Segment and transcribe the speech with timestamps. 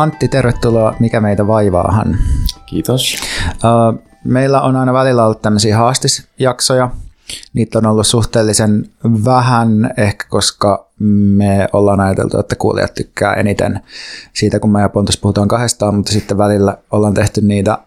[0.00, 2.18] Antti, tervetuloa Mikä meitä vaivaahan.
[2.66, 3.16] Kiitos.
[4.24, 6.90] Meillä on aina välillä ollut tämmöisiä haastisjaksoja.
[7.52, 8.86] Niitä on ollut suhteellisen
[9.24, 13.80] vähän, ehkä koska me ollaan ajateltu, että kuulijat tykkää eniten
[14.32, 17.78] siitä, kun me ja Pontus puhutaan kahdestaan, mutta sitten välillä ollaan tehty niitä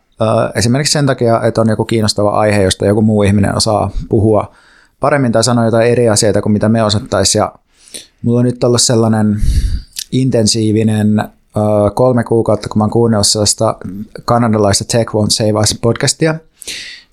[0.55, 4.52] esimerkiksi sen takia, että on joku kiinnostava aihe, josta joku muu ihminen osaa puhua
[4.99, 7.40] paremmin tai sanoa jotain eri asioita kuin mitä me osattaisiin.
[7.40, 7.54] Ja
[8.21, 9.41] mulla on nyt ollut sellainen
[10.12, 11.23] intensiivinen
[11.93, 13.75] kolme kuukautta, kun mä oon kuunnellut sellaista
[14.25, 16.35] kanadalaista Tech Won't Save Us podcastia,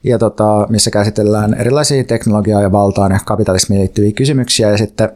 [0.05, 5.12] ja tota, missä käsitellään erilaisia teknologiaa ja valtaan ja kapitalismiin liittyviä kysymyksiä, ja sitten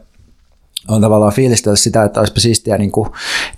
[0.87, 3.09] on tavallaan fiilistellyt sitä, että olisipa siistiä niin kuin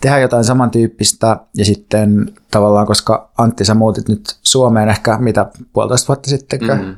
[0.02, 6.08] tehdä jotain samantyyppistä, ja sitten tavallaan, koska Antti, sä muutit nyt Suomeen ehkä mitä puolitoista
[6.08, 6.96] vuotta sitten, mm-hmm.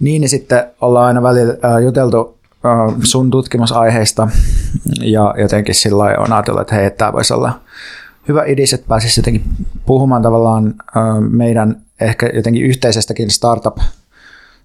[0.00, 2.38] niin, niin sitten ollaan aina välillä juteltu
[3.04, 4.28] sun tutkimusaiheista,
[5.00, 7.60] ja jotenkin sillä on ajatellut, että hei, tämä voisi olla
[8.28, 9.44] hyvä idis, että pääsisi jotenkin
[9.86, 10.74] puhumaan tavallaan
[11.30, 13.78] meidän ehkä jotenkin yhteisestäkin startup,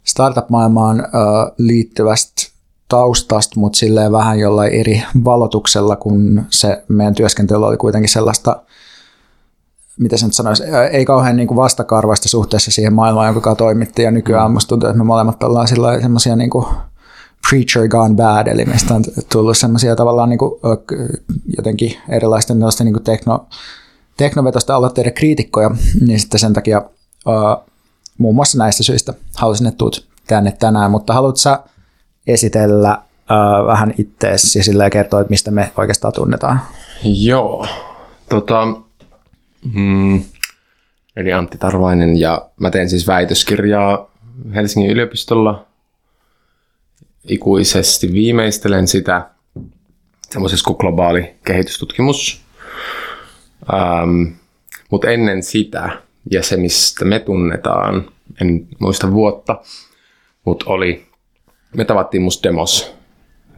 [0.04, 1.08] startup-maailmaan
[1.58, 2.52] liittyvästä
[2.88, 8.64] taustasta, mutta silleen vähän jollain eri valotuksella, kun se meidän työskentely oli kuitenkin sellaista,
[10.00, 14.52] mitä sen sanoisi, ei kauhean niin kuin vastakarvaista suhteessa siihen maailmaan, jonka toimittiin, ja nykyään
[14.52, 14.54] mm.
[14.54, 15.68] musta tuntuu, että me molemmat ollaan
[16.02, 16.66] semmoisia niin kuin
[17.50, 20.52] preacher gone bad, eli meistä on tullut semmoisia tavallaan niin kuin,
[21.58, 23.48] jotenkin erilaisten niin kuin tekno,
[24.18, 25.72] teknovetosta aloitteiden kriitikkoja,
[26.08, 26.82] niin sitten sen takia
[27.26, 27.72] uh,
[28.18, 31.70] muun muassa näistä syistä halusin, että tuut tänne tänään, mutta haluatko
[32.28, 36.62] esitellä uh, vähän itteesi ja sillä kertoa, että mistä me oikeastaan tunnetaan?
[37.04, 37.68] Joo,
[38.30, 38.68] tota,
[39.74, 40.24] mm,
[41.16, 44.12] eli Antti Tarvainen ja mä teen siis väitöskirjaa
[44.56, 45.66] Helsingin yliopistolla
[47.28, 49.30] ikuisesti viimeistelen sitä
[50.30, 52.42] semmoisessa kuin globaali kehitystutkimus.
[53.74, 54.34] Ähm,
[54.92, 55.90] Mutta ennen sitä,
[56.32, 58.10] ja se mistä me tunnetaan,
[58.42, 59.62] en muista vuotta,
[60.46, 61.08] mutta oli,
[61.76, 62.94] me tavattiin musta demos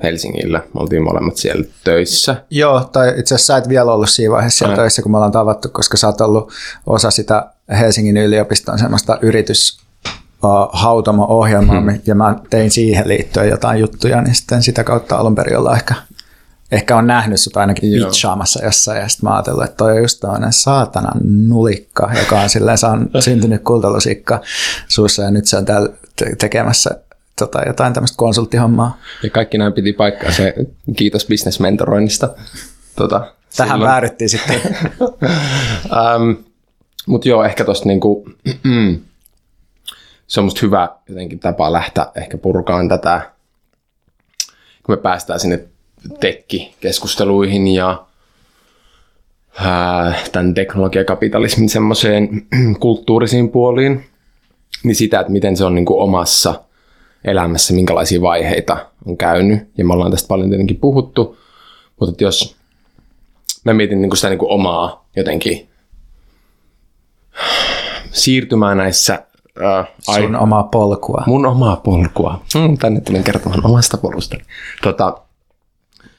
[0.03, 0.57] Helsingillä.
[0.57, 2.45] Me oltiin molemmat siellä töissä.
[2.49, 5.31] Joo, tai itse asiassa sä et vielä ollut siinä vaiheessa siellä töissä, kun me ollaan
[5.31, 6.51] tavattu, koska sä oot ollut
[6.85, 9.79] osa sitä Helsingin yliopiston semmoista yritys
[10.73, 11.99] hautamo-ohjelmaa, hmm.
[12.05, 15.95] ja mä tein siihen liittyen jotain juttuja, niin sitten sitä kautta alun perin ollaan ehkä,
[16.71, 20.19] ehkä on nähnyt sut ainakin pitchaamassa jossain, ja sitten mä ajattelin, että toi on just
[20.19, 21.11] tämmöinen saatana
[21.47, 24.41] nulikka, joka on silleen saan syntynyt kultalusikka
[24.87, 25.89] suussa, ja nyt se on täällä
[26.37, 26.89] tekemässä
[27.39, 28.97] tota, jotain tämmöistä konsulttihommaa.
[29.23, 30.53] Ja kaikki näin piti paikkaa se,
[30.95, 32.29] kiitos bisnesmentoroinnista.
[32.95, 34.61] Tota, Tähän määrittiin sitten.
[36.19, 36.35] um,
[37.05, 38.29] Mutta joo, ehkä tosta niinku,
[40.33, 43.31] se on musta hyvä jotenkin tapa lähteä ehkä purkaan tätä,
[44.83, 45.65] kun me päästään sinne
[46.19, 48.05] tekki-keskusteluihin ja
[49.59, 52.29] ää, tämän teknologiakapitalismin semmoiseen
[52.79, 54.05] kulttuurisiin puoliin,
[54.83, 56.63] niin sitä, että miten se on niin kuin omassa
[57.25, 59.69] elämässä, minkälaisia vaiheita on käynyt.
[59.77, 61.37] Ja me ollaan tästä paljon tietenkin puhuttu,
[61.99, 62.55] mutta jos
[63.65, 65.69] mä mietin niin kuin sitä niin kuin omaa jotenkin
[68.11, 69.25] siirtymää näissä
[69.61, 71.23] Äh, Sun omaa polkua.
[71.27, 72.41] Mun omaa polkua.
[72.55, 74.37] Mm, tänne tulin kertomaan omasta polusta.
[74.83, 75.17] Tota,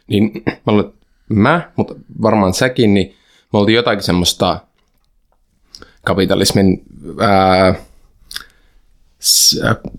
[0.07, 0.93] niin mä, olen,
[1.29, 3.15] mä, mutta varmaan säkin, niin
[3.53, 4.61] me oltiin jotakin semmoista
[6.05, 6.83] kapitalismin
[7.21, 7.75] ää,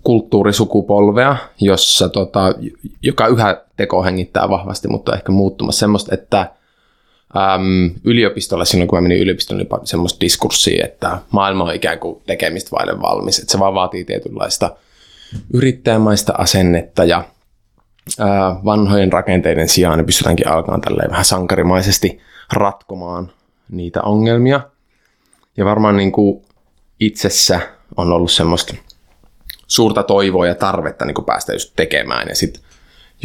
[0.02, 2.54] kulttuurisukupolvea, jossa tota,
[3.02, 6.50] joka yhä teko hengittää vahvasti, mutta ehkä muuttumassa semmoista, että
[7.36, 11.98] äm, yliopistolla, silloin kun mä menin yliopistolle, niin oli semmoista diskurssia, että maailma on ikään
[11.98, 13.38] kuin tekemistä vaille valmis.
[13.38, 14.76] Että se vaan vaatii tietynlaista
[15.54, 17.24] yrittäjämaista asennetta ja
[18.18, 22.20] ää, vanhojen rakenteiden sijaan niin pystytäänkin alkaan tälleen vähän sankarimaisesti
[22.52, 23.32] ratkomaan
[23.70, 24.60] niitä ongelmia.
[25.56, 26.42] Ja varmaan niin kuin
[27.00, 27.60] itsessä
[27.96, 28.74] on ollut semmoista
[29.66, 32.28] suurta toivoa ja tarvetta niin kuin päästä just tekemään.
[32.28, 32.62] Ja sitten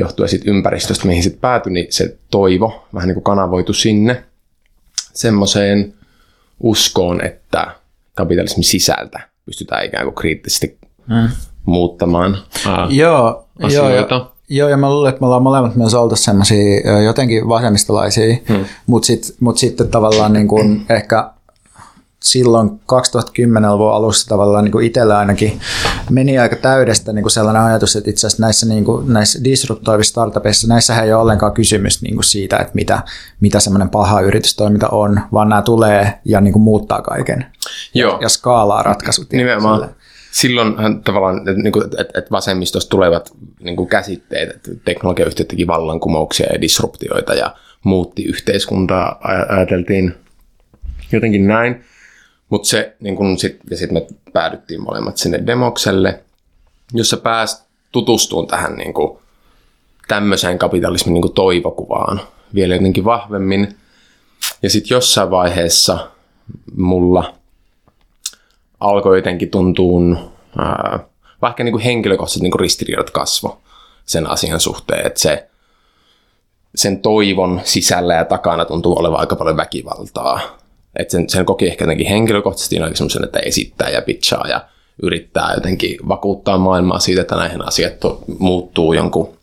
[0.01, 4.23] johtuen siitä ympäristöstä, mihin sitten päätyi, niin se toivo vähän niin kuin kanavoitu sinne
[5.13, 5.93] semmoiseen
[6.59, 7.67] uskoon, että
[8.15, 10.77] kapitalismin sisältä pystytään ikään kuin kriittisesti
[11.07, 11.29] hmm.
[11.65, 12.37] muuttamaan
[12.67, 14.15] ää, joo, asioita.
[14.15, 18.65] Joo, joo, ja mä luulen, että me ollaan molemmat myös oltu semmoisia jotenkin vasemmistolaisia, hmm.
[18.87, 21.31] mutta sit, mut sitten tavallaan niin kuin ehkä
[22.23, 25.59] silloin 2010-luvun alussa tavallaan niin kuin itsellä ainakin
[26.09, 30.11] meni aika täydestä niin kuin sellainen ajatus, että itse asiassa näissä, niin kuin, näissä disruptoivissa
[30.11, 33.01] startupeissa, näissä ei ole ollenkaan kysymys niin kuin siitä, että mitä,
[33.39, 37.45] mitä semmoinen paha yritystoiminta on, vaan nämä tulee ja niin kuin muuttaa kaiken
[37.93, 38.17] Joo.
[38.21, 39.31] ja skaalaa ratkaisut.
[39.31, 39.79] Nimenomaan.
[39.79, 39.95] Sille.
[40.31, 46.53] Silloin tavallaan, että, niin että, että vasemmistosta tulevat niin kuin käsitteet, että teknologiayhtiöt teki vallankumouksia
[46.53, 49.19] ja disruptioita ja muutti yhteiskuntaa,
[49.49, 50.15] ajateltiin
[51.11, 51.83] jotenkin näin.
[52.51, 56.23] Mutta se, niin kun sit, ja sitten me päädyttiin molemmat sinne demokselle,
[56.93, 59.17] jossa pääsi tutustumaan tähän niin kuin,
[60.07, 62.21] tämmöiseen kapitalismin niin kuin toivokuvaan
[62.53, 63.77] vielä jotenkin vahvemmin.
[64.63, 66.07] Ja sitten jossain vaiheessa
[66.75, 67.33] mulla
[68.79, 70.01] alkoi jotenkin tuntua,
[71.41, 73.61] vaikka niin henkilökohtaiset niin ristiriidat kasvo
[74.05, 75.49] sen asian suhteen, että se,
[76.75, 80.60] sen toivon sisällä ja takana tuntuu olevan aika paljon väkivaltaa.
[80.95, 84.65] Että sen, sen koki ehkä jotenkin henkilökohtaisesti jotenkin semmoisen, että esittää ja pitchaa ja
[85.03, 87.93] yrittää jotenkin vakuuttaa maailmaa siitä, että näihin asiat
[88.39, 89.37] muuttuu jonkun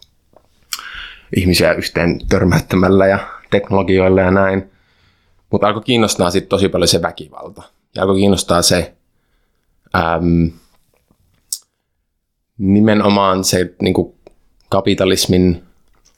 [1.37, 3.19] ihmisiä yhteen törmäyttämällä ja
[3.51, 4.71] teknologioilla ja näin.
[5.51, 7.63] Mutta alkoi kiinnostaa sitten tosi paljon se väkivalta.
[7.95, 8.95] Ja alkoi kiinnostaa se
[9.97, 10.51] äm,
[12.59, 14.15] nimenomaan se niin kuin
[14.69, 15.63] kapitalismin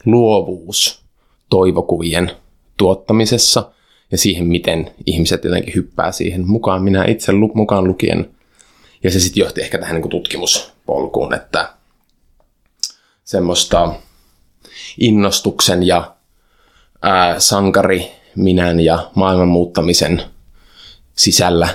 [0.04, 1.04] luovuus
[1.50, 2.30] toivokuvien
[2.76, 3.72] tuottamisessa
[4.10, 8.30] ja siihen, miten ihmiset jotenkin hyppää siihen mukaan, minä itse lu- mukaan lukien.
[9.04, 11.74] Ja se sitten johti ehkä tähän niin kuin tutkimuspolkuun, että
[13.24, 13.94] semmoista
[14.98, 16.16] innostuksen ja
[17.02, 20.22] ää, sankari minän ja maailman muuttamisen
[21.16, 21.68] sisällä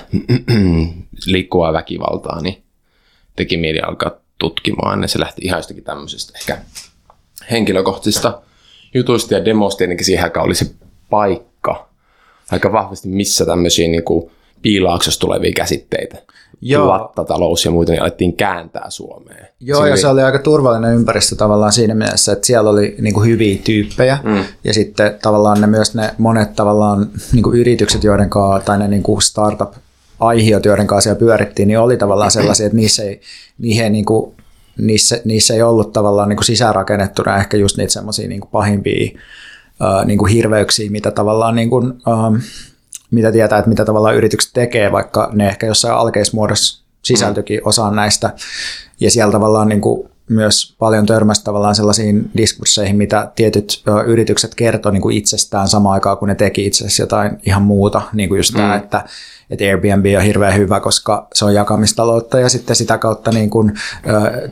[1.26, 2.62] liikkuvaa väkivaltaa, niin
[3.36, 5.02] teki mieli alkaa tutkimaan.
[5.02, 6.58] Ja se lähti ihan jostakin tämmöisestä ehkä
[7.50, 8.42] henkilökohtaisista
[8.94, 9.78] jutuista ja demosta.
[9.78, 10.74] Tietenkin siihen aikaan oli se
[11.10, 11.46] paikka
[12.52, 14.30] aika vahvasti, missä tämmöisiä niin kuin
[14.62, 16.16] piilaaksossa tulevia käsitteitä
[16.60, 16.98] Joo.
[16.98, 19.48] tuottatalous ja muita, niin alettiin kääntää Suomeen.
[19.60, 20.00] Joo, Siinä ja oli...
[20.00, 24.18] se oli aika turvallinen ympäristö tavallaan siinä mielessä, että siellä oli niin kuin hyviä tyyppejä,
[24.24, 24.44] mm.
[24.64, 28.88] ja sitten tavallaan ne myös ne monet tavallaan niin kuin yritykset, joiden kanssa, tai ne
[28.88, 29.72] niin kuin startup
[30.20, 33.20] aihiot, joiden kanssa siellä pyörittiin, niin oli tavallaan sellaisia, että niissä ei,
[33.58, 34.34] niihin ei niin kuin,
[34.78, 39.18] niissä, niissä ei ollut tavallaan niin kuin sisäänrakennettuna ehkä just niitä semmoisia niin pahimpia
[40.04, 41.92] niin kuin hirveyksiä, mitä tavallaan niin kuin,
[43.10, 48.30] mitä tietää, että mitä tavallaan yritykset tekee, vaikka ne ehkä jossain alkeismuodossa sisältökin osaan näistä.
[49.00, 54.54] Ja siellä tavallaan niin kuin myös paljon törmäsi tavallaan sellaisiin diskursseihin, mitä tietyt ö, yritykset
[54.54, 58.02] kertoi niin kuin itsestään samaan aikaan, kun ne teki itse asiassa jotain ihan muuta.
[58.12, 58.56] Niin kuin just mm.
[58.56, 59.04] tämä, että
[59.50, 63.72] että Airbnb on hirveän hyvä, koska se on jakamistaloutta ja sitten sitä kautta niin kuin,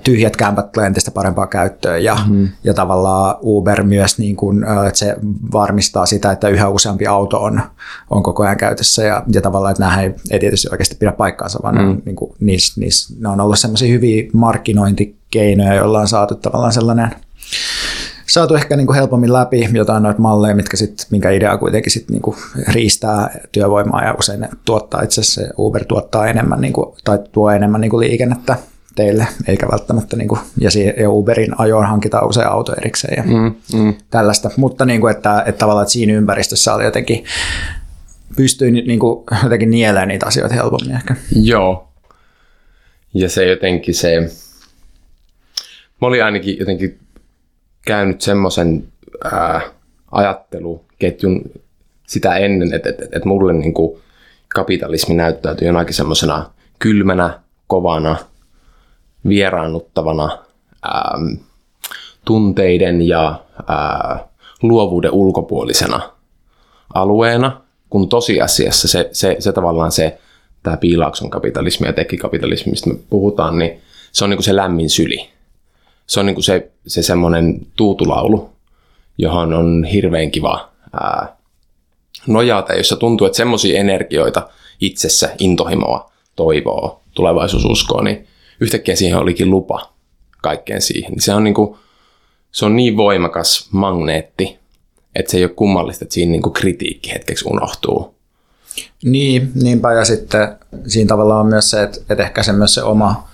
[0.05, 2.49] tyhjät kämpät tulee entistä parempaa käyttöön ja, mm.
[2.65, 5.17] ja tavallaan Uber myös, niin kuin, että se
[5.53, 7.63] varmistaa sitä, että yhä useampi auto on,
[8.11, 11.61] on koko ajan käytössä ja, ja tavallaan, että nämä ei, ei tietysti oikeasti pidä paikkaansa,
[11.63, 11.81] vaan mm.
[11.81, 16.73] ne, niin kuin, niissä, niissä, ne on ollut sellaisia hyviä markkinointikeinoja, joilla on saatu tavallaan
[16.73, 17.11] sellainen
[18.27, 22.11] saatu ehkä niin kuin helpommin läpi jotain noita malleja, mitkä sit, minkä idea kuitenkin sit
[22.11, 22.37] niin kuin
[22.69, 27.51] riistää työvoimaa ja usein ne tuottaa itse asiassa Uber tuottaa enemmän niin kuin, tai tuo
[27.51, 28.57] enemmän niin kuin liikennettä
[28.95, 33.23] teille, eikä välttämättä, niin kuin, ja, siihen, ja Uberin ajoon hankitaan usein auto erikseen ja
[33.23, 33.95] mm, mm.
[34.11, 37.25] tällaista, mutta niin kuin, että, että tavallaan että siinä ympäristössä oli jotenkin,
[38.37, 41.17] pystyi niin kuin, jotenkin nielemään niitä asioita helpommin ehkä.
[41.43, 41.89] Joo,
[43.15, 44.21] ja se jotenkin se,
[46.01, 46.99] mä olin ainakin jotenkin
[47.85, 48.89] käynyt semmoisen
[50.11, 51.43] ajatteluketjun
[52.07, 54.01] sitä ennen, että, että, että mulle niin kuin
[54.55, 58.17] kapitalismi näyttäytyy jonakin semmoisena kylmänä, kovana,
[59.29, 60.39] vieraannuttavana
[60.83, 61.19] ää,
[62.25, 64.29] tunteiden ja ää,
[64.63, 66.01] luovuuden ulkopuolisena
[66.95, 67.61] alueena,
[67.91, 70.19] kun tosiasiassa se, se, se tavallaan se,
[70.63, 73.81] tämä piilaakson kapitalismi ja tekikapitalismi, mistä me puhutaan, niin
[74.13, 75.34] se on niin kuin se lämmin syli
[76.07, 78.51] se on niin kuin se, se semmoinen tuutulaulu,
[79.19, 81.37] johon on hirveän kiva ää,
[82.27, 84.49] nojata, jossa tuntuu, että semmoisia energioita
[84.81, 88.27] itsessä, intohimoa, toivoa, tulevaisuususkoa, niin
[88.61, 89.93] yhtäkkiä siihen olikin lupa
[90.43, 91.21] kaikkeen siihen.
[91.21, 91.77] Se on niin, kuin,
[92.53, 94.59] se on niin voimakas magneetti,
[95.15, 98.15] että se ei ole kummallista, että siinä niin kuin kritiikki hetkeksi unohtuu.
[99.05, 100.57] Niin, niinpä ja sitten
[100.87, 103.29] siinä tavallaan on myös se, että, että ehkä se myös se oma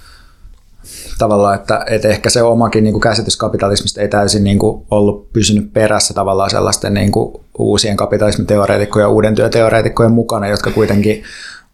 [1.19, 5.33] tavallaan, että, että ehkä se omakin niin kuin käsitys kapitalismista ei täysin niin kuin ollut
[5.33, 11.23] pysynyt perässä tavallaan sellaisten niin kuin uusien kapitalismiteoreetikkojen ja uuden työteoreetikkojen mukana, jotka kuitenkin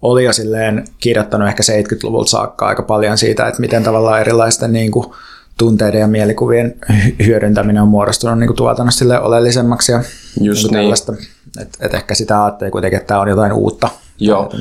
[0.02, 4.90] oli jo silleen kirjoittanut ehkä 70-luvulta saakka aika paljon siitä, että miten tavallaan erilaisten niin
[4.90, 5.06] kuin
[5.58, 6.74] tunteiden ja mielikuvien
[7.26, 10.02] hyödyntäminen on muodostunut niin kuin tuotannossa sille oleellisemmaksi ja
[10.40, 10.80] Just niin.
[10.80, 11.18] niin.
[11.60, 13.88] Et, et ehkä sitä ajattelee kuitenkin, että tämä on jotain uutta.
[14.18, 14.52] Joo,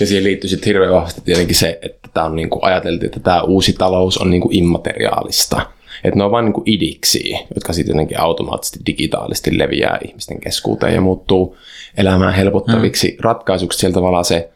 [0.00, 3.20] ja siihen liittyy sitten hirveän vahvasti tietenkin se, että tämä on niin kuin ajateltu, että
[3.20, 5.66] tämä uusi talous on niin kuin immateriaalista.
[6.04, 11.00] Että ne on vain niin idiksi, jotka sitten jotenkin automaattisesti digitaalisesti leviää ihmisten keskuuteen ja
[11.00, 11.56] muuttuu
[11.96, 13.16] elämään helpottaviksi mm.
[13.20, 13.78] ratkaisuksi.
[13.78, 14.50] Sieltä tavallaan se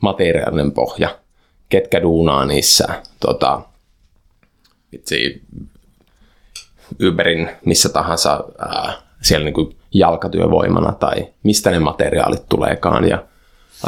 [0.00, 1.18] materiaalinen pohja,
[1.68, 2.88] ketkä duunaa niissä
[3.20, 3.62] tota,
[4.92, 5.16] itse
[7.08, 8.92] Uberin missä tahansa ää,
[9.22, 13.24] siellä niin kuin jalkatyövoimana tai mistä ne materiaalit tuleekaan ja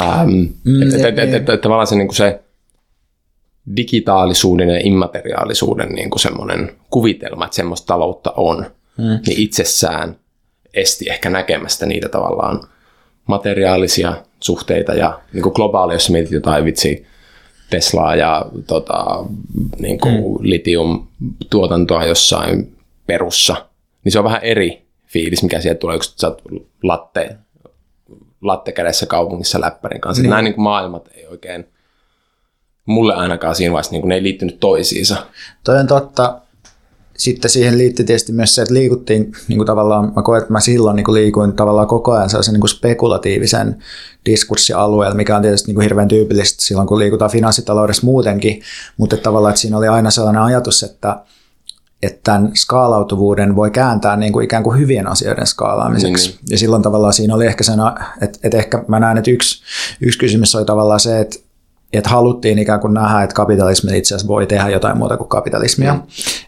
[0.01, 0.31] Ähm,
[0.65, 2.41] mm, että et, et, et, et, tavallaan se, niin kuin se
[3.77, 8.67] digitaalisuuden ja immateriaalisuuden niin kuin semmoinen kuvitelma, että semmoista taloutta on,
[8.99, 9.19] mm.
[9.27, 10.17] niin itsessään
[10.75, 12.61] esti ehkä näkemästä niitä tavallaan
[13.27, 17.07] materiaalisia suhteita ja niin kuin globaali, jos mietit jotain vitsi
[17.71, 19.25] Teslaa ja tota,
[19.79, 20.37] niin kuin mm.
[20.41, 23.67] litium-tuotantoa jossain perussa,
[24.05, 26.43] niin se on vähän eri fiilis, mikä sieltä tulee, kun sä oot
[26.83, 27.37] latte,
[28.43, 30.23] latte kädessä kaupungissa läppärin kanssa.
[30.23, 30.29] Mm.
[30.29, 31.69] Nämä niin kuin maailmat ei oikein,
[32.87, 35.17] mulle ainakaan siinä vaiheessa, niin kuin ne ei liittynyt toisiinsa.
[35.65, 36.41] Toi on totta
[37.17, 40.61] sitten siihen liittyy tietysti myös se, että liikuttiin niin kuin tavallaan, mä koen, että mä
[40.61, 43.85] silloin niin kuin liikuin tavallaan koko ajan sellaisen niin kuin spekulatiivisen
[44.27, 48.63] diskurssialueella, mikä on tietysti niin kuin hirveän tyypillistä silloin, kun liikutaan finanssitaloudessa muutenkin,
[48.97, 51.25] mutta että tavallaan, että siinä oli aina sellainen ajatus, että,
[52.03, 56.31] että tämän skaalautuvuuden voi kääntää niin kuin ikään kuin hyvien asioiden skaalaamiseksi.
[56.31, 56.39] Mm.
[56.51, 57.79] Ja silloin tavallaan siinä oli ehkä sen,
[58.21, 59.63] että, että ehkä mä näen, että yksi,
[60.01, 61.39] yksi kysymys oli tavallaan se, että
[61.93, 65.95] että haluttiin ikään kuin nähdä, että kapitalismi itse asiassa voi tehdä jotain muuta kuin kapitalismia,
[65.95, 66.03] mm.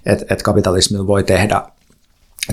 [0.07, 1.63] että et kapitalismilla voi tehdä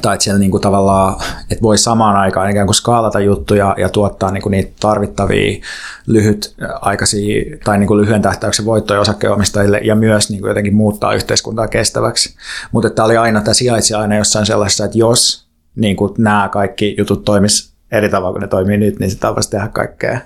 [0.01, 1.15] tai että siellä niin kuin tavallaan,
[1.51, 5.61] että voi samaan aikaan ikään kuin skaalata juttuja ja tuottaa niin kuin niitä tarvittavia
[6.07, 11.67] lyhytaikaisia tai niin kuin lyhyen tähtäyksen voittoja osakkeenomistajille ja myös niin kuin jotenkin muuttaa yhteiskuntaa
[11.67, 12.35] kestäväksi.
[12.71, 15.45] Mutta tämä oli aina, tämä sijaitsi aina jossain sellaisessa, että jos
[15.75, 19.49] niin kuin nämä kaikki jutut toimis eri tavalla kuin ne toimii nyt, niin sitä voisi
[19.49, 20.19] tehdä kaikkea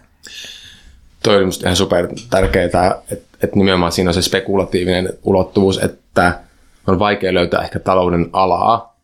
[1.25, 6.39] toi musta ihan super tärkeää, että, että nimenomaan siinä on se spekulatiivinen ulottuvuus, että
[6.88, 8.94] on vaikea löytää ehkä talouden alaa,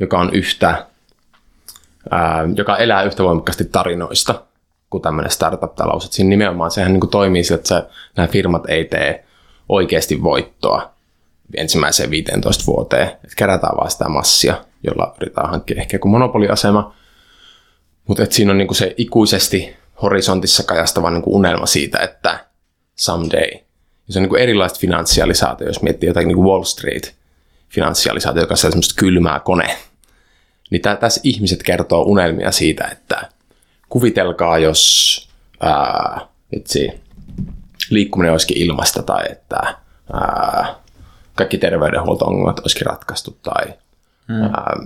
[0.00, 0.86] joka on yhtä,
[2.10, 4.42] ää, joka elää yhtä voimakkaasti tarinoista
[4.90, 6.04] kuin tämmöinen startup-talous.
[6.04, 7.82] Että siinä nimenomaan sehän niin kuin toimii sillä, että se,
[8.16, 9.24] nämä firmat ei tee
[9.68, 10.90] oikeasti voittoa
[11.56, 13.08] ensimmäiseen 15 vuoteen.
[13.08, 16.94] Että kerätään vaan sitä massia, jolla yritetään hankkia ehkä joku monopoliasema.
[18.08, 22.44] Mutta siinä on niin kuin se ikuisesti horisontissa kajastava niin kuin unelma siitä, että
[22.96, 23.50] someday.
[24.06, 27.14] Ja se on niin kuin erilaista finanssialisaatio, jos miettii jotain niin kuin Wall Street
[27.74, 29.76] finanssialisaatio, joka on semmoista kylmää kone.
[30.70, 33.28] Niin tä, tässä ihmiset kertoo unelmia siitä, että
[33.88, 35.14] kuvitelkaa, jos
[35.60, 36.20] ää,
[36.52, 37.00] itse,
[37.90, 39.76] liikkuminen olisikin ilmasta tai että
[40.12, 40.74] ää,
[41.34, 43.64] kaikki terveydenhuolto-ongelmat olisikin ratkaistu tai
[44.28, 44.42] hmm.
[44.42, 44.76] ää,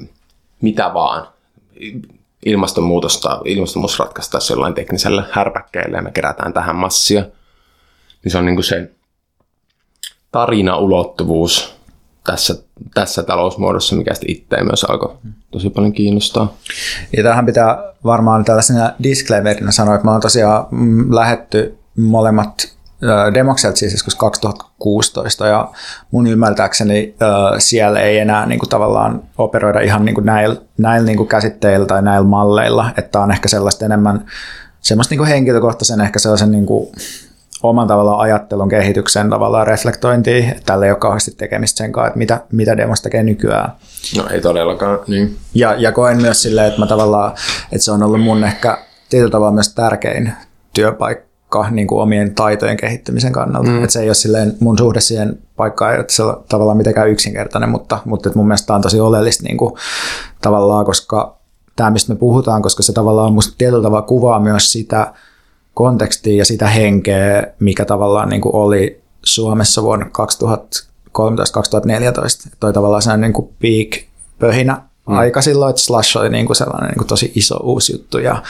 [0.60, 1.28] mitä vaan
[2.46, 7.24] ilmastonmuutosta, ilmastonmuutos ratkaistaisiin jollain teknisellä härpäkkeellä ja me kerätään tähän massia.
[8.24, 8.90] Niin se on niin kuin se
[10.32, 11.76] tarinaulottuvuus
[12.24, 12.54] tässä,
[12.94, 15.16] tässä talousmuodossa, mikä sitten itseä myös alkoi
[15.50, 16.54] tosi paljon kiinnostaa.
[17.16, 22.78] Ja tähän pitää varmaan tällaisena disclaimerina sanoa, että me on tosiaan mm, lähetty molemmat
[23.34, 25.70] Demokselta siis joskus 2016 ja
[26.10, 27.14] mun ymmärtääkseni
[27.58, 31.86] siellä ei enää niin kuin tavallaan operoida ihan niin kuin näillä, näillä niin kuin käsitteillä
[31.86, 34.26] tai näillä malleilla, että on ehkä sellaista enemmän
[34.80, 36.88] semmoista niin kuin henkilökohtaisen ehkä sellaisen niin kuin
[37.62, 42.18] oman tavallaan ajattelun kehityksen tavallaan reflektointia, että tällä ei ole kauheasti tekemistä sen kanssa, että
[42.18, 43.72] mitä, mitä demos tekee nykyään.
[44.16, 45.36] No ei todellakaan, niin.
[45.54, 47.32] Ja, ja koen myös silleen, että mä tavallaan,
[47.72, 48.78] että se on ollut mun ehkä
[49.10, 50.32] tietyllä tavalla myös tärkein
[50.74, 53.70] työpaikka niin kuin omien taitojen kehittymisen kannalta.
[53.70, 53.82] Mm.
[53.82, 57.98] Että se ei ole silleen, mun suhde siihen paikkaan ei ole tavallaan mitenkään yksinkertainen, mutta,
[58.04, 59.74] mutta mun mielestä tämä on tosi oleellista niin kuin,
[60.42, 61.38] tavallaan, koska
[61.76, 65.12] tämä, mistä me puhutaan, koska se tavallaan musta tietyllä tavalla kuvaa myös sitä
[65.78, 70.10] kontekstia ja sitä henkeä, mikä tavallaan niin kuin oli Suomessa vuonna 2013-2014.
[72.60, 74.04] Toi tavallaan sellainen niin kuin peak
[74.38, 74.72] pöhinä
[75.08, 75.18] mm.
[75.18, 78.42] aika silloin, että Slash oli niin kuin sellainen niin kuin tosi iso uusi juttu ja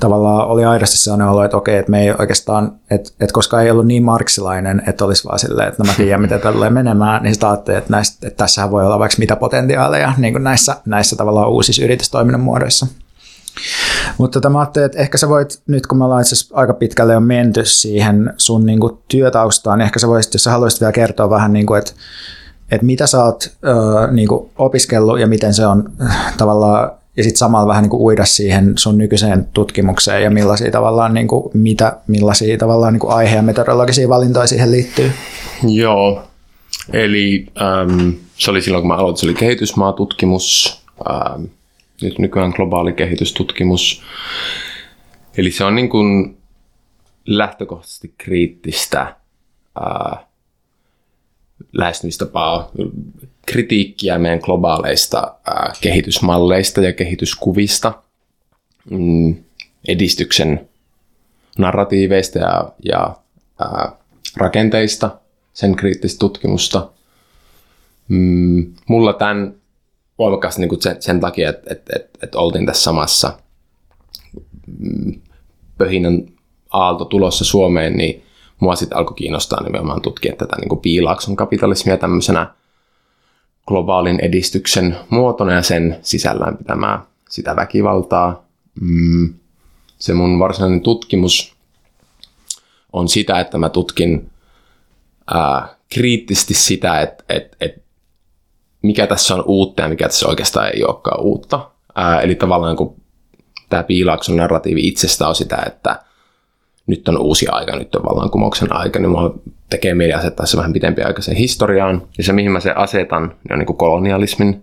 [0.00, 3.70] tavallaan oli aidosti sellainen olo, että okei, että me ei oikeastaan, että, että koska ei
[3.70, 7.34] ollut niin marksilainen, että olisi vaan silleen, että no mä tiedän, miten tulee menemään, niin
[7.34, 11.16] sitä ajattelin, että, näistä, että tässähän voi olla vaikka mitä potentiaaleja niin kuin näissä, näissä
[11.16, 12.86] tavallaan uusissa yritystoiminnan muodoissa.
[14.18, 17.12] Mutta tota, mä ajattelin, että ehkä sä voit, nyt kun me ollaan itse aika pitkälle
[17.12, 20.92] jo menty siihen sun niin kuin, työtaustaan, niin ehkä sä voisit, jos sä haluaisit vielä
[20.92, 21.92] kertoa vähän, niin kuin, että
[22.70, 25.92] että mitä sä oot ö, niin kuin opiskellut ja miten se on
[26.38, 31.14] tavallaan, ja sitten samalla vähän niin kuin uida siihen sun nykyiseen tutkimukseen ja millaisia tavallaan,
[31.14, 35.12] niin kuin, mitä, millaisia tavallaan niin kuin aihe- ja metodologisia valintoja siihen liittyy.
[35.68, 36.22] Joo,
[36.92, 40.80] eli äm, se oli silloin, kun mä aloitin, se oli kehitysmaatutkimus,
[41.10, 41.46] äm,
[42.02, 44.02] nyt nykyään globaali kehitystutkimus.
[45.36, 46.36] Eli se on niin kuin
[47.26, 49.16] lähtökohtaisesti kriittistä
[49.80, 50.26] ää,
[51.72, 52.70] lähestymistapaa,
[53.46, 58.02] kritiikkiä meidän globaaleista ää, kehitysmalleista ja kehityskuvista,
[58.90, 59.36] mm,
[59.88, 60.68] edistyksen
[61.58, 63.16] narratiiveista ja, ja
[63.60, 63.92] ää,
[64.36, 65.18] rakenteista,
[65.52, 66.90] sen kriittistä tutkimusta.
[68.08, 69.54] Mm, mulla tämän
[70.18, 73.38] voimakkaasti niin sen, sen takia, että et, et, et oltiin tässä samassa
[74.78, 75.20] mm,
[75.78, 76.26] pöhinän
[76.70, 78.24] aalto tulossa Suomeen, niin
[78.60, 82.54] mua sitten alkoi kiinnostaa nimenomaan tutkia tätä niin piilaakson kapitalismia tämmöisenä
[83.66, 88.44] globaalin edistyksen muotona ja sen sisällään pitämää sitä väkivaltaa.
[88.80, 89.34] Mm,
[89.98, 91.54] se mun varsinainen tutkimus
[92.92, 94.30] on sitä, että mä tutkin
[95.34, 97.83] ää, kriittisesti sitä, että et, et,
[98.84, 101.70] mikä tässä on uutta ja mikä tässä oikeastaan ei olekaan uutta.
[101.94, 102.96] Ää, eli tavallaan kun
[103.70, 106.02] tämä piilaakson narratiivi itsestä on sitä, että
[106.86, 109.34] nyt on uusi aika, nyt on vallankumouksen aika, niin mulla
[109.70, 112.02] tekee mieli asettaa se vähän pitempiaikaiseen historiaan.
[112.18, 114.62] Ja se, mihin mä se asetan, niin on niin kuin kolonialismin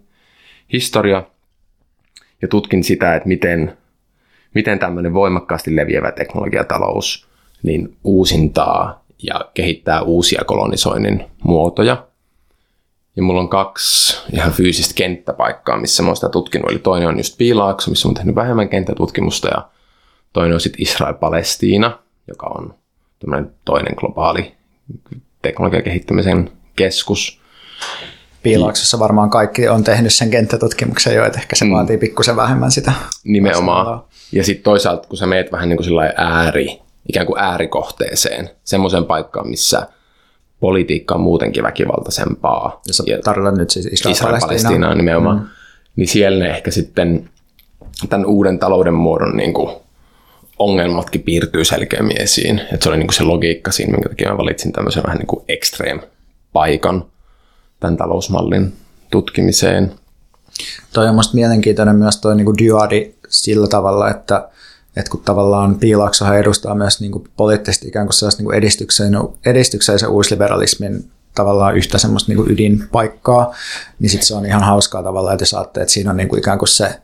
[0.74, 1.24] historia.
[2.42, 3.78] Ja tutkin sitä, että miten,
[4.56, 7.28] miten tämmöinen voimakkaasti leviävä teknologiatalous
[7.63, 12.11] niin uusintaa ja kehittää uusia kolonisoinnin muotoja.
[13.15, 16.72] Ja mulla on kaksi ihan fyysistä kenttäpaikkaa, missä mä oon sitä tutkinut.
[16.72, 19.70] Eli toinen on just Piilaakso, missä mä oon tehnyt vähemmän kenttätutkimusta, ja
[20.34, 22.75] toinen on sitten Israel-Palestiina, joka on
[23.65, 24.56] toinen globaali
[25.41, 27.41] teknologian kehittämisen keskus.
[28.44, 31.72] Piilaaksossa varmaan kaikki on tehnyt sen kenttätutkimuksen jo, että ehkä se mm.
[31.72, 32.94] vaatii pikkusen vähemmän sitä.
[33.24, 34.03] Nimenomaan.
[34.32, 39.50] Ja sitten toisaalta, kun sä meet vähän niin kuin ääri, ikään kuin äärikohteeseen, semmoisen paikkaan,
[39.50, 39.88] missä
[40.62, 42.82] politiikka on muutenkin väkivaltaisempaa.
[42.88, 45.38] Ja sä tarkoitat nyt siis Israel-Palestiinaa nimenomaan.
[45.38, 45.48] Mm.
[45.96, 47.30] Niin siellä ehkä sitten
[48.10, 49.75] tämän uuden talouden muodon niin kuin
[50.60, 52.60] ongelmatkin piirtyy selkeämmin esiin.
[52.60, 55.27] Että se oli niin kuin se logiikka siinä, minkä takia mä valitsin tämmöisen vähän niin
[55.27, 56.01] kuin extreme
[56.53, 57.05] paikan
[57.79, 58.74] tämän talousmallin
[59.12, 59.92] tutkimiseen.
[60.94, 64.50] Toi on musta mielenkiintoinen myös toi niin kuin dyadi sillä tavalla, että,
[64.96, 68.58] että kun tavallaan Piilaksohan edustaa myös niin kuin poliittisesti ikään kuin sellaista niin kuin
[69.46, 73.56] edistyksellisen, uusliberalismin tavallaan yhtä semmoista niin kuin ydinpaikkaa,
[74.00, 76.58] niin sitten se on ihan hauskaa tavallaan, että saatte, että siinä on niin kuin ikään
[76.58, 77.01] kuin se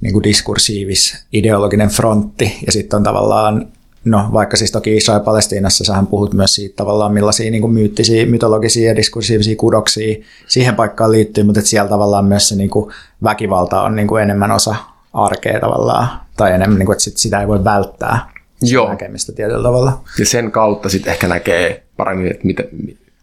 [0.00, 3.72] niin kuin diskursiivis ideologinen frontti ja sitten on tavallaan
[4.04, 8.26] No vaikka siis toki Israel Palestiinassa sähän puhut myös siitä tavallaan millaisia niin kuin myyttisiä,
[8.26, 12.92] mytologisia ja diskursiivisia kudoksia siihen paikkaan liittyy, mutta että siellä tavallaan myös se niin kuin
[13.22, 14.76] väkivalta on niin kuin enemmän osa
[15.12, 18.30] arkea tavallaan, tai enemmän, niin kuin, että sit sitä ei voi välttää
[18.62, 18.88] Joo.
[18.88, 20.00] näkemistä tietyllä tavalla.
[20.18, 22.62] Ja sen kautta sitten ehkä näkee paremmin, että mitä,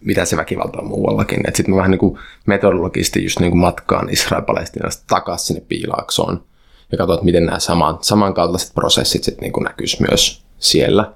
[0.01, 1.39] mitä se väkivalta on muuallakin.
[1.45, 6.43] Sitten mä vähän niin kuin metodologisesti just niin kuin matkaan Israel-Palestinasta takaisin sinne piilaaksoon
[6.91, 11.13] ja katsoa, että miten nämä saman, samankaltaiset prosessit sitten niin näkyisi myös siellä.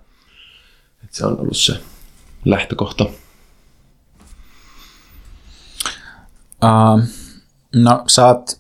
[1.04, 1.74] Et se on ollut se
[2.46, 3.06] lähtökohta.
[6.64, 7.02] Uh,
[7.76, 8.59] no sä oot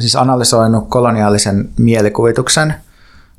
[0.00, 2.74] siis analysoinut koloniaalisen mielikuvituksen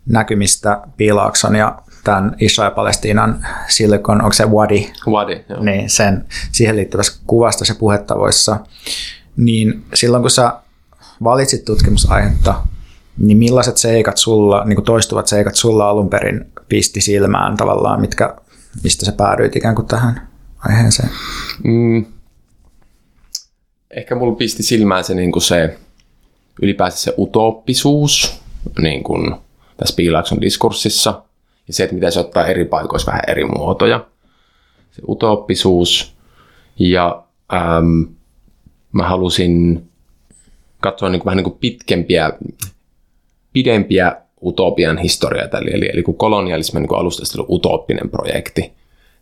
[0.06, 4.92] näkymistä Piilaakson ja tämän Israel-Palestiinan Silicon, onko se Wadi?
[5.08, 5.64] Wadi, joo.
[5.64, 8.60] Niin, sen, siihen liittyvässä kuvasta ja puhetavoissa.
[9.38, 10.54] Niin silloin kun sä
[11.24, 12.56] valitsit tutkimusaihetta,
[13.18, 18.36] niin millaiset seikat sulla, niin kuin toistuvat seikat sulla alun perin pisti silmään tavallaan, mitkä,
[18.84, 20.28] mistä sä päädyit ikään kuin tähän
[20.60, 21.10] aiheeseen?
[21.64, 22.06] Mm.
[23.92, 25.80] Ehkä mulla pisti silmään se, niin kuin se
[26.62, 28.42] ylipäänsä se utooppisuus
[28.82, 29.36] niin kuin
[29.78, 31.24] tässä Piilaakson diskurssissa
[31.68, 34.06] ja se, että miten se ottaa eri paikoissa vähän eri muotoja.
[34.92, 36.16] Se utooppisuus
[36.80, 38.08] ja äm,
[38.92, 39.84] mä halusin
[40.82, 42.34] katsoa niin kuin, vähän niin kuin pitkempiä
[43.54, 48.74] pidempiä utopian historioita, eli, eli, eli kun on niin alusta ollut utooppinen projekti,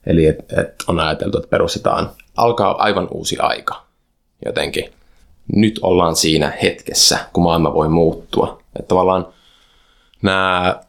[0.06, 3.86] eli et, et on ajateltu, että perustetaan, alkaa aivan uusi aika
[4.46, 4.97] jotenkin.
[5.56, 8.62] Nyt ollaan siinä hetkessä, kun maailma voi muuttua.
[8.76, 9.28] Että tavallaan
[10.22, 10.80] nämä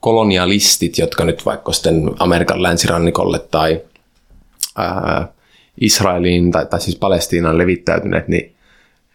[0.00, 3.80] kolonialistit, jotka nyt vaikka sitten Amerikan länsirannikolle tai
[4.76, 5.28] ää,
[5.80, 8.54] Israeliin tai, tai siis Palestiinaan levittäytyneet, niin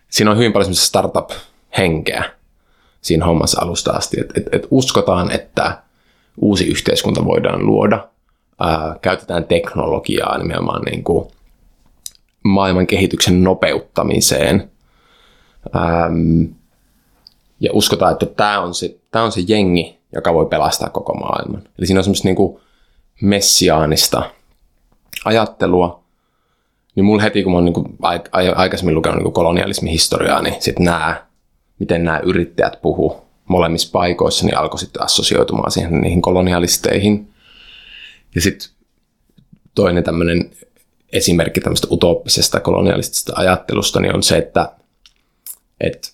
[0.09, 2.23] siinä on hyvin paljon startup-henkeä
[3.01, 4.19] siinä hommassa alusta asti.
[4.19, 5.81] Että et, et uskotaan, että
[6.37, 8.07] uusi yhteiskunta voidaan luoda.
[8.59, 11.31] Ää, käytetään teknologiaa nimenomaan niin kuin
[12.43, 14.71] maailman kehityksen nopeuttamiseen.
[15.75, 16.41] Ähm,
[17.59, 21.61] ja uskotaan, että tämä on, se, tämä on se jengi, joka voi pelastaa koko maailman.
[21.77, 22.59] Eli siinä on semmoista niin kuin
[23.21, 24.23] messiaanista
[25.25, 26.03] ajattelua.
[26.95, 27.97] Niin mulla heti, kun mä oon niin kuin
[28.55, 31.29] aikaisemmin lukenut niin kolonialismin historiaa, niin sitten nämä
[31.79, 37.29] miten nämä yrittäjät puhu molemmissa paikoissa, niin alkoi sitten assosioitumaan siihen niihin kolonialisteihin.
[38.35, 38.69] Ja sitten
[39.75, 40.51] toinen tämmöinen
[41.13, 44.71] esimerkki tämmöistä utooppisesta kolonialistisesta ajattelusta niin on se, että,
[45.79, 46.09] että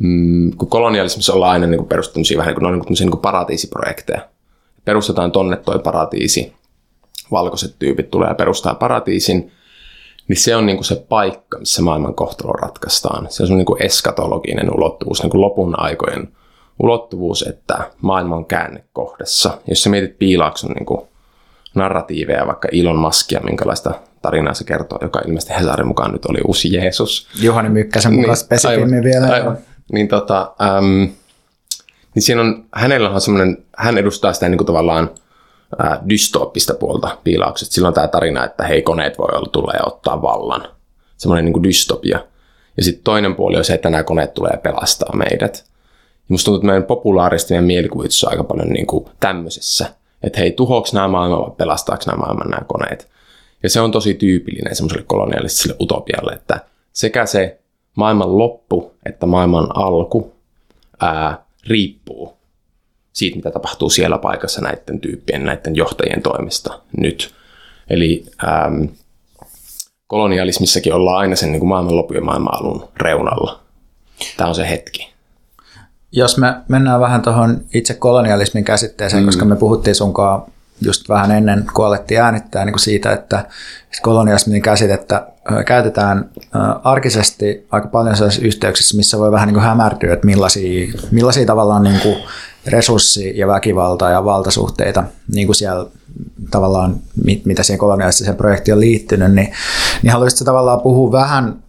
[0.00, 4.28] mm, kun kolonialismissa ollaan aina niin perustettu vähän niin kuin, niin kuin, niin kuin paratiisiprojekteja.
[4.84, 6.52] Perustetaan tonne toi paratiisi,
[7.30, 9.52] valkoiset tyypit tulee perustaa paratiisin,
[10.28, 13.26] niin se on niin kuin se paikka, missä maailman kohtalo ratkaistaan.
[13.30, 16.28] Se on niin kuin eskatologinen ulottuvuus, niin kuin lopun aikojen
[16.78, 19.58] ulottuvuus, että maailma on käännekohdassa.
[19.66, 21.09] Jos sä mietit Piilaakson niin kuin
[21.74, 26.74] narratiiveja, vaikka Ilon Maskia, minkälaista tarinaa se kertoo, joka ilmeisesti Hesarin mukaan nyt oli uusi
[26.74, 27.28] Jeesus.
[27.42, 29.26] Juhani Mykkäsen mukaan niin, spesifimmin vielä.
[29.26, 29.58] Aivan.
[29.92, 31.08] Niin, tota, äm,
[32.14, 35.10] niin siinä on, hänellä on semmoinen, hän edustaa sitä niin kuin tavallaan
[35.78, 37.74] ää, dystooppista puolta piilauksesta.
[37.74, 40.68] Silloin tämä tarina, että hei, koneet voi olla tulla ja ottaa vallan.
[41.16, 42.18] Semmoinen niin kuin dystopia.
[42.76, 45.64] Ja sitten toinen puoli on se, että nämä koneet tulee pelastaa meidät.
[46.14, 49.99] Ja musta tuntuu, että meidän populaarisesti meidän mielikuvitus on aika paljon niin kuin tämmöisessä.
[50.22, 53.08] Että hei, tuhoaks nämä maailman vai pelastaako nämä maailman nämä koneet.
[53.62, 56.60] Ja se on tosi tyypillinen semmoiselle kolonialistiselle utopialle, että
[56.92, 57.60] sekä se
[57.94, 60.32] maailman loppu että maailman alku
[61.00, 62.36] ää, riippuu
[63.12, 67.34] siitä, mitä tapahtuu siellä paikassa näiden tyyppien, näiden johtajien toimesta nyt.
[67.90, 68.88] Eli äm,
[70.06, 73.60] kolonialismissakin ollaan aina sen niin kuin maailmanlopun ja maailmanalun reunalla.
[74.36, 75.10] Tämä on se hetki.
[76.12, 79.26] Jos me mennään vähän tuohon itse kolonialismin käsitteeseen, mm.
[79.26, 80.42] koska me puhuttiin sunkaan
[80.80, 83.44] just vähän ennen kuin alettiin äänittää niin kuin siitä, että
[84.02, 85.26] kolonialismin käsitettä
[85.66, 86.30] käytetään
[86.84, 91.82] arkisesti aika paljon sellaisissa yhteyksissä, missä voi vähän niin kuin hämärtyä, että millaisia, millaisia tavallaan
[91.84, 92.16] niin kuin
[92.66, 95.86] resurssi- ja väkivalta- ja valtasuhteita niin kuin siellä
[96.50, 96.96] tavallaan,
[97.44, 99.52] mitä siihen kolonialistiseen projektiin on liittynyt, niin,
[100.02, 101.62] niin haluaisitko tavallaan puhua vähän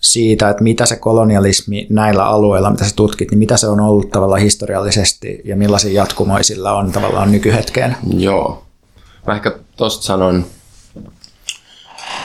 [0.00, 4.10] siitä, että mitä se kolonialismi näillä alueilla, mitä sä tutkit, niin mitä se on ollut
[4.10, 7.96] tavallaan historiallisesti ja millaisia jatkumoisilla on tavallaan nykyhetkeen?
[8.16, 8.64] Joo.
[9.26, 10.44] Mä ehkä tuosta sanon,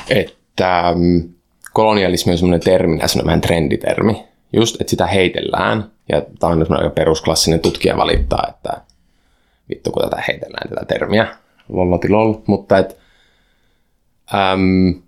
[0.09, 1.29] että mm,
[1.73, 6.65] kolonialismi on semmoinen termi, ja semmoinen vähän trenditermi, just, että sitä heitellään, ja tämä on
[6.69, 8.81] aika perusklassinen tutkija valittaa, että
[9.69, 11.27] vittu kun tätä heitellään tätä termiä,
[11.69, 12.97] lolloti lol, mutta et,
[14.33, 15.01] äm,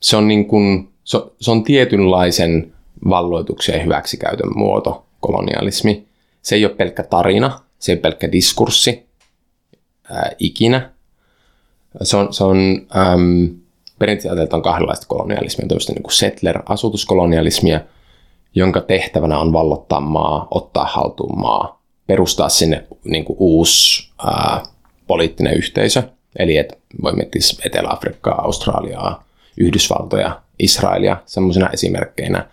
[0.00, 2.72] se on niin kuin, se, se on tietynlaisen
[3.08, 6.06] valloituksen hyväksikäytön muoto, kolonialismi.
[6.42, 9.06] Se ei ole pelkkä tarina, se ei ole pelkkä diskurssi
[10.10, 10.90] ää, ikinä.
[12.02, 13.50] Se on, se on äm,
[13.98, 17.80] perinteisesti ajatellaan kahdenlaista kolonialismia, tämmöistä niin kuin settler-asutuskolonialismia,
[18.54, 24.62] jonka tehtävänä on vallottaa maa, ottaa haltuun maa, perustaa sinne niin kuin uusi ää,
[25.06, 26.02] poliittinen yhteisö.
[26.38, 29.24] Eli et voi miettiä Etelä-Afrikkaa, Australiaa,
[29.56, 32.46] Yhdysvaltoja, Israelia semmoisina esimerkkeinä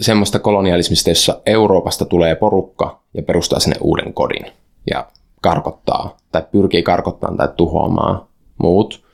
[0.00, 4.46] semmoista kolonialismista, jossa Euroopasta tulee porukka ja perustaa sinne uuden kodin
[4.90, 5.06] ja
[5.42, 8.26] karkottaa tai pyrkii karkottamaan tai tuhoamaan
[8.58, 9.04] muut.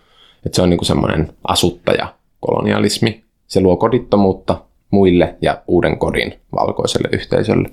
[0.47, 3.25] Että se on niinku semmoinen asuttaja kolonialismi.
[3.47, 7.71] Se luo kodittomuutta muille ja uuden kodin valkoiselle yhteisölle.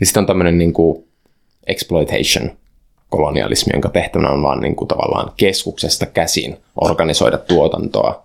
[0.00, 1.08] Ja sitten on tämmöinen niinku
[1.66, 2.50] exploitation
[3.12, 8.24] kolonialismi, jonka tehtävänä on vaan niin kuin tavallaan keskuksesta käsin organisoida tuotantoa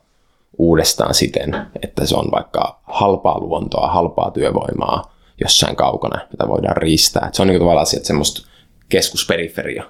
[0.57, 7.23] uudestaan siten, että se on vaikka halpaa luontoa, halpaa työvoimaa jossain kaukana, jota voidaan riistää.
[7.25, 8.47] Että se on niin kuin tavallaan sieltä semmoista
[8.89, 9.83] keskusperiferia.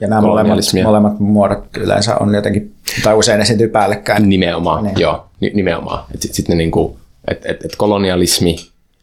[0.00, 4.28] Ja nämä molemmat, molemmat muodot yleensä on jotenkin, tai usein esiintyy päällekkäin.
[4.28, 5.00] Nimenomaan, niin.
[5.00, 6.04] joo, nimenomaan.
[6.12, 6.96] Sitten sit ne niin kuin,
[7.28, 8.56] et, et, et kolonialismi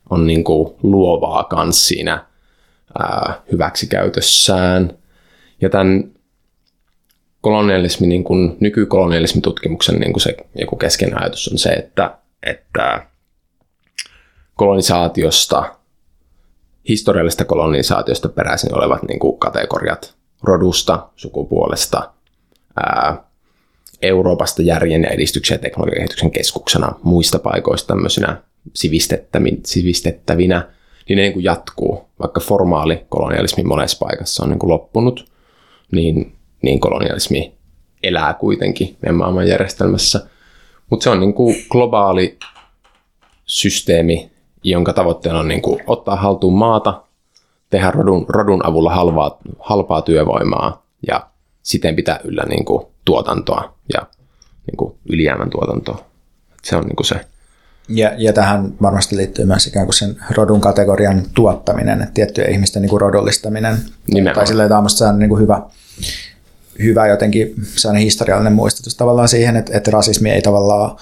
[0.09, 2.25] on niin kuin luovaa kans siinä
[2.99, 4.91] ää, hyväksikäytössään–
[5.63, 6.11] ja tämän
[7.41, 13.07] kolonialismi, niin kuin nykykolonialismitutkimuksen niin kuin se joku keskeinen ajatus on se, että, että
[14.55, 15.75] kolonisaatiosta,
[16.89, 22.11] historiallisesta kolonisaatiosta peräisin olevat niin kuin kategoriat rodusta, sukupuolesta,
[22.75, 23.23] ää,
[24.01, 28.41] Euroopasta järjen ja edistyksen ja teknologian keskuksena, muista paikoista tämmöisinä
[29.65, 30.67] sivistettävinä,
[31.09, 35.32] niin ne niin kuin jatkuu, vaikka formaali kolonialismi monessa paikassa on niin kuin loppunut,
[35.95, 37.53] niin, niin kolonialismi
[38.03, 40.27] elää kuitenkin meidän maailmanjärjestelmässä.
[40.89, 42.37] Mutta se on niin kuin globaali
[43.45, 44.31] systeemi,
[44.63, 47.03] jonka tavoitteena on niin kuin ottaa haltuun maata,
[47.69, 51.27] tehdä rodun, rodun avulla halvaa, halpaa työvoimaa ja
[51.63, 54.01] siten pitää yllä niin kuin tuotantoa ja
[54.67, 56.05] niin kuin ylijäämän tuotantoa.
[56.63, 57.15] Se on niin kuin se.
[57.89, 62.81] Ja, ja tähän varmasti liittyy myös ikään kuin sen rodun kategorian tuottaminen, että tiettyjen ihmisten
[62.81, 63.77] niin kuin rodollistaminen.
[64.07, 64.35] Nimenomaan.
[64.35, 65.61] Tai silleen, tämä on niin kuin hyvä,
[66.79, 70.97] hyvä jotenkin sellainen historiallinen muistutus tavallaan siihen, että, että rasismi ei tavallaan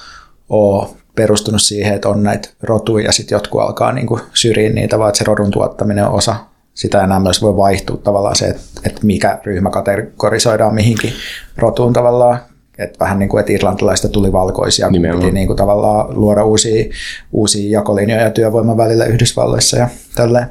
[0.49, 4.99] ole perustunut siihen, että on näitä rotuja ja sitten jotkut alkaa niin kuin syrjiä niitä,
[4.99, 6.35] vaan että se rodun tuottaminen on osa
[6.73, 11.13] sitä enää myös voi vaihtua tavallaan se, että, että mikä ryhmä kategorisoidaan mihinkin
[11.57, 12.39] rotuun tavallaan.
[12.77, 15.25] Että vähän niin kuin, että irlantilaista tuli valkoisia, Nimenomaan.
[15.25, 16.93] piti niin kuin tavallaan luoda uusia,
[17.31, 20.45] uusia jakolinjoja työvoiman välillä Yhdysvalloissa ja tälleen.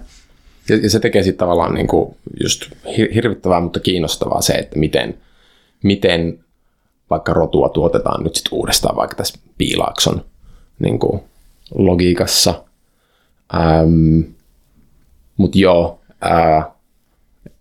[0.71, 2.73] Ja, ja se tekee sitten tavallaan niin kuin just
[3.15, 5.19] hirvittävää, mutta kiinnostavaa se, että miten,
[5.83, 6.45] miten
[7.11, 10.25] vaikka rotua tuotetaan nyt sitten uudestaan vaikka tässä piilaakson
[10.79, 11.21] niin kuin
[11.75, 12.65] logiikassa.
[13.55, 14.21] Ähm,
[15.37, 16.73] Mutta joo, ää,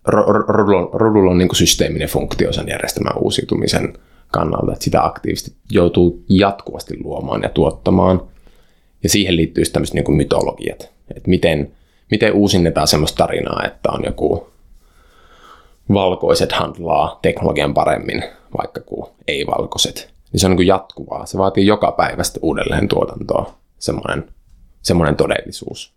[0.04, 3.92] rudulla, rudulla on niin systeeminen funktio sen järjestelmän uusiutumisen
[4.30, 8.22] kannalta, että sitä aktiivisesti joutuu jatkuvasti luomaan ja tuottamaan.
[9.02, 11.72] Ja siihen liittyy tämmöiset niin mytologiat, että miten,
[12.10, 14.50] miten uusinnetaan semmoista tarinaa, että on joku
[15.92, 18.24] valkoiset handlaa teknologian paremmin,
[18.58, 20.10] vaikka kuin ei-valkoiset.
[20.32, 21.26] Niin se on niin jatkuvaa.
[21.26, 24.28] Se vaatii joka päivästä uudelleen tuotantoa, semmoinen,
[24.82, 25.92] semmoinen todellisuus.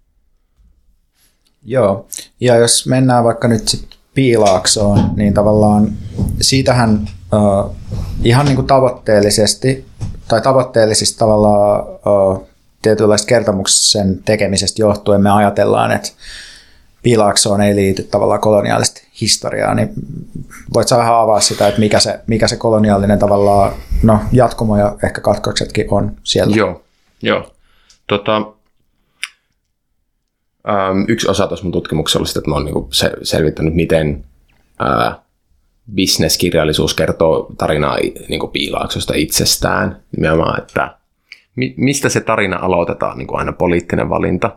[1.66, 2.06] Joo,
[2.40, 5.92] ja jos mennään vaikka nyt sitten piilaaksoon, niin tavallaan
[6.42, 7.76] siitähän uh,
[8.24, 9.86] ihan niin kuin tavoitteellisesti
[10.28, 12.48] tai tavoitteellisista tavallaan uh,
[12.84, 16.10] tietynlaista kertomuksen tekemisestä johtuen me ajatellaan, että
[17.04, 19.90] piilaaksoon ei liity tavallaan koloniaalista historiaa, niin
[20.74, 24.98] voit sä vähän avaa sitä, että mikä se, mikä se koloniaalinen tavallaan, no jatkumo ja
[25.04, 26.56] ehkä katkoksetkin on siellä.
[26.56, 26.84] Joo,
[27.22, 27.52] joo.
[28.08, 28.36] Tota,
[30.70, 34.26] ähm, yksi osa tuossa mun tutkimuksessa oli sitä, että mä oon niinku se, selvittänyt, miten
[34.82, 35.16] äh,
[35.96, 37.98] bisneskirjallisuus kertoo tarinaa
[38.30, 40.02] niinku piilaaksosta itsestään.
[40.18, 40.98] Nimenomaan, että
[41.56, 44.56] mi, mistä se tarina aloitetaan, niin kuin aina poliittinen valinta.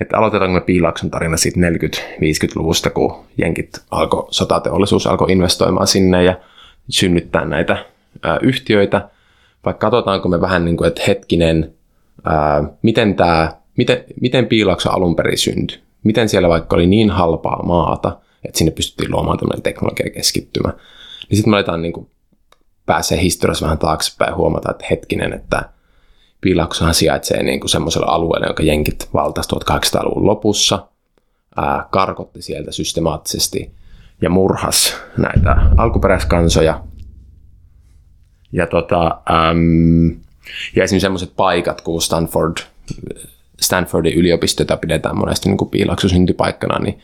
[0.00, 6.36] Että aloitetaanko me piilaakson tarina siitä 40-50-luvusta, kun jenkit alkoi, sotateollisuus alkoi investoimaan sinne ja
[6.88, 7.84] synnyttää näitä
[8.22, 9.08] ää, yhtiöitä,
[9.64, 11.74] vai katsotaanko me vähän niin kuin, että hetkinen,
[12.24, 15.78] ää, miten tämä miten, miten piilaakso alun perin syntyi?
[16.04, 20.68] Miten siellä vaikka oli niin halpaa maata, että sinne pystyttiin luomaan tämmöinen teknologiakeskittymä.
[21.28, 22.10] Niin sitten me aletaan niin kuin
[22.86, 25.68] pääsee historiassa vähän taaksepäin ja huomata, että hetkinen, että
[26.44, 30.86] Piilaaksohan sijaitsee niin kuin semmoisella alueella, jonka jenkit valtasi 1800-luvun lopussa,
[31.56, 33.72] ää, karkotti sieltä systemaattisesti
[34.22, 36.80] ja murhas näitä alkuperäiskansoja.
[38.52, 39.18] Ja, tota,
[39.50, 40.10] äm,
[40.76, 42.56] ja esimerkiksi semmoiset paikat kuin Stanford,
[43.60, 46.98] Stanfordin yliopisto, jota pidetään monesti niin piilakso syntipaikkana, niin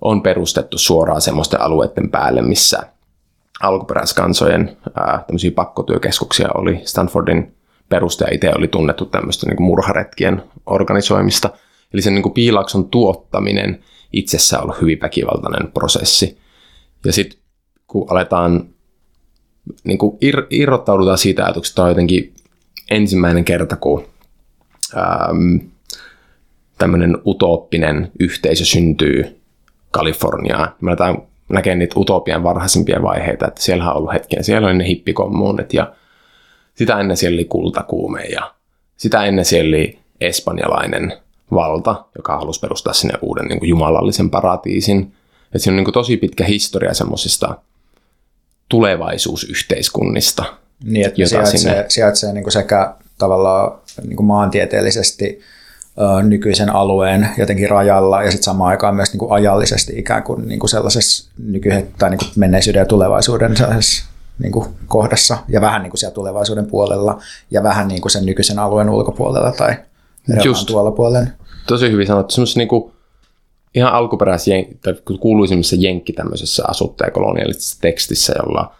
[0.00, 2.82] on perustettu suoraan semmoisten alueiden päälle, missä
[3.62, 7.57] alkuperäiskansojen ää, pakkotyökeskuksia oli Stanfordin
[7.88, 11.50] perustaja itse oli tunnettu tämmöistä niin murharetkien organisoimista.
[11.94, 16.38] Eli sen niin kuin piilakson tuottaminen itsessään on ollut hyvin väkivaltainen prosessi.
[17.04, 17.38] Ja sitten
[17.86, 18.68] kun aletaan,
[19.84, 22.34] niin kuin ir, irrottaudutaan siitä ajatuksesta, että on jotenkin
[22.90, 24.04] ensimmäinen kerta, kun
[24.96, 25.68] ähm,
[26.78, 29.40] tämmöinen utooppinen yhteisö syntyy
[29.90, 30.74] Kaliforniaan.
[30.86, 35.74] Aletaan näkee niitä utopian varhaisimpia vaiheita, että siellä on ollut hetken, siellä oli ne hippikommuunit
[35.74, 35.92] ja
[36.78, 38.54] sitä ennen siellä oli kultakuume ja
[38.96, 41.12] sitä ennen siellä oli espanjalainen
[41.54, 45.12] valta, joka halusi perustaa sinne uuden niin kuin jumalallisen paratiisin.
[45.54, 47.58] Et siinä on niin kuin tosi pitkä historia semmoisista
[48.68, 50.44] tulevaisuusyhteiskunnista.
[50.84, 51.84] Niin, että sijaitsee, sinne...
[51.88, 55.40] sijaitsee niin kuin sekä tavallaan niin kuin maantieteellisesti
[56.22, 60.60] nykyisen alueen jotenkin rajalla ja sitten samaan aikaan myös niin kuin ajallisesti ikään kuin, niin
[60.60, 64.04] kuin sellaisessa nyky- tai niin kuin menneisyyden ja tulevaisuuden sellaisessa
[64.38, 68.26] niin kuin kohdassa ja vähän niin kuin siellä tulevaisuuden puolella ja vähän niin kuin sen
[68.26, 69.76] nykyisen alueen ulkopuolella tai
[70.44, 70.66] Just.
[70.66, 71.28] tuolla puolella.
[71.66, 72.34] Tosi hyvin sanottu.
[72.34, 72.92] Semmoisessa niin kuin
[73.74, 74.50] ihan alkuperäisessä
[74.82, 78.74] tai kuuluisimmissa jenkki tämmöisessä asuttajakolonialistisessa tekstissä, jolla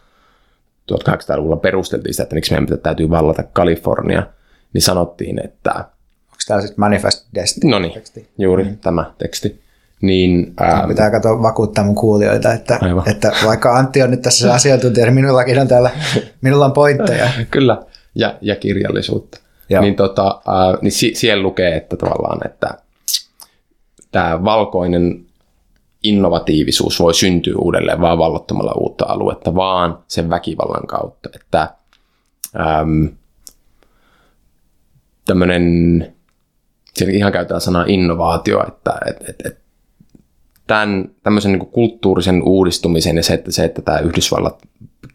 [0.92, 4.26] 1800-luvulla perusteltiin sitä, että miksi meidän täytyy vallata Kalifornia,
[4.72, 5.72] niin sanottiin, että...
[5.74, 7.70] Onko tämä sitten Manifest Destiny?
[7.70, 8.02] No niin,
[8.38, 8.78] juuri mm.
[8.78, 9.67] tämä teksti
[10.02, 15.06] niin, ähm, Pitää katsoa vakuuttaa mun kuulijoita, että, että vaikka Antti on nyt tässä asiantuntija,
[15.06, 15.90] niin minullakin on täällä,
[16.40, 17.28] minulla on pointteja.
[17.50, 17.82] Kyllä,
[18.14, 19.40] ja, ja kirjallisuutta.
[19.70, 19.82] Joo.
[19.82, 22.68] Niin, tota, äh, niin si- siellä lukee, että tavallaan, että
[24.12, 25.24] tämä valkoinen
[26.02, 31.28] innovatiivisuus voi syntyä uudelleen vaan vallottamalla uutta aluetta, vaan sen väkivallan kautta.
[31.34, 31.68] Että
[32.60, 33.08] äm,
[35.26, 35.64] tämmöinen,
[36.94, 39.58] siellä ihan käytetään sanaa innovaatio, että et, et, et
[40.68, 44.62] tämän tämmöisen niin kulttuurisen uudistumisen ja se, että, se, että tämä Yhdysvallat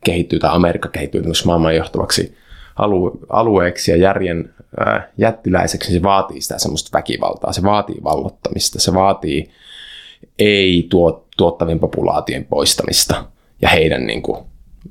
[0.04, 2.36] kehittyy tai Amerikka kehittyy maailman johtavaksi
[2.76, 8.80] alue, alueeksi ja järjen ää, jättiläiseksi, niin se vaatii sitä semmoista väkivaltaa, se vaatii vallottamista,
[8.80, 9.52] se vaatii
[10.39, 13.26] ei tuot, tuottavien populaatien poistamista
[13.62, 14.38] ja heidän niin kuin,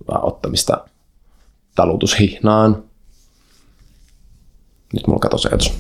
[0.08, 0.84] ottamista
[1.74, 2.84] talutushihnaan
[4.92, 5.72] nyt mulla katosi ajatus.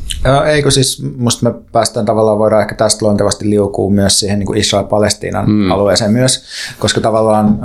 [0.52, 5.50] Eikö siis, musta me päästään tavallaan, voidaan ehkä tästä luontevasti liukua myös siihen niin Israel-Palestiinan
[5.50, 5.70] mm.
[5.70, 6.44] alueeseen myös,
[6.78, 7.58] koska tavallaan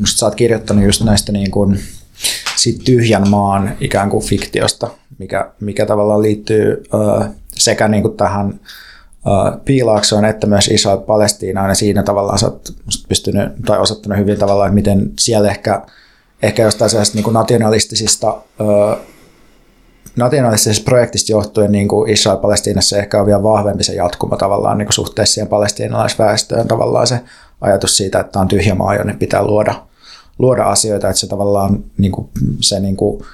[0.00, 1.78] musta sä oot kirjoittanut just näistä niin kuin,
[2.56, 4.88] siitä tyhjän maan ikään kuin fiktiosta,
[5.18, 6.82] mikä, mikä tavallaan liittyy
[7.54, 8.60] sekä niin kuin tähän
[9.64, 12.68] piilaaksoon että myös Israel-Palestiinaan ja siinä tavallaan sä oot
[13.08, 15.82] pystynyt tai osoittanut hyvin tavallaan, että miten siellä ehkä,
[16.42, 18.36] ehkä jostain sellaisesta niin kuin nationalistisista
[20.16, 24.94] nationalistisesta projektista johtuen niin kuin Israel-Palestiinassa ehkä on vielä vahvempi se jatkuma tavallaan niin kuin
[24.94, 27.20] suhteessa siihen palestiinalaisväestöön tavallaan se
[27.60, 29.74] ajatus siitä, että on tyhjä maa, jonne pitää luoda,
[30.38, 32.28] luoda asioita, että se tavallaan niin kuin,
[32.60, 33.24] se niin kuin,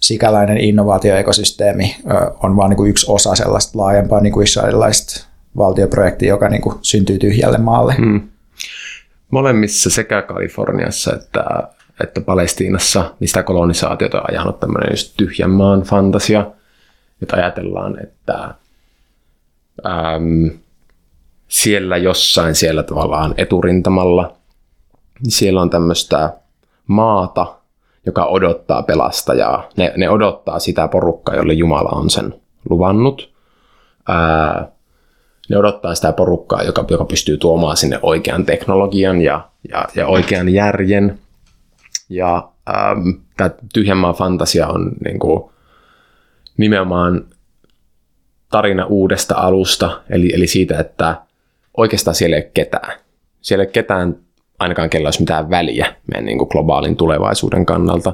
[0.00, 1.96] sikäläinen innovaatioekosysteemi
[2.42, 7.18] on vain niin yksi osa sellaista laajempaa niin kuin israelilaista valtioprojektia, joka niin kuin syntyy
[7.18, 7.94] tyhjälle maalle.
[7.98, 8.20] Hmm.
[9.30, 11.44] Molemmissa sekä Kaliforniassa että,
[12.00, 16.46] että Palestiinassa niin sitä kolonisaatiota on ajanut tämmöinen just tyhjän maan fantasia,
[17.22, 18.54] että ajatellaan, että
[19.86, 20.50] äm,
[21.48, 24.36] siellä jossain siellä tavallaan eturintamalla,
[25.22, 26.32] niin siellä on tämmöistä
[26.86, 27.54] maata,
[28.06, 29.68] joka odottaa pelastajaa.
[29.76, 32.34] Ne, ne odottaa sitä porukkaa, jolle Jumala on sen
[32.70, 33.34] luvannut.
[34.08, 34.68] Ää,
[35.50, 40.48] ne odottaa sitä porukkaa, joka, joka pystyy tuomaan sinne oikean teknologian ja, ja, ja oikean
[40.48, 41.18] järjen.
[42.08, 45.50] Ja ähm, tämä tyhjänmaa fantasia on niin kuin,
[46.56, 47.24] nimenomaan
[48.50, 51.22] tarina uudesta alusta, eli, eli siitä, että
[51.76, 52.98] oikeastaan siellä ei ole ketään.
[53.40, 54.16] Siellä ei ole ketään
[54.58, 58.12] ainakaan kellä olisi mitään väliä meidän niin kuin globaalin tulevaisuuden kannalta.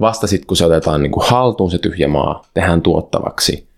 [0.00, 3.68] Vasta sitten, kun se otetaan niin kuin haltuun se tyhjä maa, tehdään tuottavaksi,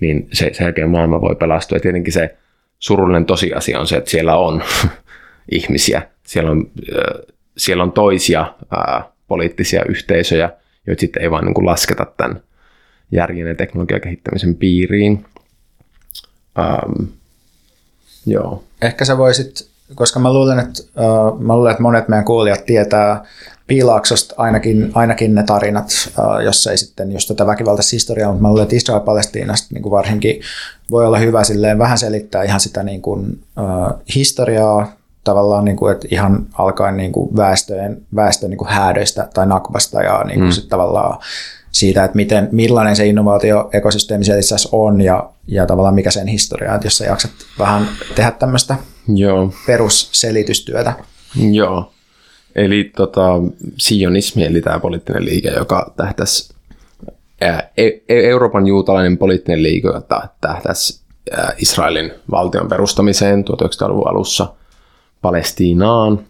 [0.00, 1.76] niin se, sen jälkeen maailma voi pelastua.
[1.76, 2.36] Ja tietenkin se
[2.78, 4.62] surullinen tosiasia on se, että siellä on
[5.52, 6.70] ihmisiä, siellä on,
[7.56, 10.50] siellä on toisia ää, poliittisia yhteisöjä,
[10.86, 12.40] joita sitten ei vaan niin kuin lasketa tämän
[13.12, 15.24] järjen ja teknologian kehittämisen piiriin.
[16.58, 17.08] Ähm,
[18.26, 18.64] joo.
[18.82, 23.24] Ehkä sä voisit koska mä luulen, että, uh, mä luulen, että monet meidän kuulijat tietää
[23.66, 25.86] Piilaaksosta ainakin, ainakin ne tarinat,
[26.18, 30.40] uh, jos ei sitten just tätä väkivaltaista historiaa, mutta mä luulen, että Israel-Palestiinasta niin varsinkin
[30.90, 34.92] voi olla hyvä silleen vähän selittää ihan sitä niin kuin, uh, historiaa,
[35.24, 40.02] tavallaan niin kuin, että ihan alkaen niin kuin väestöjen, väestön niin kuin häädöistä tai nakvasta
[40.02, 40.52] ja niin kuin mm.
[40.52, 41.18] sit tavallaan
[41.72, 46.74] siitä, että miten, millainen se innovaatioekosysteemi siellä itse on ja, ja tavallaan mikä sen historia,
[46.74, 48.76] että jos sä jaksat vähän tehdä tämmöistä
[49.14, 49.52] Joo.
[49.66, 50.92] perusselitystyötä.
[51.50, 51.92] Joo,
[52.54, 53.22] eli tota,
[53.78, 56.54] sionismi, eli tämä poliittinen liike, joka tähtäisi
[57.40, 61.04] e- e- Euroopan juutalainen poliittinen liike, joka tähtäisi
[61.58, 64.54] Israelin valtion perustamiseen 1900-luvun alussa
[65.24, 66.26] Palestiinaan,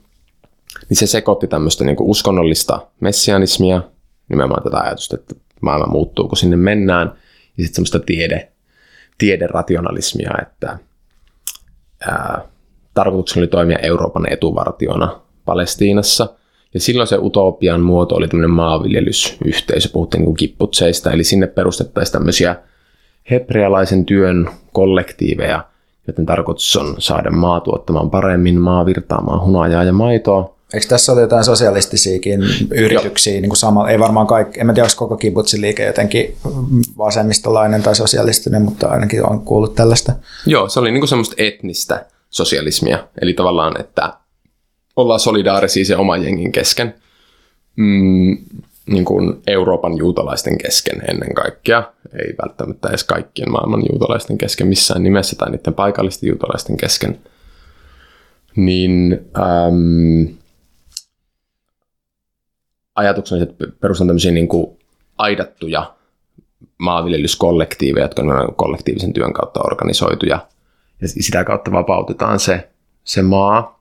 [0.88, 3.82] niin se sekoitti tämmöistä niin uskonnollista messianismia,
[4.28, 7.06] nimenomaan tätä ajatusta, että maailma muuttuu, kun sinne mennään,
[7.58, 8.52] ja sitten semmoista tiede,
[9.18, 10.78] tiederationalismia, että
[12.08, 12.42] ää,
[12.94, 16.28] tarkoituksena oli toimia Euroopan etuvartiona Palestiinassa,
[16.74, 22.12] ja silloin se utopian muoto oli tämmöinen maanviljelysyhteisö, puhuttiin niin kuin kipputseista, eli sinne perustettaisiin
[22.12, 22.56] tämmöisiä
[23.30, 25.64] hebrealaisen työn kollektiiveja,
[26.06, 31.20] joten tarkoitus on saada maa tuottamaan paremmin, maa virtaamaan hunajaa ja maitoa, Eikö tässä ole
[31.20, 32.40] jotain sosialistisiakin
[32.70, 35.18] yrityksiä, niin kuin sama, ei varmaan kaikki, en tiedä, onko koko
[35.60, 36.36] liike jotenkin
[36.98, 40.12] vasemmistolainen tai sosialistinen, mutta ainakin on kuullut tällaista.
[40.46, 44.12] Joo, se oli niin kuin semmoista etnistä sosialismia, eli tavallaan, että
[44.96, 46.94] ollaan solidaarisia se oman jengin kesken,
[47.76, 48.38] mm,
[48.86, 55.02] niin kuin Euroopan juutalaisten kesken ennen kaikkea, ei välttämättä edes kaikkien maailman juutalaisten kesken missään
[55.02, 57.20] nimessä tai niiden paikallisten juutalaisten kesken,
[58.56, 60.34] niin ähm,
[62.94, 64.78] ajatuksena, että perustan tämmöisiä niin kuin
[65.18, 65.94] aidattuja
[66.78, 70.48] maanviljelyskollektiiveja, jotka on kollektiivisen työn kautta organisoituja.
[71.00, 72.68] Ja sitä kautta vapautetaan se,
[73.04, 73.73] se maa.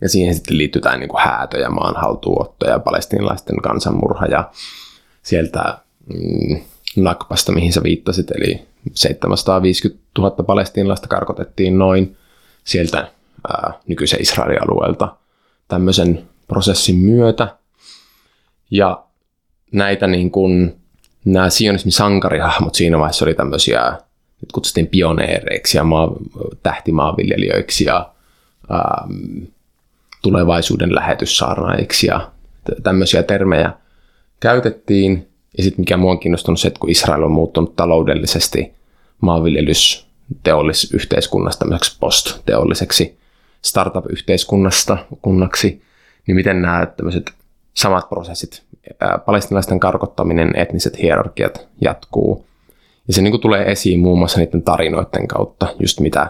[0.00, 4.50] Ja siihen sitten liittyy tämä niin häätö ja maanhaltuotto ja palestinalaisten kansanmurha ja
[5.22, 5.78] sieltä
[6.14, 6.60] mm,
[6.96, 12.16] Nakpasta, mihin sä viittasit, eli 750 000 palestinalaista karkotettiin noin
[12.64, 13.10] sieltä
[13.48, 15.16] ää, nykyisen Israelin alueelta
[15.68, 17.56] tämmöisen prosessin myötä.
[18.70, 19.04] Ja
[19.72, 20.80] näitä niin kuin,
[21.24, 23.90] nämä sionismin sankarihahmot siinä vaiheessa oli tämmöisiä,
[24.40, 26.12] nyt kutsuttiin pioneereiksi ja maa,
[26.62, 28.12] tähtimaanviljelijöiksi ja
[28.70, 29.44] ähm,
[30.22, 32.30] tulevaisuuden lähetyssaarnaiksi ja
[32.82, 33.72] tämmöisiä termejä
[34.40, 35.28] käytettiin.
[35.56, 38.72] Ja sitten mikä mua on kiinnostunut se, että kun Israel on muuttunut taloudellisesti
[39.20, 40.06] maanviljelys
[40.42, 43.18] teollisyhteiskunnasta tämmöiseksi post-teolliseksi
[43.62, 45.82] startup-yhteiskunnasta kunnaksi,
[46.26, 47.32] niin miten nämä tämmöiset
[47.74, 48.62] samat prosessit,
[49.26, 52.46] palestinalaisten karkottaminen, etniset hierarkiat jatkuu.
[53.08, 56.26] Ja se niin kuin tulee esiin muun muassa niiden tarinoiden kautta, just mitä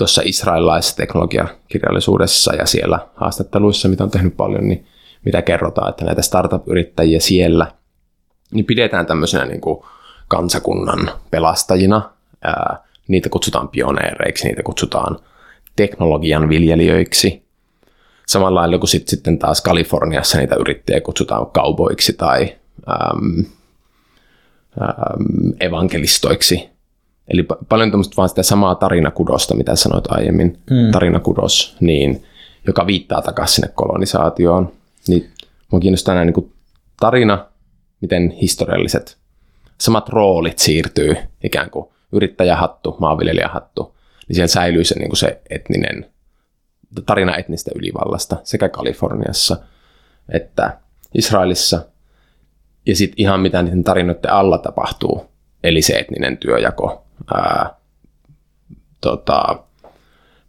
[0.00, 4.86] tuossa israelilaisessa teknologiakirjallisuudessa ja siellä haastatteluissa, mitä on tehnyt paljon, niin
[5.24, 7.72] mitä kerrotaan, että näitä startup-yrittäjiä siellä,
[8.52, 9.84] niin pidetään tämmöisenä niin kuin
[10.28, 12.10] kansakunnan pelastajina.
[12.44, 15.18] Ää, niitä kutsutaan pioneereiksi, niitä kutsutaan
[15.76, 17.42] teknologian viljelijöiksi.
[18.26, 22.56] Samalla lailla kuin sit, sitten taas Kaliforniassa niitä yrittäjiä kutsutaan kauboiksi tai
[22.88, 23.44] äm,
[24.82, 26.70] ähm, evankelistoiksi.
[27.30, 30.90] Eli pa- paljon tämmöistä vaan sitä samaa tarinakudosta, mitä sanoit aiemmin, mm.
[30.92, 32.24] tarinakudos, niin,
[32.66, 34.72] joka viittaa takaisin sinne kolonisaatioon.
[35.08, 35.30] Niin
[35.72, 36.52] mua kiinnostaa näin niin
[37.00, 37.46] tarina,
[38.00, 39.20] miten historialliset
[39.80, 43.96] samat roolit siirtyy ikään kuin yrittäjähattu, maanviljelijähattu,
[44.28, 46.06] niin siellä säilyy se, niin kuin se etninen,
[47.06, 49.56] tarina etnistä ylivallasta sekä Kaliforniassa
[50.28, 50.78] että
[51.14, 51.84] Israelissa.
[52.86, 55.26] Ja sitten ihan mitä niiden tarinoiden alla tapahtuu,
[55.64, 57.70] eli se etninen työjako, ää,
[59.00, 59.64] tota,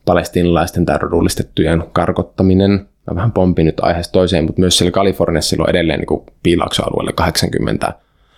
[0.05, 2.71] palestinalaisten tai rodullistettujen karkottaminen.
[3.07, 7.93] Mä vähän pompin nyt aiheesta toiseen, mutta myös siellä Kaliforniassa silloin edelleen niin piilauksen 80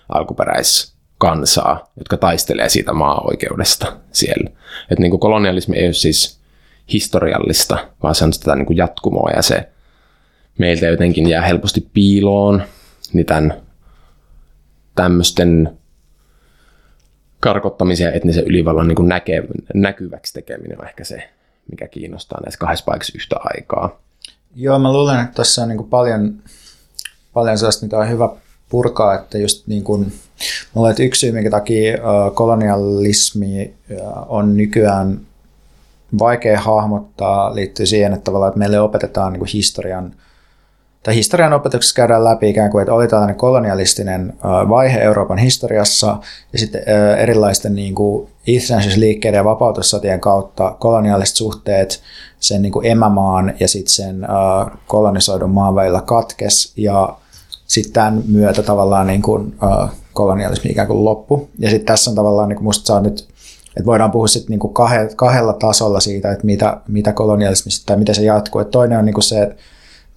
[0.10, 4.50] alkuperäiskansaa, jotka taistelee siitä maa-oikeudesta siellä.
[4.90, 6.40] Et niin kuin kolonialismi ei ole siis
[6.94, 9.70] historiallista, vaan se on sitä niin kuin jatkumoa ja se
[10.58, 12.64] meiltä jotenkin jää helposti piiloon,
[13.14, 13.54] niin tämän
[14.96, 15.78] tämmöisten
[17.44, 21.30] karkottamisen ja etnisen ylivallan niin näke, näkyväksi tekeminen on ehkä se,
[21.72, 24.00] mikä kiinnostaa näissä kahdessa paikassa yhtä aikaa.
[24.56, 26.34] Joo, mä luulen, että tässä on niin paljon,
[27.34, 28.30] paljon sellaista, mitä on hyvä
[28.70, 30.14] purkaa, että just niin kuin,
[30.74, 31.98] mulla että yksi syy, minkä takia
[32.34, 33.74] kolonialismi
[34.28, 35.20] on nykyään
[36.20, 40.16] vaikea hahmottaa, liittyy siihen, että tavallaan että meille opetetaan niin historian
[41.04, 46.18] tai historian opetuksessa käydään läpi ikään kuin, että oli tällainen kolonialistinen vaihe Euroopan historiassa
[46.54, 46.82] ja sitten
[47.18, 52.01] erilaisten niin kuin itsenäisyysliikkeiden ja vapautussotien kautta koloniaaliset suhteet
[52.39, 54.28] sen niin kuin emämaan ja sitten sen
[54.88, 57.18] kolonisoidun maan välillä katkes ja
[57.68, 59.56] sitten tämän myötä tavallaan niin kuin,
[60.14, 61.49] kolonialismi ikään kuin loppu.
[61.60, 63.28] Ja sitten tässä on tavallaan, niin kuin musta saa nyt,
[63.68, 64.74] että voidaan puhua sitten niin kuin
[65.16, 68.62] kahdella tasolla siitä, että mitä, mitä kolonialismista tai miten se jatkuu.
[68.62, 69.56] Et toinen on niin kuin se, että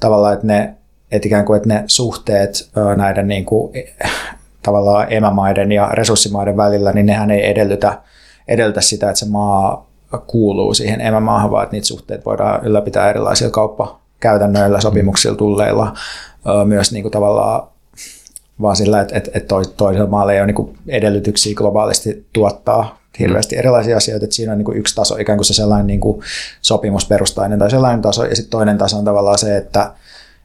[0.00, 0.74] tavallaan, että ne,
[1.10, 3.72] että ikään kuin, että ne suhteet näiden niin kuin,
[4.62, 8.02] tavallaan emämaiden ja resurssimaiden välillä, niin nehän ei edellytä,
[8.48, 9.86] edellytä sitä, että se maa
[10.26, 15.94] kuuluu siihen emämaahan, vaan että niitä suhteet voidaan ylläpitää erilaisilla kauppakäytännöillä, sopimuksilla, tulleilla,
[16.64, 17.68] myös niin kuin tavallaan
[18.62, 23.58] vaan sillä, että, että, että toisella maalla ei ole niin edellytyksiä globaalisti tuottaa hirveästi mm.
[23.58, 26.22] erilaisia asioita, että siinä on niin yksi taso, ikään kuin se sellainen niin kuin
[26.62, 29.92] sopimusperustainen tai sellainen taso, ja sitten toinen taso on tavallaan se, että,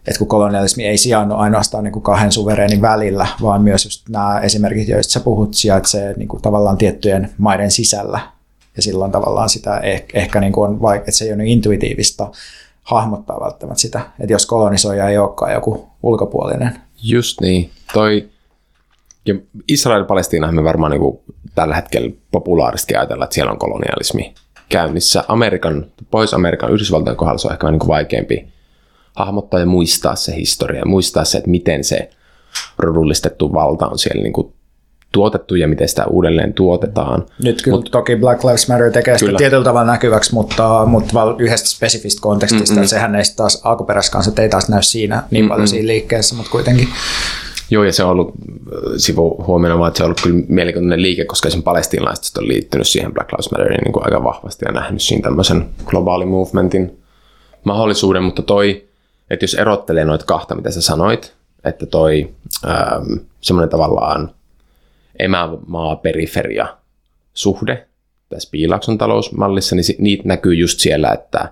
[0.07, 4.39] että kun kolonialismi ei sijainnut ainoastaan niin kuin kahden suvereenin välillä, vaan myös just nämä
[4.39, 8.19] esimerkit, joista sä puhut, sijaitsee niin kuin tavallaan tiettyjen maiden sisällä,
[8.75, 11.51] ja silloin tavallaan sitä ehkä, ehkä niin kuin on vaik- että se ei ole niin
[11.51, 12.31] intuitiivista
[12.83, 16.79] hahmottaa välttämättä sitä, että jos kolonisoija ei olekaan joku ulkopuolinen.
[17.03, 17.69] Just niin.
[17.93, 18.29] Toi,
[19.25, 19.35] ja
[19.67, 21.19] Israel-Palestiina me varmaan niin
[21.55, 24.33] tällä hetkellä populaaristi ajatella, että siellä on kolonialismi
[24.69, 25.23] käynnissä.
[25.27, 28.47] Amerikan, Pohjois-Amerikan, Yhdysvaltojen kohdalla se on ehkä niin kuin vaikeampi
[29.15, 32.09] hahmottaa ja muistaa se historia, muistaa se, että miten se
[32.77, 34.53] rodullistettu valta on siellä niin kuin
[35.11, 37.25] tuotettu ja miten sitä uudelleen tuotetaan.
[37.43, 41.69] Nyt kyllä Mut, toki Black Lives Matter tekee sitä tietyllä tavalla näkyväksi, mutta, mutta yhdestä
[41.69, 42.87] spesifistä kontekstista, Mm-mm.
[42.87, 45.67] sehän ei taas alkuperäiskansat ei taas näy siinä niin paljon Mm-mm.
[45.67, 46.87] siinä liikkeessä, mutta kuitenkin.
[47.71, 51.01] Joo, ja se on ollut äh, sivu huomiona vaan, että se on ollut kyllä mielenkiintoinen
[51.01, 54.71] liike, koska esimerkiksi palestiinalaiset on liittynyt siihen Black Lives Matteriin niin kuin aika vahvasti ja
[54.71, 56.99] nähnyt siinä tämmöisen globaalin movementin
[57.63, 58.87] mahdollisuuden, mutta toi,
[59.29, 62.29] että jos erottelee noita kahta, mitä sä sanoit, että toi
[62.67, 64.31] ähm, semmoinen tavallaan
[65.19, 66.77] emämaa-periferia
[67.33, 67.87] suhde
[68.29, 71.49] tässä Piilakson talousmallissa, niin niitä näkyy just siellä, että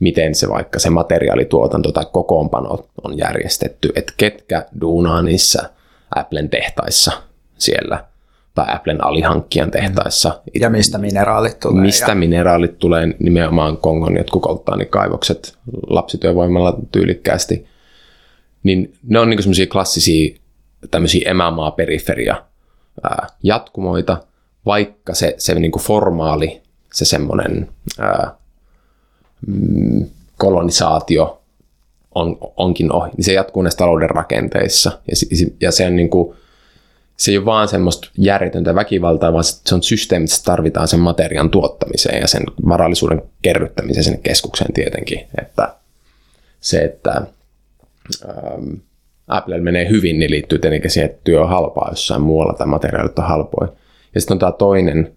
[0.00, 5.70] miten se vaikka se materiaalituotanto tai kokoonpano on järjestetty, että ketkä duunaa niissä
[6.14, 7.12] Applen tehtaissa
[7.58, 8.04] siellä
[8.54, 10.40] tai Applen alihankkijan tehtaissa.
[10.60, 11.82] Ja mistä mineraalit tulee.
[11.82, 12.14] Mistä ja...
[12.14, 15.58] mineraalit tulee, nimenomaan Kongon jotkut kolttaanikaivokset
[15.90, 17.66] lapsityövoimalla tyylikkäästi.
[18.62, 20.38] Niin ne on niin semmoisia klassisia
[20.90, 22.44] tämmöisiä emämaa-periferia
[23.42, 24.16] jatkumoita,
[24.66, 27.68] vaikka se, se niin kuin formaali, se semmoinen
[27.98, 28.37] ää,
[29.46, 31.42] mm, kolonisaatio
[32.14, 35.00] on, onkin ohi, niin se jatkuu näissä talouden rakenteissa.
[35.08, 36.36] Ja, ja se on niin kuin,
[37.16, 41.50] se ei ole vaan semmoista järjetöntä väkivaltaa, vaan se on systeemi, että tarvitaan sen materiaan
[41.50, 45.20] tuottamiseen ja sen varallisuuden kerryttämiseen sinne keskukseen tietenkin.
[45.42, 45.74] Että
[46.60, 47.22] se, että
[48.24, 48.74] ähm,
[49.28, 53.18] Apple menee hyvin, niin liittyy tietenkin siihen, että työ on halpaa jossain muualla tai materiaalit
[53.18, 53.72] on halpoja.
[54.14, 55.12] Ja sitten on tämä toinen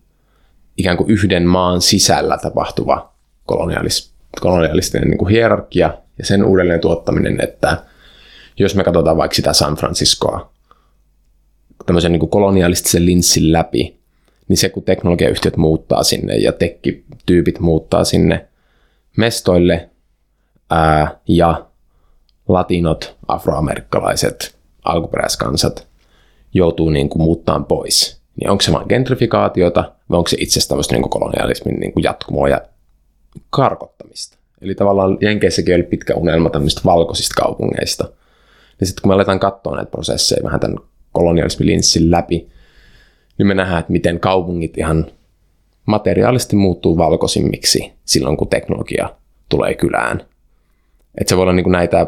[0.78, 3.14] ikään kuin yhden maan sisällä tapahtuva
[3.46, 7.78] kolonialis, kolonialistinen niin kuin hierarkia ja sen uudelleen tuottaminen, että
[8.60, 10.52] jos me katsotaan vaikka sitä San Franciscoa
[11.86, 14.00] tämmöisen niin kuin kolonialistisen linssin läpi,
[14.48, 18.48] niin se kun teknologiayhtiöt muuttaa sinne ja tekkityypit muuttaa sinne
[19.18, 19.90] mestoille
[20.70, 21.66] ää, ja
[22.48, 25.88] latinot, afroamerikkalaiset, alkuperäiskansat,
[26.54, 30.70] joutuu niin kuin muuttamaan pois, niin onko se vain gentrifikaatiota vai onko se itse asiassa
[30.70, 32.62] tämmöistä niin kolonialismin niin kuin jatkumoa ja
[33.50, 34.38] karkottamista.
[34.62, 38.10] Eli tavallaan Jenkeissäkin oli pitkä unelma tämmöistä valkoisista kaupungeista.
[38.80, 40.78] Ja sitten kun me aletaan katsoa näitä prosesseja vähän tämän
[41.12, 42.48] kolonialismin linssin läpi,
[43.38, 45.06] niin me nähdään, että miten kaupungit ihan
[45.86, 49.10] materiaalisesti muuttuu valkoisimmiksi silloin, kun teknologia
[49.50, 50.26] tulee kylään.
[51.18, 52.08] Että se voi olla niin kuin näitä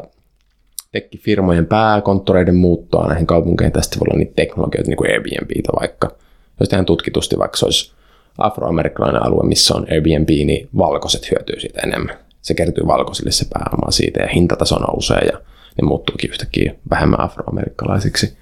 [0.92, 3.74] tekkifirmojen pääkonttoreiden muuttoa näihin kaupunkeihin.
[3.74, 6.12] Tästä voi olla niitä teknologioita, niin kuin Airbnbitä vaikka.
[6.60, 7.94] Jos tehdään tutkitusti, vaikka se olisi
[8.38, 12.18] afroamerikkalainen alue, missä on Airbnb, niin valkoiset hyötyy siitä enemmän.
[12.42, 15.38] Se kertyy valkoisille se pääoma siitä ja hintataso nousee ja
[15.82, 18.38] ne muuttuukin yhtäkkiä vähemmän afroamerikkalaisiksi.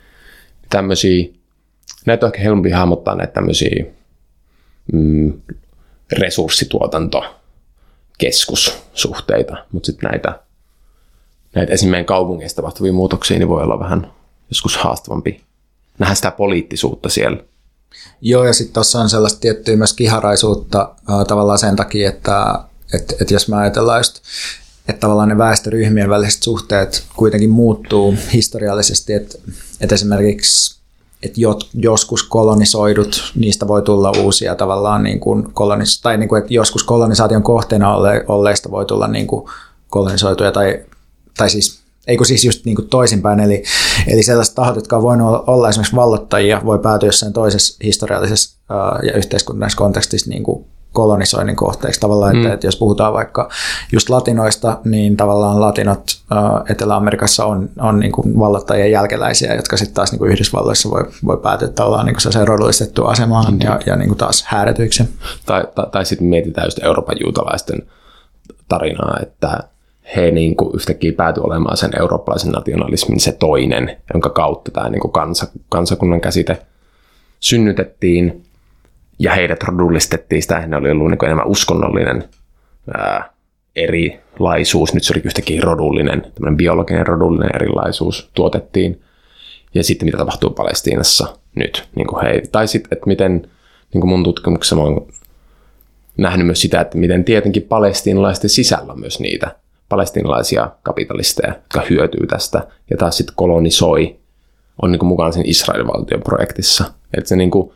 [0.69, 1.27] Tämmöisiä,
[2.05, 3.85] näitä on ehkä helpompi hahmottaa näitä tämmöisiä
[4.93, 5.41] mm,
[6.11, 7.23] resurssituotanto
[8.17, 10.39] keskussuhteita, mutta sitten näitä,
[11.55, 14.11] näitä esimerkiksi kaupungeista tapahtuvia muutoksia, niin voi olla vähän
[14.49, 15.41] joskus haastavampi
[15.99, 17.37] nähdä sitä poliittisuutta siellä.
[18.21, 22.59] Joo, ja sitten tuossa on sellaista tiettyä myös kiharaisuutta äh, tavallaan sen takia, että
[22.93, 24.19] et, et jos me ajatellaan just,
[24.87, 29.37] että tavallaan ne väestöryhmien väliset suhteet kuitenkin muuttuu historiallisesti, että
[29.81, 30.81] et esimerkiksi
[31.23, 31.39] että
[31.73, 36.83] joskus kolonisoidut, niistä voi tulla uusia tavallaan niin kuin kolonis- tai niin kuin, että joskus
[36.83, 39.49] kolonisaation kohteena olle, olleista voi tulla niin kuin
[39.89, 40.79] kolonisoituja tai,
[41.37, 43.63] tai siis eikö siis just niin kuin toisinpäin, eli,
[44.07, 48.99] eli sellaiset tahot, jotka on voinut olla esimerkiksi vallottajia, voi päätyä jossain toisessa historiallisessa ää,
[49.03, 52.53] ja yhteiskunnallisessa kontekstissa niin kuin kolonisoinnin kohteeksi tavallaan, että, mm.
[52.53, 53.49] että jos puhutaan vaikka
[53.91, 56.39] just latinoista, niin tavallaan latinot äh,
[56.69, 61.37] Etelä-Amerikassa on, on niin kuin vallottajien jälkeläisiä, jotka sitten taas niin kuin Yhdysvalloissa voi, voi
[61.37, 63.59] päätyä tavallaan niin kuin se rodullistettu asemaan mm.
[63.63, 65.03] ja, ja niin kuin taas häädetyiksi.
[65.45, 67.81] Tai, tai, tai sitten mietitään just Euroopan juutalaisten
[68.67, 69.63] tarinaa, että
[70.15, 75.01] he niin kuin yhtäkkiä päätyi olemaan sen eurooppalaisen nationalismin se toinen, jonka kautta tämä niin
[75.01, 76.57] kuin kansa, kansakunnan käsite
[77.39, 78.43] synnytettiin
[79.19, 82.23] ja heidät rodullistettiin, sitä ne oli ollut niin enemmän uskonnollinen
[82.93, 83.33] ää,
[83.75, 89.01] erilaisuus, nyt se oli yhtäkkiä rodullinen, tämmöinen biologinen rodullinen erilaisuus tuotettiin.
[89.73, 93.49] Ja sitten mitä tapahtuu Palestiinassa nyt, niin kuin hei, tai sitten, että miten
[93.93, 94.81] niin kuin mun tutkimuksessa mä
[96.17, 99.55] nähnyt myös sitä, että miten tietenkin palestiinalaisten sisällä on myös niitä
[99.91, 104.19] palestiinalaisia kapitalisteja, jotka hyötyy tästä, ja taas sitten kolonisoi,
[104.81, 106.83] on niin kuin mukana siinä Israelin valtion projektissa.
[107.17, 107.73] Että se niin kuin,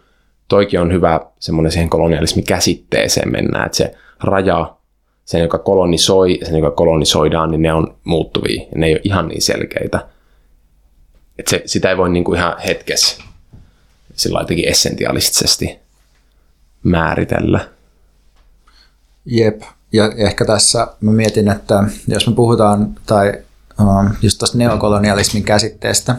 [0.48, 4.76] toikin on hyvä semmoinen siihen kolonialismin käsitteeseen mennä, että se raja,
[5.26, 9.02] sen joka kolonisoi ja sen joka kolonisoidaan, niin ne on muuttuvia ja ne ei ole
[9.04, 10.08] ihan niin selkeitä.
[11.40, 13.24] Että se, sitä ei voi niinku ihan hetkessä
[14.16, 15.80] sillä jotenkin essentialistisesti
[16.84, 17.68] määritellä.
[19.26, 19.62] Jep,
[19.92, 23.34] ja ehkä tässä mä mietin, että jos me puhutaan, tai
[23.80, 26.16] um, just tuosta neokolonialismin käsitteestä,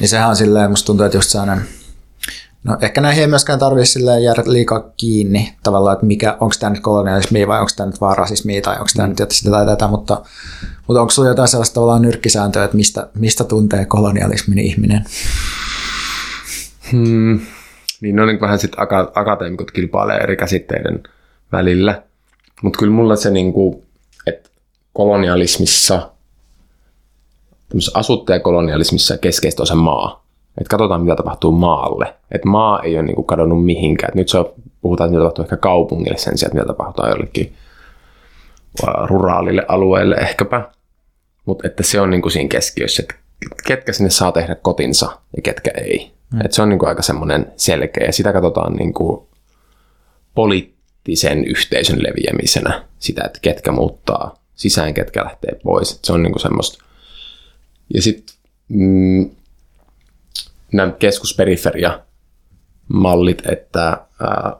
[0.00, 1.62] niin sehän on silleen, musta tuntuu, että just sellainen
[2.64, 6.80] No ehkä näihin ei myöskään tarvitse jäädä liikaa kiinni tavallaan, että mikä, onko tämä nyt
[6.80, 9.14] kolonialismi vai onko tämä nyt vaan rasismi tai onko tämä mm.
[9.18, 10.22] nyt sitä tai tätä, mutta,
[10.86, 15.04] mutta onko sinulla jotain sellaista tavallaan nyrkkisääntöä, että mistä, mistä tuntee kolonialismin ihminen?
[16.92, 17.40] Hmm.
[18.00, 21.02] Niin no niin vähän sitten aka- akateemikot kilpailee eri käsitteiden
[21.52, 22.02] välillä,
[22.62, 23.82] mutta kyllä mulla se, niin kuin,
[24.26, 24.50] että
[24.92, 26.10] kolonialismissa,
[27.94, 30.24] asuttajakolonialismissa keskeistä on se maa.
[30.60, 32.14] Että katsotaan, mitä tapahtuu maalle.
[32.30, 34.10] Että maa ei ole niin kuin kadonnut mihinkään.
[34.10, 37.54] Et nyt se on, puhutaan, mitä tapahtuu ehkä kaupungille sen sijaan, mitä tapahtuu jollekin
[39.04, 40.70] ruraalille alueelle ehkäpä.
[41.44, 43.14] Mutta että se on niin kuin siinä keskiössä, että
[43.66, 46.12] ketkä sinne saa tehdä kotinsa ja ketkä ei.
[46.32, 46.40] Mm.
[46.44, 48.06] Et se on niin kuin aika semmoinen selkeä.
[48.06, 49.26] Ja sitä katsotaan niin kuin
[51.08, 52.84] poliittisen yhteisön leviämisenä.
[52.98, 55.98] Sitä, että ketkä muuttaa sisään, ketkä lähtee pois.
[56.02, 56.84] Se on niin kuin semmoista.
[57.94, 58.36] Ja sitten
[58.68, 59.30] mm,
[60.72, 62.00] nämä keskusperiferia
[62.88, 63.86] mallit, että
[64.20, 64.56] ää,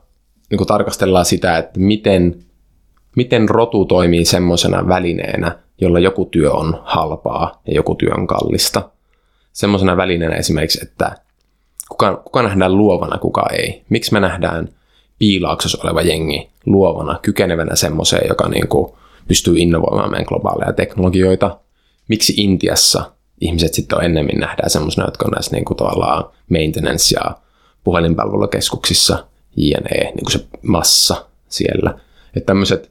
[0.51, 2.45] niin kuin tarkastellaan sitä, että miten,
[3.17, 8.91] miten rotu toimii semmoisena välineenä, jolla joku työ on halpaa ja joku työ on kallista.
[9.53, 11.17] Semmoisena välineenä esimerkiksi, että
[11.89, 13.85] kuka, kuka nähdään luovana, kuka ei.
[13.89, 14.69] Miksi me nähdään
[15.19, 18.93] piilaaksossa oleva jengi luovana, kykenevänä semmoiseen, joka niin kuin
[19.29, 21.59] pystyy innovoimaan meidän globaaleja teknologioita.
[22.09, 27.15] Miksi Intiassa ihmiset sitten on ennemmin nähdään semmoisena, jotka on näissä niin kuin tavallaan maintenance-
[27.15, 27.37] ja
[27.85, 29.25] puhelinpalvelukeskuksissa,
[29.57, 31.99] jne, niin kuin se massa siellä.
[32.37, 32.91] Että tämmöiset,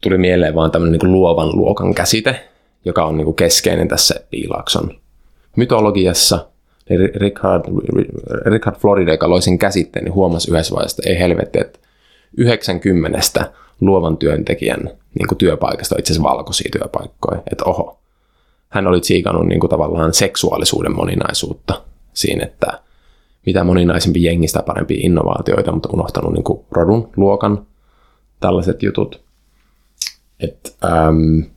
[0.00, 2.48] tuli mieleen vaan tämmöinen niin luovan luokan käsite,
[2.84, 5.00] joka on niin kuin keskeinen tässä Piilakson
[5.56, 6.46] mytologiassa.
[7.16, 7.64] Richard,
[8.46, 11.78] Richard Florida, joka loi sen käsitteen, niin huomasi yhdessä vaiheessa, että ei helvetti, että
[12.36, 17.42] 90 luovan työntekijän niin kuin työpaikasta on itse asiassa valkoisia työpaikkoja.
[17.52, 17.98] Että oho,
[18.68, 21.82] hän oli tsiikannut niin kuin tavallaan seksuaalisuuden moninaisuutta.
[22.14, 22.80] siinä, että
[23.46, 27.66] mitä moninaisempi jengi, sitä parempia innovaatioita, mutta unohtanut niin kuin rodun, luokan,
[28.40, 29.20] tällaiset jutut.
[30.40, 31.53] Et, ähm,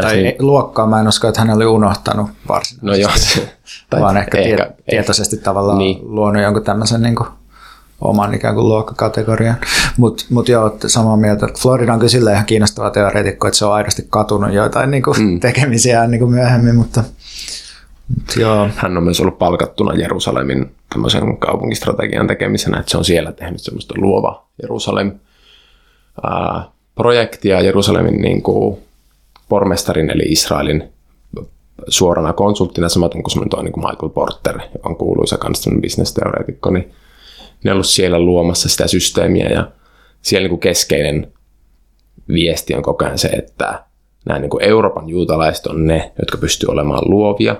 [0.00, 2.86] tai niin, luokkaa mä en usko, että hän oli unohtanut varsinaisesti.
[2.86, 3.54] No joo, se,
[3.90, 5.98] tai vaan ehkä, ehkä, tie, tietoisesti tavallaan niin.
[6.02, 7.28] luonut jonkun tämmöisen niin kuin,
[8.00, 9.56] oman ikään kuin luokkakategorian.
[9.96, 13.74] Mutta mut joo, samaa mieltä, että Florida on kyllä ihan kiinnostava teoreetikko, että se on
[13.74, 15.40] aidosti katunut joitain niin kuin, mm.
[15.40, 17.04] tekemisiä niin kuin myöhemmin, mutta
[18.16, 18.68] Mut joo.
[18.76, 23.94] Hän on myös ollut palkattuna Jerusalemin tämmöisen kaupunkistrategian tekemisenä, että se on siellä tehnyt semmoista
[23.96, 25.12] luova Jerusalem
[26.94, 28.78] projektia Jerusalemin niin kuin
[29.48, 30.92] pormestarin eli Israelin
[31.88, 36.92] suorana konsulttina, samaten kuin semmoinen niin Michael Porter, joka on kuuluisa kanssa bisnesteoreetikko, niin
[37.64, 39.48] ne on ollut siellä luomassa sitä systeemiä.
[39.48, 39.70] Ja
[40.22, 41.32] siellä niin kuin keskeinen
[42.28, 43.84] viesti on koko ajan se, että
[44.26, 47.56] nämä niin kuin Euroopan juutalaiset on ne, jotka pystyvät olemaan luovia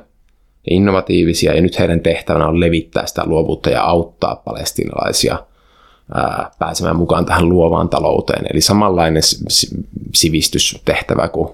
[0.71, 1.55] ja innovatiivisia.
[1.55, 5.39] Ja nyt heidän tehtävänä on levittää sitä luovuutta ja auttaa palestinalaisia
[6.15, 8.47] ää, pääsemään mukaan tähän luovaan talouteen.
[8.53, 9.23] Eli samanlainen
[10.15, 11.49] sivistystehtävä kuin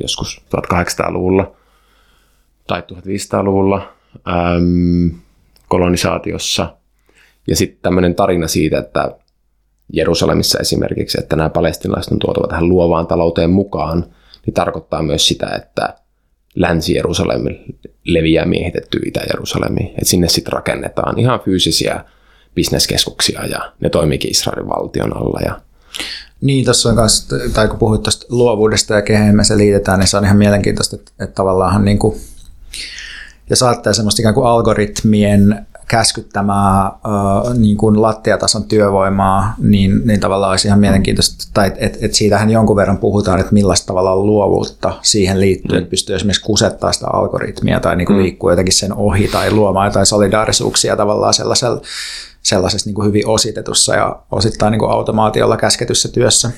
[0.00, 1.52] joskus 1800-luvulla
[2.66, 3.92] tai 1500-luvulla
[4.28, 5.10] äm,
[5.68, 6.76] kolonisaatiossa.
[7.46, 9.16] Ja sitten tämmöinen tarina siitä, että
[9.92, 14.04] Jerusalemissa esimerkiksi, että nämä palestinalaiset on tuotava tähän luovaan talouteen mukaan,
[14.46, 15.94] niin tarkoittaa myös sitä, että
[16.54, 17.42] Länsi-Jerusalem
[18.04, 19.88] leviää miehitetty Itä-Jerusalemiin.
[19.88, 22.04] Että sinne sitten rakennetaan ihan fyysisiä
[22.54, 25.40] bisneskeskuksia ja ne toimikin Israelin valtion alla.
[25.44, 25.60] Ja
[26.40, 30.08] niin, tuossa on kanssa, tai kun puhuit tuosta luovuudesta ja kehen me se liitetään, niin
[30.08, 32.20] se on ihan mielenkiintoista, että, että tavallaan niin kuin,
[33.50, 40.50] ja saattaa semmoista ikään kuin algoritmien käskyttämää äh, niin kuin lattiatason työvoimaa, niin, niin tavallaan
[40.50, 44.92] olisi ihan mielenkiintoista, tai että et, et siitähän jonkun verran puhutaan, että millaista tavalla luovuutta
[45.02, 45.78] siihen liittyy, mm.
[45.78, 48.22] että pystyy esimerkiksi kusettaa sitä algoritmia tai niin kuin mm.
[48.22, 51.80] liikkuu jotenkin sen ohi tai luomaan jotain solidaarisuuksia tavallaan sellaisella
[52.42, 56.50] sellaisessa niin kuin hyvin ositetussa ja osittain niin kuin automaatiolla käsketyssä työssä.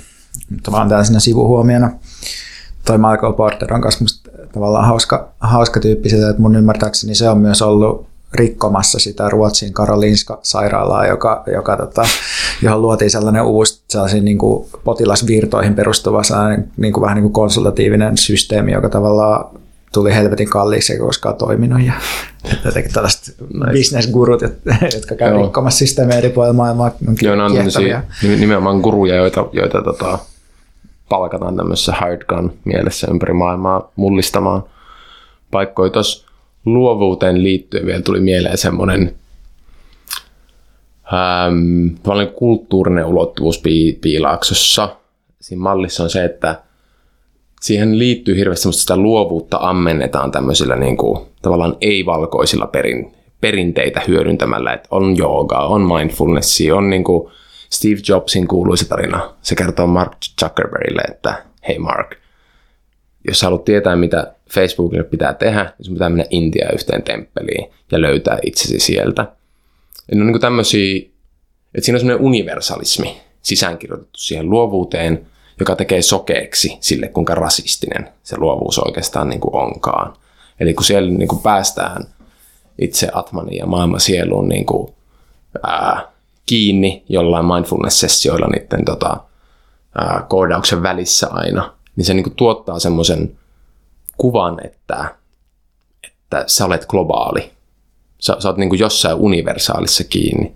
[0.50, 1.90] Mutta vaan tällaisena sivuhuomiona.
[2.86, 4.22] Toi Michael Porter on myös
[4.52, 9.72] tavallaan hauska, hauska tyyppi sitä, että mun ymmärtääkseni se on myös ollut rikkomassa sitä Ruotsin
[9.72, 12.02] Karolinska-sairaalaa, joka, joka, tota,
[12.62, 16.22] johon luotiin sellainen uusi sellaisiin niin kuin potilasvirtoihin perustuva
[16.76, 19.44] niin kuin vähän niin kuin konsultatiivinen systeemi, joka tavallaan
[19.92, 21.80] tuli helvetin kalliiksi eikä koskaan toiminut.
[21.82, 21.92] Ja
[22.64, 23.72] jotenkin tällaiset nice.
[23.72, 24.42] business-gurut,
[24.94, 25.42] jotka käy Joo.
[25.42, 27.52] rikkomassa systeemiä eri puolilla maailmaa, on Joo, ne on
[28.20, 30.18] nimenomaan guruja, joita, joita tota,
[31.08, 34.64] palkataan tämmöisessä hired gun mielessä ympäri maailmaa mullistamaan
[35.50, 35.90] paikkoja.
[35.90, 36.29] Tuossa
[36.64, 39.14] luovuuteen liittyen vielä tuli mieleen semmoinen
[41.12, 43.62] ähm, kulttuurinen ulottuvuus
[44.00, 44.96] piilaaksossa.
[45.40, 46.62] Siinä mallissa on se, että
[47.61, 54.88] siihen liittyy hirveästi sitä luovuutta ammennetaan tämmöisillä niin kuin, tavallaan ei-valkoisilla perin, perinteitä hyödyntämällä, että
[54.90, 57.30] on joogaa, on mindfulnessia, on niin kuin
[57.70, 59.34] Steve Jobsin kuuluisa tarina.
[59.42, 62.16] Se kertoo Mark Zuckerbergille, että hei Mark,
[63.28, 68.00] jos haluat tietää, mitä Facebookille pitää tehdä, niin sun pitää mennä Intiaan yhteen temppeliin ja
[68.00, 69.22] löytää itsesi sieltä.
[70.10, 70.96] Ja ne on niin tämmöisiä,
[71.74, 75.26] että siinä on semmoinen universalismi sisäänkirjoitettu siihen luovuuteen,
[75.60, 80.16] joka tekee sokeeksi sille, kuinka rasistinen se luovuus oikeastaan niin kuin onkaan.
[80.60, 82.04] Eli kun siellä niin kuin päästään
[82.78, 84.94] itse Atmanin ja maailman sieluun niin kuin,
[85.62, 86.08] ää,
[86.46, 89.16] kiinni jollain mindfulness-sessioilla niiden tota,
[89.98, 93.38] ää, koodauksen välissä aina, niin se niin kuin tuottaa semmoisen
[94.16, 95.14] kuvan, että,
[96.05, 97.53] että sä olet globaali.
[98.18, 100.53] Sä, sä oot niin kuin jossain universaalissa kiinni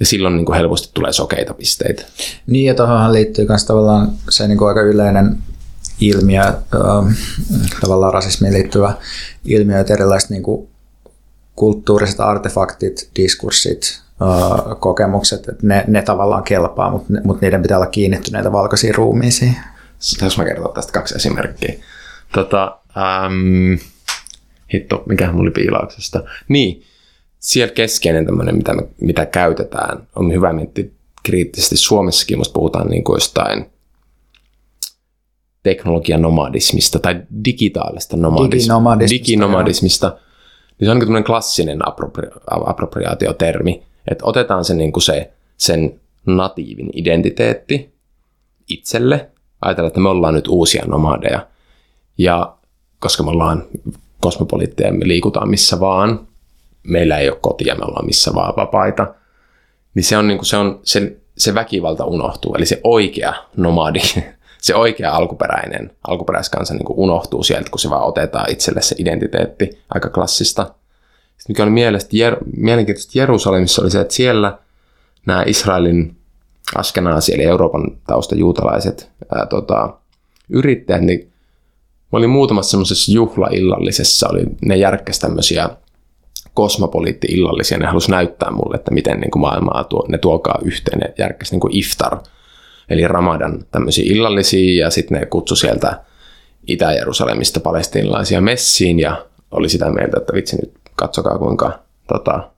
[0.00, 2.02] ja silloin niin kuin helposti tulee sokeita pisteitä.
[2.46, 5.38] Niin, ja tuohon liittyy myös tavallaan se niin kuin aika yleinen
[6.00, 6.42] ilmiö,
[7.80, 8.94] tavallaan rasismiin liittyvä
[9.44, 10.68] ilmiö, että erilaiset niin kuin
[11.56, 14.02] kulttuuriset artefaktit, diskurssit,
[14.80, 19.56] kokemukset, että ne, ne tavallaan kelpaa, mutta, mutta niiden pitää olla kiinnittyneitä valkoisiin ruumiisiin.
[20.22, 21.74] Jos mä kertoa tästä kaksi esimerkkiä.
[22.34, 23.80] Tota, ähm,
[24.74, 26.22] hitto, mikä mulla oli piilauksesta.
[26.48, 26.82] Niin,
[27.38, 30.84] siellä keskeinen tämmöinen, mitä, me, mitä käytetään, on hyvä miettiä
[31.22, 31.76] kriittisesti.
[31.76, 33.66] Suomessakin musta puhutaan niin kuin jostain
[35.62, 38.56] teknologian nomadismista tai digitaalista nomadismista.
[38.56, 39.26] Diginomadismista.
[39.26, 40.16] diginomadismista.
[40.78, 46.90] Niin se on niin klassinen appropri- appropriaatiotermi, että otetaan se, niin kuin se sen natiivin
[46.94, 47.94] identiteetti
[48.68, 49.30] itselle,
[49.62, 51.46] ajatellaan, että me ollaan nyt uusia nomadeja,
[52.18, 52.56] ja
[52.98, 53.64] koska me ollaan
[54.20, 56.28] kosmopoliitteja, me liikutaan missä vaan,
[56.82, 59.14] meillä ei ole kotia, me ollaan missä vaan vapaita,
[59.94, 62.54] niin se, on, niin kuin, se, on, se, se väkivalta unohtuu.
[62.54, 64.00] Eli se oikea nomadi,
[64.60, 69.78] se oikea alkuperäinen, alkuperäiskansa niin kuin unohtuu sieltä, kun se vaan otetaan itselle se identiteetti,
[69.94, 70.74] aika klassista.
[71.48, 72.10] mikä oli mielestä,
[72.56, 74.58] mielenkiintoista Jerusalemissa oli se, että siellä
[75.26, 76.16] nämä Israelin
[76.76, 79.94] Askenaasi, eli Euroopan tausta juutalaiset ää, tota,
[80.48, 81.32] yrittäjät, niin
[82.12, 85.70] mä olin muutamassa semmoisessa juhlaillallisessa, oli, ne järkkäsi tämmöisiä
[86.54, 91.14] kosmopoliitti-illallisia, ne halusi näyttää mulle, että miten niin kuin maailmaa tuo, ne tuokaa yhteen, ne
[91.18, 92.18] järkkäsi niin kuin iftar,
[92.88, 96.00] eli Ramadan tämmöisiä illallisia, ja sitten ne kutsui sieltä
[96.66, 102.50] Itä-Jerusalemista palestiinalaisia messiin, ja oli sitä mieltä, että vitsi nyt katsokaa kuinka tota,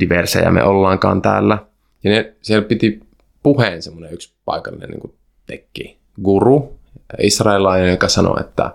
[0.00, 1.58] diversejä me ollaankaan täällä.
[2.04, 3.00] Ja ne, siellä piti
[3.42, 5.14] puheen semmoinen yksi paikallinen niin
[5.46, 6.78] tekki, guru,
[7.18, 8.70] israelainen, joka sanoi, että,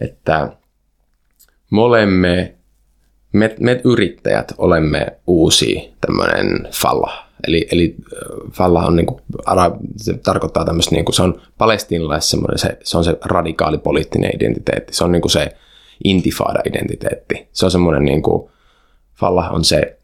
[0.00, 0.56] että
[1.70, 2.54] me olemme,
[3.32, 7.24] me, me yrittäjät olemme uusi tämmöinen falla.
[7.48, 7.96] Eli, eli
[8.52, 9.20] falla on niin kuin,
[9.96, 14.30] se tarkoittaa tämmöistä, niin kuin, se on palestiinalais semmoinen, se, se on se radikaali poliittinen
[14.34, 14.94] identiteetti.
[14.94, 15.56] Se on niin kuin se
[16.04, 17.48] intifada-identiteetti.
[17.52, 18.50] Se on semmoinen, niin kuin,
[19.14, 19.98] falla on se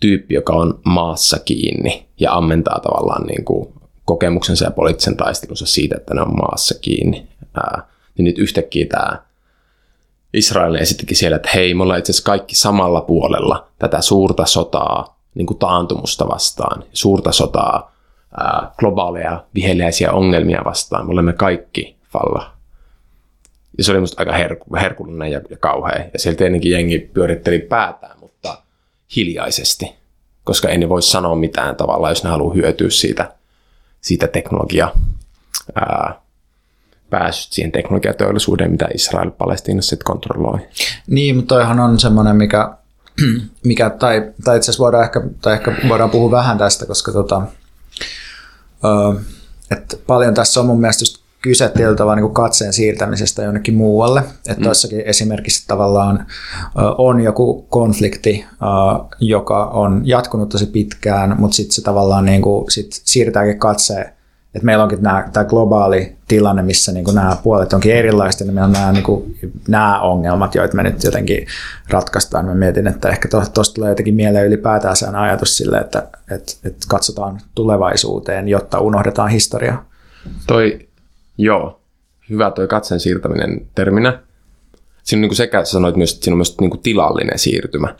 [0.00, 3.72] tyyppi, joka on maassa kiinni ja ammentaa tavallaan niin kuin
[4.04, 7.28] kokemuksensa ja poliittisen taistelunsa siitä, että ne on maassa kiinni.
[7.54, 7.82] Ää,
[8.18, 9.22] niin nyt yhtäkkiä tämä
[10.34, 15.20] Israel esittikin siellä, että hei, me ollaan itse asiassa kaikki samalla puolella tätä suurta sotaa
[15.34, 17.94] niin kuin taantumusta vastaan, suurta sotaa,
[18.40, 21.06] ää, globaaleja viheliäisiä ongelmia vastaan.
[21.06, 22.50] Me olemme kaikki falla.
[23.78, 26.04] Ja se oli musta aika herk- herkullinen ja, ja kauhea.
[26.12, 28.19] Ja sieltä tietenkin jengi pyöritteli päätään,
[29.16, 29.92] hiljaisesti,
[30.44, 33.32] koska ei ne voi sanoa mitään tavalla, jos ne haluaa hyötyä siitä,
[34.00, 34.92] siitä teknologia
[35.74, 36.20] ää,
[37.10, 40.58] pääsyt siihen teknologiateollisuuteen, mitä Israel Palestiinassa sitten kontrolloi.
[41.06, 42.74] Niin, mutta toihan on semmoinen, mikä,
[43.64, 47.42] mikä tai, tai itse asiassa voidaan ehkä, tai ehkä voidaan puhua vähän tästä, koska tota,
[48.84, 49.20] ö,
[49.70, 54.20] että paljon tässä on mun mielestä just kyse tietyllä tavalla niin katseen siirtämisestä jonnekin muualle.
[54.20, 54.62] Että mm.
[54.62, 56.26] tuossakin esimerkiksi tavallaan
[56.98, 58.44] on joku konflikti,
[59.20, 64.12] joka on jatkunut tosi pitkään, mutta sitten se tavallaan niin kuin, sit siirtääkin katseen
[64.54, 68.66] että meillä onkin nämä, tämä globaali tilanne, missä niin nämä puolet onkin erilaiset, niin meillä
[68.66, 69.36] on nämä, niin kuin,
[69.68, 71.46] nämä ongelmat, joita me nyt jotenkin
[71.88, 72.44] ratkaistaan.
[72.44, 76.86] Mä mietin, että ehkä tuosta tulee jotenkin mieleen ylipäätään se ajatus sille, että, että, että
[76.88, 79.84] katsotaan tulevaisuuteen, jotta unohdetaan historiaa.
[80.46, 80.88] Toi
[81.42, 81.80] Joo,
[82.30, 84.18] hyvä toi katsen siirtäminen terminä.
[85.02, 87.38] Siinä on niin kuin sekä, sä sanoit myös, että siinä on myös niin kuin tilallinen
[87.38, 87.94] siirtymä.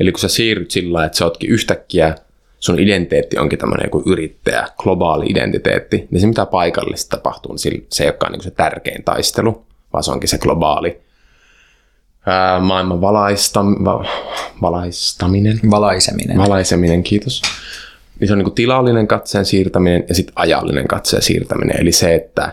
[0.00, 2.14] Eli kun sä siirryt sillä että sä ootkin yhtäkkiä,
[2.58, 8.04] sun identiteetti onkin tämmöinen joku yrittäjä, globaali identiteetti, niin se mitä paikallista tapahtuu, niin se
[8.04, 11.00] ei olekaan niin se tärkein taistelu, vaan se onkin se globaali
[12.26, 14.04] ää, maailman valaista, va,
[14.62, 15.60] valaistaminen.
[15.70, 16.38] Valaiseminen.
[16.38, 17.42] Valaiseminen, kiitos.
[18.20, 21.80] Niin se on niin kuin tilallinen katseen siirtäminen ja sitten ajallinen katseen siirtäminen.
[21.80, 22.52] Eli se, että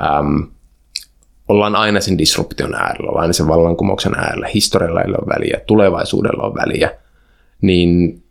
[0.00, 0.46] äm,
[1.48, 6.42] ollaan aina sen disruption äärellä, ollaan aina sen vallankumouksen äärellä, historialla ei ole väliä, tulevaisuudella
[6.42, 6.90] on väliä,
[7.60, 8.22] niin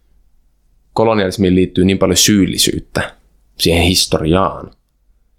[0.93, 3.11] kolonialismiin liittyy niin paljon syyllisyyttä
[3.57, 4.71] siihen historiaan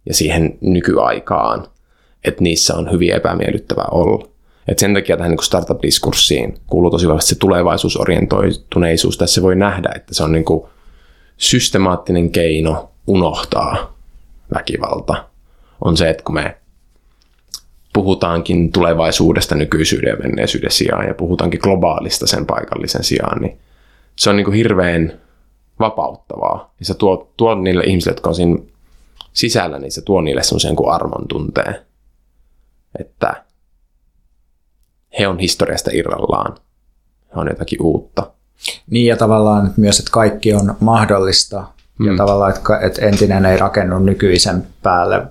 [0.07, 1.67] ja siihen nykyaikaan,
[2.25, 4.29] että niissä on hyvin epämiellyttävää olla.
[4.69, 9.19] Et sen takia tähän niin startup-diskurssiin kuuluu tosi vahvasti se tulevaisuusorientoituneisuus.
[9.19, 10.67] Tässä voi nähdä, että se on niin kuin
[11.37, 13.97] systemaattinen keino unohtaa
[14.55, 15.30] väkivalta
[15.81, 16.57] on se, että kun me
[17.93, 23.59] puhutaankin tulevaisuudesta nykyisyyden ja menneisyyden sijaan ja puhutaankin globaalista sen paikallisen sijaan, niin
[24.17, 25.21] se on niin kuin hirveän
[25.81, 26.75] vapauttavaa.
[26.79, 28.59] Ja se tuo, tuo niille ihmisille, jotka on siinä
[29.33, 31.75] sisällä, niin se tuo niille semmoisen kuin armon tunteen,
[33.01, 33.45] että
[35.19, 36.57] he on historiasta irrallaan.
[37.35, 38.31] He on jotakin uutta.
[38.91, 41.65] Niin ja tavallaan myös, että kaikki on mahdollista
[42.07, 42.17] ja mm.
[42.17, 45.23] tavallaan, että, että entinen ei rakennu nykyisen päälle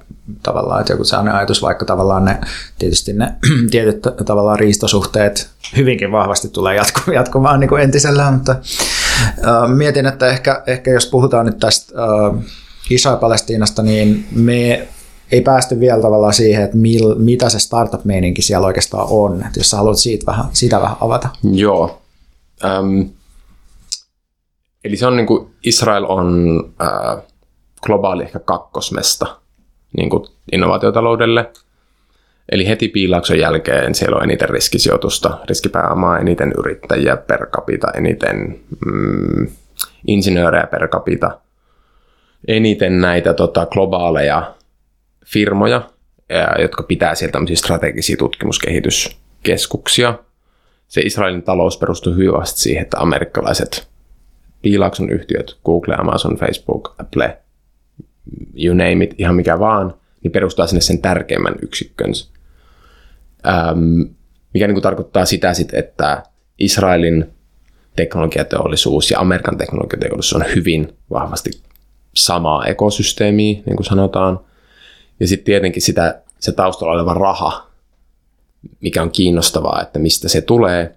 [0.44, 2.40] tavallaan, että joku sellainen ajatus, vaikka tavallaan ne,
[2.80, 3.34] tietysti ne
[3.72, 8.56] tietyt tavallaan riistosuhteet hyvinkin vahvasti tulee jatku, jatkumaan niin kuin entisellään, mutta
[9.22, 12.44] äh, mietin, että ehkä, ehkä jos puhutaan nyt tästä äh,
[12.90, 14.88] Israel-Palestiinasta, niin me
[15.32, 19.70] ei päästy vielä tavallaan siihen, että mil, mitä se startup-meininki siellä oikeastaan on, että jos
[19.70, 21.30] sä haluat siitä vähän, sitä vähän avata.
[21.44, 22.02] Joo.
[22.80, 23.10] Um,
[24.84, 27.24] Eli se on niin kuin, Israel on äh,
[27.82, 29.40] globaali ehkä kakkosmesta
[29.98, 31.52] niin kuin innovaatiotaloudelle.
[32.52, 39.48] Eli heti piilauksen jälkeen siellä on eniten riskisijoitusta, riskipääomaa, eniten yrittäjiä per capita, eniten mm,
[40.08, 41.40] insinöörejä per capita,
[42.48, 44.56] eniten näitä tota, globaaleja
[45.26, 45.90] firmoja,
[46.62, 50.14] jotka pitää sieltä tämmöisiä strategisia tutkimuskehityskeskuksia.
[50.88, 53.90] Se Israelin talous perustuu hyvin siihen, että amerikkalaiset
[54.62, 57.38] piilauksen yhtiöt, Google, Amazon, Facebook, Apple,
[58.56, 59.94] you name it, ihan mikä vaan,
[60.24, 62.28] niin perustaa sinne sen tärkeimmän yksikkönsä.
[63.48, 64.02] Ähm,
[64.54, 66.24] mikä niin kuin tarkoittaa sitä sit, että
[66.60, 67.30] Israelin
[67.96, 71.52] teknologiateollisuus ja Amerikan teknologiateollisuus on hyvin vahvasti
[72.16, 74.40] samaa ekosysteemiä, niin kuin sanotaan.
[75.20, 77.68] Ja sitten tietenkin sitä, se taustalla oleva raha,
[78.82, 80.96] mikä on kiinnostavaa, että mistä se tulee,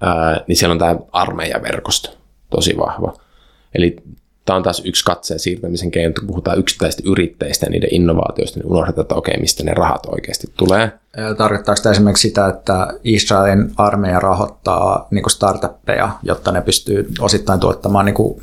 [0.00, 2.23] ää, niin siellä on tämä armeijaverkosto
[2.54, 3.12] tosi vahva.
[3.74, 3.96] Eli
[4.44, 8.70] tämä on taas yksi katseen siirtämisen keino, kun puhutaan yksittäisistä yrittäjistä ja niiden innovaatioista, niin
[8.70, 10.92] unohdetaan, että okei, mistä ne rahat oikeasti tulee.
[11.38, 18.04] Tarkoittaako tämä esimerkiksi sitä, että Israelin armeija rahoittaa niin startuppeja, jotta ne pystyy osittain tuottamaan
[18.04, 18.40] niin kuin,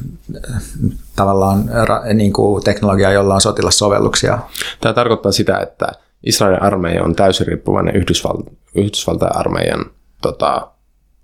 [1.16, 1.70] tavallaan
[2.14, 4.40] niin kuin teknologiaa, jolla on sotilassovelluksia?
[4.82, 5.88] Tämä tarkoittaa sitä, että
[6.24, 9.86] Israelin armeija on täysin riippuvainen Yhdysval- Yhdysvaltain armeijan
[10.22, 10.72] tota,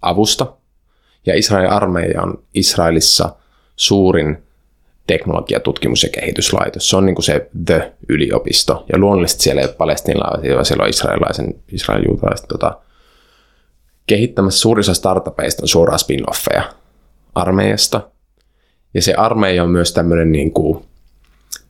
[0.01, 0.53] avusta,
[1.25, 3.35] ja Israelin armeija on Israelissa
[3.75, 4.37] suurin
[5.07, 6.89] teknologiatutkimus- ja kehityslaitos.
[6.89, 8.85] Se on niin kuin se The-yliopisto.
[8.91, 12.79] Ja luonnollisesti siellä ei ole palestinalaisia, vaan siellä on israelilaisen, israelijuutalaiset tota,
[14.07, 16.63] kehittämässä suurin osa startupeista on suoraan spin-offeja
[17.35, 18.09] armeijasta.
[18.93, 20.85] Ja se armeija on myös tämmöinen niin kuin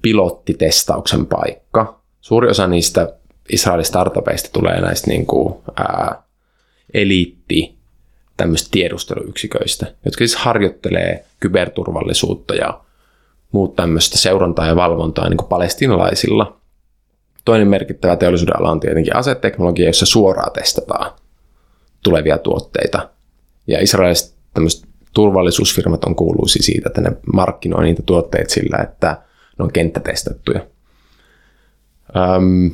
[0.01, 2.01] pilottitestauksen paikka.
[2.21, 3.13] Suuri osa niistä
[3.49, 6.23] Israelin startupeista tulee näistä niin kuin, ää,
[6.93, 7.76] eliitti
[8.37, 12.81] tämmöistä tiedusteluyksiköistä, jotka siis harjoittelee kyberturvallisuutta ja
[13.51, 16.57] muut tämmöistä seurantaa ja valvontaa niin kuin palestinalaisilla.
[17.45, 21.11] Toinen merkittävä teollisuuden ala on tietenkin aseteknologia, jossa suoraan testataan
[22.03, 23.09] tulevia tuotteita.
[23.67, 29.21] Ja israeliset tämmöiset turvallisuusfirmat on kuuluisi siitä, että ne markkinoi niitä tuotteita sillä, että
[29.59, 30.59] ne on kenttätestattuja.
[32.15, 32.71] Öm,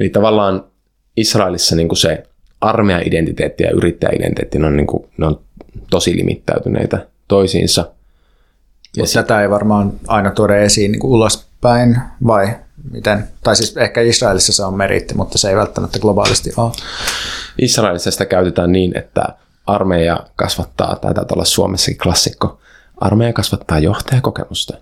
[0.00, 0.64] eli tavallaan
[1.16, 2.26] Israelissa niin kuin se
[2.60, 5.40] armeija-identiteetti ja yrittäjä-identiteetti, ne on, niin kuin, ne on
[5.90, 7.80] tosi limittäytyneitä toisiinsa.
[8.96, 12.48] Ja Mutta tätä ei varmaan aina tuoda esiin niin kuin ulospäin, vai
[12.92, 13.28] miten?
[13.44, 16.72] Tai siis ehkä Israelissa se on meritti, mutta se ei välttämättä globaalisti ole.
[17.58, 19.22] Israelissa sitä käytetään niin, että
[19.66, 22.58] armeija kasvattaa, tai taitaa olla Suomessakin klassikko,
[22.96, 24.76] armeija kasvattaa johtajakokemusta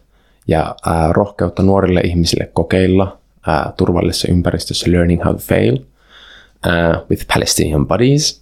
[0.49, 5.79] ja ää, rohkeutta nuorille ihmisille kokeilla ää, turvallisessa ympäristössä learning how to fail
[6.67, 8.41] uh, with Palestinian buddies.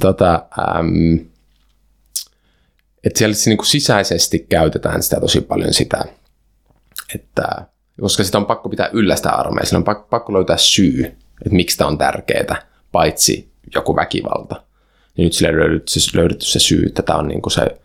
[0.00, 0.46] Tota,
[0.80, 1.18] um,
[3.04, 6.04] että siellä niin kuin sisäisesti käytetään sitä tosi paljon sitä,
[7.14, 7.66] että
[8.00, 9.30] koska sitä on pakko pitää yllä sitä
[9.64, 11.04] siinä on pakko, pakko löytää syy,
[11.44, 14.62] että miksi tämä on tärkeää, paitsi joku väkivalta.
[15.16, 17.80] Niin nyt sille löydetty, siis löydetty se syy, että tämä on niin kuin se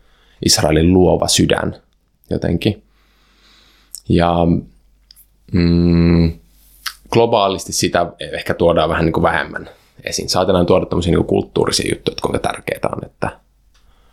[0.46, 1.76] Israelin luova sydän
[2.30, 2.82] jotenkin.
[4.08, 4.34] Ja
[5.52, 6.32] mm,
[7.12, 9.70] globaalisti sitä ehkä tuodaan vähän niin kuin vähemmän
[10.04, 10.28] esiin.
[10.28, 13.30] Saatellaan tuoda tämmöisiä niin kuin kulttuurisia juttuja, että kuinka tärkeää on, että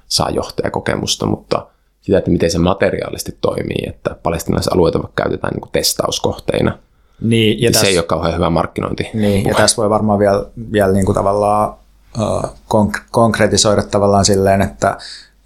[0.07, 1.67] saa johtajakokemusta, mutta
[2.01, 6.77] sitä, että miten se materiaalisesti toimii, että palestinalaiset alueita vaikka käytetään niin kuin testauskohteina.
[7.21, 9.09] Niin, ja se tässä, ei ole kauhean hyvä markkinointi.
[9.13, 11.75] Niin, ja tässä voi varmaan vielä, vielä niin kuin tavallaan
[12.19, 14.97] uh, konk- konkretisoida tavallaan silleen, että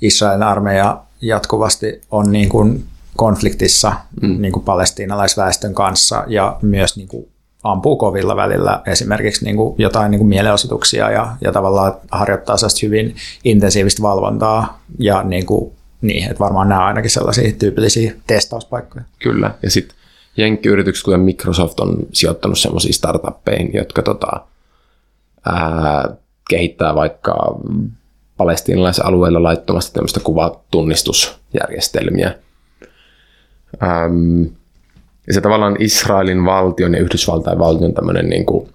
[0.02, 2.86] Israelin armeija jatkuvasti on niin kuin
[3.16, 4.42] konfliktissa mm.
[4.42, 7.28] niin kuin palestiinalaisväestön kanssa ja myös niin kuin
[7.64, 13.16] ampuu kovilla välillä esimerkiksi niin kuin jotain niin kuin mielenosoituksia ja, ja tavallaan harjoittaa hyvin
[13.44, 19.04] intensiivistä valvontaa ja niin kuin, niin, että varmaan nämä on ainakin sellaisia tyypillisiä testauspaikkoja.
[19.20, 19.98] Kyllä, ja sitten
[20.38, 24.32] jenkkiyritykset, kuten Microsoft, on sijoittanut sellaisiin startuppeihin, jotka tota,
[25.46, 26.10] ää,
[26.50, 27.60] kehittää vaikka
[28.38, 32.36] palestiinalaisalueilla laittomasti tämmöistä kuvatunnistusjärjestelmiä.
[33.84, 34.44] Ähm,
[35.28, 38.70] ja se tavallaan Israelin valtion ja Yhdysvaltain valtion tämmöinen niin kuin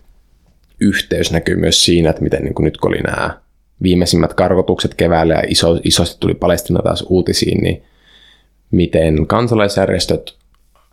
[0.80, 3.40] yhteys näkyy myös siinä, että miten niin kuin nyt kun oli nämä
[3.82, 7.82] viimeisimmät karkotukset keväällä ja iso, isosti tuli Palestina taas uutisiin, niin
[8.70, 10.38] miten kansalaisjärjestöt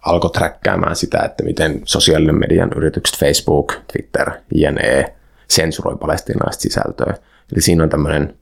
[0.01, 5.15] alkoi träkkäämään sitä, että miten sosiaalinen median yritykset Facebook, Twitter, jne.
[5.47, 7.13] sensuroi palestinaista sisältöä.
[7.53, 8.37] Eli siinä on tämmöinen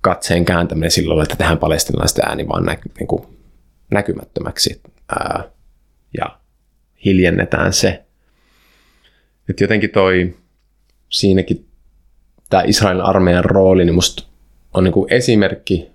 [0.00, 3.22] katseen kääntäminen silloin, että tehdään palestinaisten ääni vaan nä, niin kuin
[3.90, 5.44] näkymättömäksi ää,
[6.18, 6.38] ja
[7.04, 8.04] hiljennetään se.
[9.48, 10.34] Että jotenkin toi
[11.08, 11.66] siinäkin
[12.50, 14.22] tämä Israelin armeijan rooli niin musta
[14.74, 15.88] on niin kuin esimerkki,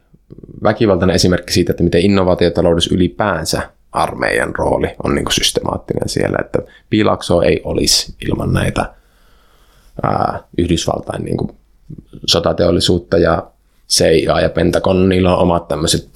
[0.63, 6.59] väkivaltainen esimerkki siitä, että miten innovaatiotaloudessa ylipäänsä armeijan rooli on niin kuin systemaattinen siellä, että
[6.89, 8.93] piilaksoa ei olisi ilman näitä
[10.03, 11.51] ää, Yhdysvaltain niin kuin
[12.25, 13.51] sotateollisuutta ja
[13.89, 16.09] CIA ja Pentagon, niillä on omat tämmöiset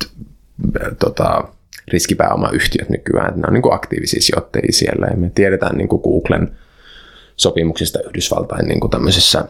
[1.00, 1.48] tota,
[1.88, 6.02] riskipääomayhtiöt nykyään, että ne on niin kuin aktiivisia sijoittajia siellä ja me tiedetään niin kuin
[6.02, 6.52] Googlen
[7.36, 9.46] sopimuksista Yhdysvaltain niin kuin tämmöisessä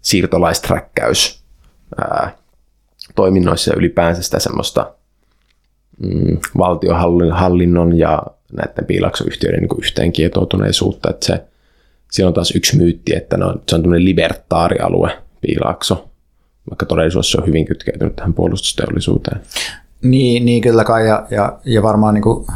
[0.00, 1.42] siirtolaisträkkäys
[3.14, 4.92] toiminnoissa ja ylipäänsä sitä semmoista
[5.98, 8.22] mm, valtiohallinnon ja
[8.52, 11.44] näiden piilaksoyhtiöiden niin yhteen kietoutuneisuutta, että se
[12.10, 16.08] Siinä on taas yksi myytti, että ne on, se on tämmöinen libertaarialue, Piilaakso,
[16.70, 19.40] vaikka todellisuudessa se on hyvin kytkeytynyt tähän puolustusteollisuuteen.
[20.02, 22.46] Niin, niin kyllä kai, ja, ja, ja varmaan niin kuin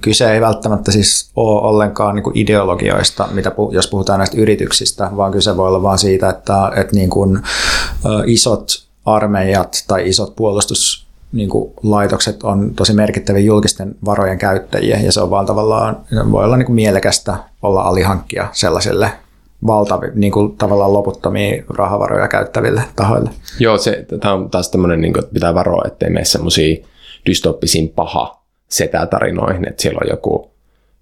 [0.00, 5.32] kyse ei välttämättä siis ole ollenkaan niin kuin ideologioista, mitä jos puhutaan näistä yrityksistä, vaan
[5.32, 7.42] kyse voi olla vain siitä, että, että niin kuin,
[8.26, 15.12] isot armeijat tai isot puolustus niin kuin laitokset on tosi merkittäviä julkisten varojen käyttäjiä ja
[15.12, 15.96] se on vaan tavallaan,
[16.32, 19.12] voi olla niin kuin mielekästä olla alihankkia sellaiselle
[19.66, 23.30] valtavi, niin kuin tavallaan loputtomia rahavaroja käyttäville tahoille.
[23.60, 26.86] Joo, se, tämä on taas tämmöinen, niin kuin, että pitää varoa, ettei mene semmoisia
[27.26, 30.50] dystoppisiin paha setätarinoihin, että siellä on joku,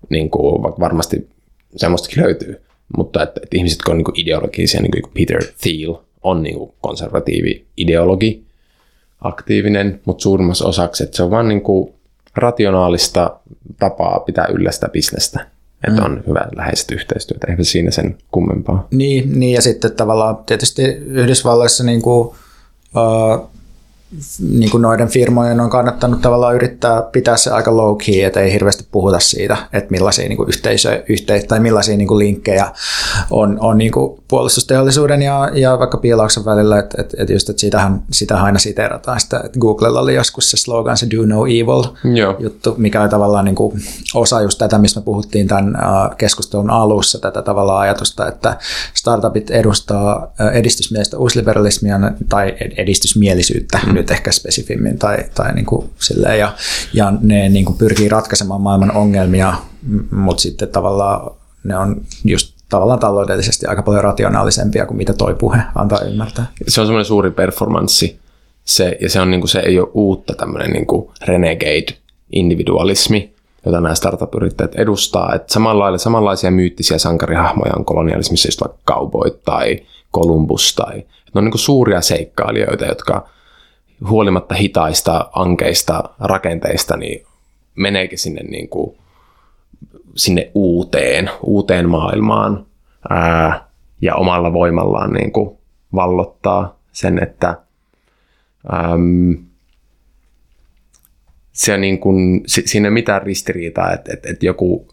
[0.08, 1.28] niin kuin, varmasti
[1.76, 2.62] semmoistakin löytyy,
[2.96, 6.58] mutta että, että ihmiset, jotka on niin kuin ideologisia, niin kuin Peter Thiel on niin
[6.58, 8.44] kuin konservatiivi ideologi,
[9.20, 11.94] aktiivinen, mutta suurimmassa osaksi, että se on vain niin kuin
[12.36, 13.40] rationaalista
[13.78, 15.46] tapaa pitää yllä sitä bisnestä.
[15.88, 16.06] Että mm.
[16.06, 18.86] on hyvä läheiset yhteistyötä, eikä siinä sen kummempaa.
[18.90, 23.50] Niin, niin, ja sitten tavallaan tietysti Yhdysvalloissa niin kuin, uh,
[24.50, 28.52] niin kuin noiden firmojen on kannattanut tavallaan yrittää pitää se aika low key, että ei
[28.52, 32.70] hirveästi puhuta siitä, että millaisia niin yhteisö, yhteis- tai millaisia niin kuin linkkejä
[33.30, 37.60] on, on niin kuin puolustusteollisuuden ja, ja vaikka piilauksen välillä, että, että, että just, että
[37.60, 42.14] sitähän, sitähän aina siteerataan sitä, että Googlella oli joskus se slogan, se do no evil
[42.14, 42.36] Joo.
[42.38, 43.82] juttu, mikä on tavallaan niin kuin
[44.14, 45.74] osa just tätä, mistä me puhuttiin tämän
[46.18, 48.56] keskustelun alussa, tätä tavallaan ajatusta, että
[48.94, 53.93] startupit edustaa edistysmielistä uusliberalismia tai edistysmielisyyttä mm.
[53.94, 56.52] Nyt ehkä spesifimmin tai, tai niin kuin silleen, ja,
[56.92, 59.54] ja ne niin kuin pyrkii ratkaisemaan maailman ongelmia,
[60.10, 61.30] mutta sitten tavallaan
[61.64, 66.46] ne on just tavallaan taloudellisesti aika paljon rationaalisempia kuin mitä toi puhe antaa ymmärtää.
[66.68, 68.18] Se on semmoinen suuri performanssi,
[68.64, 71.98] se, ja se, on, niin kuin, se ei ole uutta tämmöinen niin kuin renegade
[72.32, 73.34] individualismi,
[73.66, 75.34] jota nämä startup-yrittäjät edustaa.
[75.34, 79.80] Että samalla lailla, samanlaisia myyttisiä sankarihahmoja on kolonialismissa, just vaikka cowboy tai
[80.14, 80.74] Columbus.
[80.74, 83.28] Tai, ne on niin suuria seikkailijoita, jotka
[84.08, 87.26] huolimatta hitaista, ankeista rakenteista, niin
[87.74, 88.96] meneekin sinne, niin kuin,
[90.16, 92.66] sinne uuteen, uuteen maailmaan
[93.10, 93.68] ää,
[94.00, 95.58] ja omalla voimallaan niin kuin
[95.94, 97.56] vallottaa sen, että
[98.74, 99.36] äm,
[101.52, 104.88] se niin kuin, siinä ei mitään ristiriitaa, että, että, että joku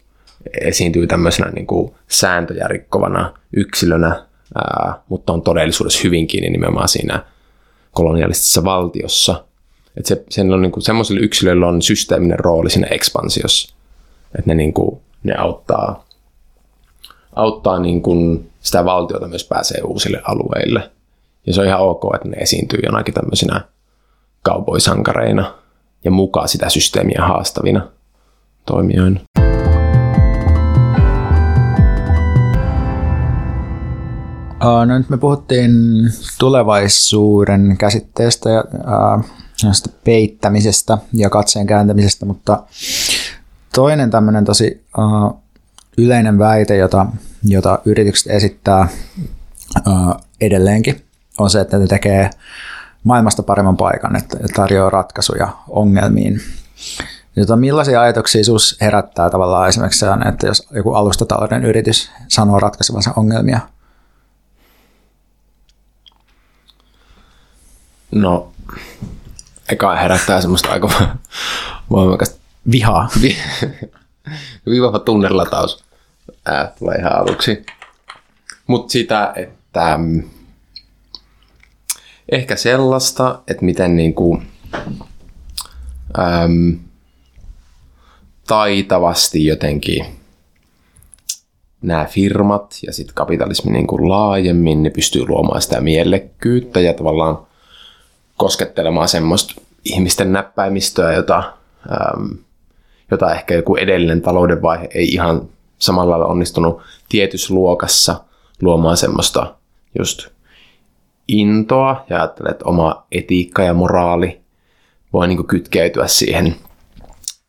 [0.60, 7.24] esiintyy tämmöisenä niin kuin sääntöjä rikkovana yksilönä, ää, mutta on todellisuudessa hyvin kiinni nimenomaan siinä
[7.92, 9.44] kolonialistisessa valtiossa.
[9.96, 13.74] Että se, sen on niin kuin, semmoisilla yksilöillä on systeeminen rooli siinä ekspansiossa.
[14.38, 16.04] Että ne, niin kuin, ne auttaa,
[17.36, 20.90] auttaa niin kuin sitä valtiota myös pääsee uusille alueille.
[21.46, 23.60] Ja se on ihan ok, että ne esiintyy jonakin tämmöisinä
[24.42, 25.54] kaupoisankareina
[26.04, 27.88] ja mukaan sitä systeemiä haastavina
[28.66, 29.20] toimijoina.
[34.62, 35.72] No nyt me puhuttiin
[36.38, 38.64] tulevaisuuden käsitteestä ja
[39.68, 42.62] äh, peittämisestä ja katseen kääntämisestä, mutta
[43.74, 45.40] toinen tämmöinen tosi äh,
[45.98, 47.06] yleinen väite, jota,
[47.44, 51.04] jota yritykset esittää äh, edelleenkin,
[51.38, 52.30] on se, että ne tekee
[53.04, 56.40] maailmasta paremman paikan, että tarjoaa ratkaisuja ongelmiin.
[57.36, 63.60] Jota millaisia ajatuksia sinussa herättää tavallaan esimerkiksi, että jos joku alustatalouden yritys sanoo ratkaisevansa ongelmia–
[68.12, 68.52] No,
[69.68, 70.88] eka herättää semmoista aika
[71.90, 72.38] voimakasta
[72.72, 73.08] vihaa.
[73.22, 73.36] Vi-
[74.66, 75.84] vihava tunnelataus
[76.46, 77.66] ää, tulee ihan aluksi.
[78.66, 80.22] Mutta sitä, että mm,
[82.32, 84.42] ehkä sellaista, että miten niinku,
[86.18, 86.78] äm,
[88.46, 90.06] taitavasti jotenkin
[91.82, 97.38] nämä firmat ja sitten kapitalismi niin kuin laajemmin, ne pystyy luomaan sitä mielekkyyttä ja tavallaan
[98.36, 101.52] koskettelemaan semmoista ihmisten näppäimistöä, jota,
[101.90, 102.38] äm,
[103.10, 108.24] jota ehkä joku edellinen talouden vaihe ei ihan samalla lailla onnistunut tietyssä luokassa
[108.62, 109.54] luomaan semmoista
[109.98, 110.28] just
[111.28, 114.40] intoa ja ajattelee, että oma etiikka ja moraali
[115.12, 116.56] voi niin kytkeytyä siihen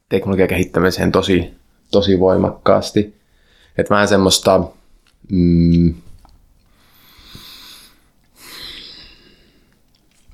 [0.10, 1.54] teknologian kehittämiseen tosi,
[1.92, 3.16] tosi voimakkaasti.
[3.78, 4.62] Että vähän semmoista
[5.32, 5.94] mm,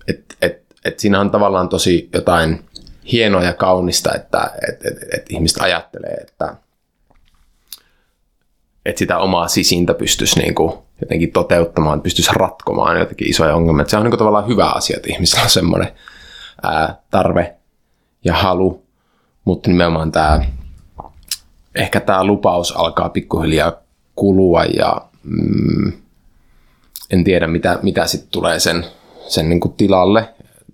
[0.10, 2.66] et, et, et siinä on tavallaan tosi jotain
[3.12, 6.55] hienoa ja kaunista, että et, et, et ihmiset ajattelee, että
[8.86, 13.82] et sitä omaa sisintä pystyisi niinku jotenkin toteuttamaan, pystyisi ratkomaan jotenkin isoja ongelmia.
[13.82, 15.91] Et se on niinku tavallaan hyvä asia, että ihmisillä on semmoinen
[16.64, 17.55] ää, tarve
[18.26, 18.86] ja halu,
[19.45, 20.41] mutta nimenomaan tämä
[21.76, 23.74] ehkä tämä lupaus alkaa pikkuhiljaa
[24.16, 25.91] kulua ja mm,
[27.10, 28.86] en tiedä, mitä, mitä sitten tulee sen,
[29.32, 30.34] sen niin kuin tilalle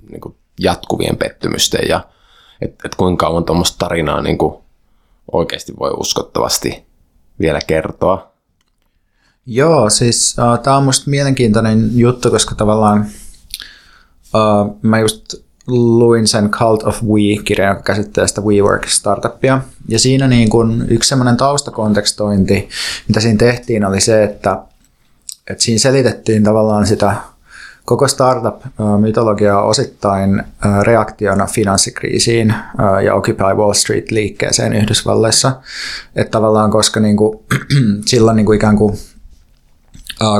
[0.09, 2.01] niin kuin jatkuvien pettymysten ja
[2.61, 4.55] että et kuinka kauan tuommoista tarinaa niin kuin
[5.31, 6.85] oikeasti voi uskottavasti
[7.39, 8.31] vielä kertoa.
[9.45, 13.05] Joo, siis uh, tämä on musta mielenkiintoinen juttu, koska tavallaan
[14.33, 15.35] uh, mä just
[15.67, 19.59] luin sen Cult of We-kirjan, joka käsittelee sitä WeWork-startuppia.
[19.87, 22.69] Ja siinä niin kun yksi semmoinen taustakontekstointi,
[23.07, 24.63] mitä siinä tehtiin, oli se, että,
[25.47, 27.15] että siinä selitettiin tavallaan sitä
[27.85, 30.43] koko startup-mytologiaa osittain
[30.81, 32.53] reaktiona finanssikriisiin
[33.05, 35.51] ja Occupy Wall Street-liikkeeseen Yhdysvalloissa.
[36.15, 37.39] Että tavallaan koska niin kuin,
[38.05, 38.97] silloin niin kuin ikään kuin,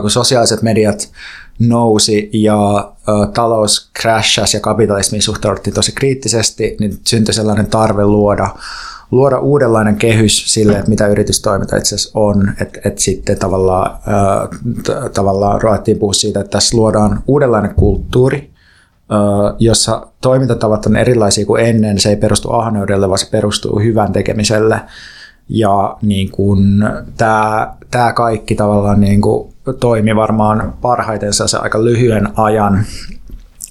[0.02, 1.12] kun sosiaaliset mediat
[1.60, 2.92] nousi ja
[3.34, 8.50] talous crashasi ja kapitalismiin suhtauduttiin tosi kriittisesti, niin syntyi sellainen tarve luoda
[9.12, 15.10] luoda uudenlainen kehys sille, että mitä yritystoiminta itse asiassa on, että, että sitten tavallaan, äh,
[15.14, 18.50] tavallaan ruvettiin puhua siitä, että tässä luodaan uudenlainen kulttuuri,
[19.12, 24.14] äh, jossa toimintatavat on erilaisia kuin ennen, se ei perustu ahneudelle, vaan se perustuu hyvän
[24.14, 24.82] tekemiselle,
[25.50, 26.84] ja niin kuin,
[27.18, 32.86] tämä, tämä kaikki tavallaan niin kuin, toimi varmaan parhaiten se aika lyhyen ajan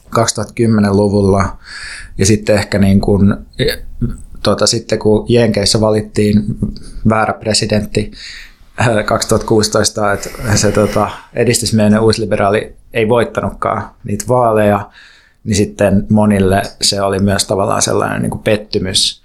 [0.07, 1.57] 2010-luvulla,
[2.19, 3.35] ja sitten ehkä niin kuin,
[4.45, 6.45] tuota, sitten kun Jenkeissä valittiin
[7.09, 8.11] väärä presidentti
[9.07, 14.91] 2016, äh, että se tota, edistysmielinen uusliberaali ei voittanutkaan niitä vaaleja,
[15.45, 19.23] niin sitten monille se oli myös tavallaan sellainen niin kuin pettymys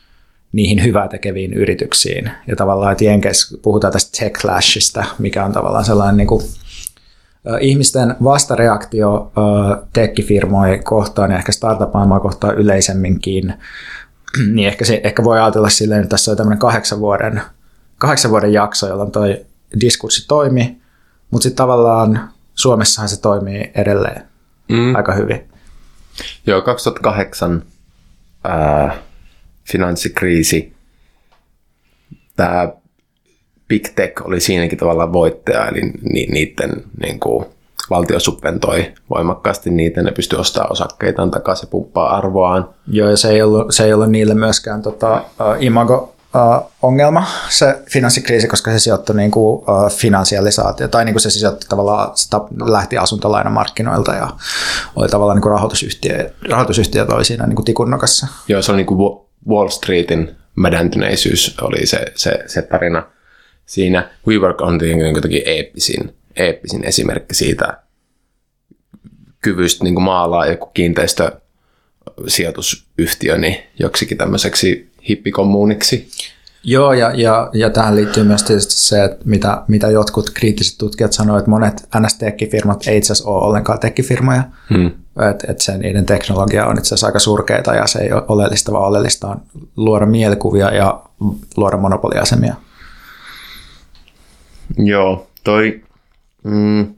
[0.52, 2.32] niihin hyvää tekeviin yrityksiin.
[2.48, 6.44] Ja tavallaan, että Jenkeissä puhutaan tästä techlashista, mikä on tavallaan sellainen niin kuin,
[7.62, 9.32] ihmisten vastareaktio
[9.94, 13.54] tekkifirmoja kohtaan ja ehkä startup-maailmaa kohtaan yleisemminkin
[14.54, 17.42] niin ehkä, se, ehkä voi ajatella silleen, että tässä on tämmöinen kahdeksan vuoden,
[17.98, 19.46] kahdeksan vuoden jakso, jolloin toi
[19.82, 20.82] diskurssi toimi,
[21.32, 24.22] mutta sitten tavallaan Suomessahan se toimii edelleen
[24.70, 24.96] mm.
[24.96, 25.50] aika hyvin.
[26.48, 27.64] Joo, 2008
[28.44, 28.98] ää,
[29.66, 30.74] finanssikriisi,
[32.36, 32.70] tämä
[33.68, 37.46] Big Tech oli siinäkin tavallaan voittaja, eli ni, niiden niin kuin,
[37.90, 42.70] valtio subventoi voimakkaasti niitä, ne pystyy ostamaan osakkeitaan takaisin ja pumppaa arvoaan.
[42.88, 45.24] Joo, ja se ei ollut, se ei ollut niille myöskään tota, uh,
[45.60, 51.22] imago uh, ongelma, se finanssikriisi, koska se sijoittui niin kuin, uh, finansialisaatio, tai niin kuin
[51.22, 54.30] se sijoittui tavallaan, sitä lähti asuntolainamarkkinoilta ja
[54.96, 58.28] oli tavallaan niin kuin rahoitusyhtiö, rahoitusyhtiöt oli siinä niin kuin tikunnokassa.
[58.48, 63.04] Joo, se oli niin kuin Wall Streetin mädäntyneisyys oli se, se, se tarina
[63.66, 64.10] siinä.
[64.28, 64.80] WeWork on
[65.16, 67.78] jotenkin eeppisin eeppisin esimerkki siitä
[69.42, 76.08] kyvystä niin maalaa joku kiinteistösijoitusyhtiö niin joksikin tämmöiseksi hippikommuuniksi.
[76.64, 81.14] Joo, ja, ja, ja tähän liittyy myös tietysti se, että mitä, mitä jotkut kriittiset tutkijat
[81.14, 84.92] sanoivat, että monet NS-tekkifirmat ei itse asiassa ole ollenkaan tekkifirmoja, hmm.
[85.32, 88.72] että et se niiden teknologia on itse asiassa aika surkeita ja se ei ole oleellista,
[88.72, 89.42] vaan oleellista on
[89.76, 91.04] luoda mielikuvia ja
[91.58, 92.56] luoda monopoliasemia.
[94.78, 95.82] Joo, toi
[96.44, 96.96] Mm.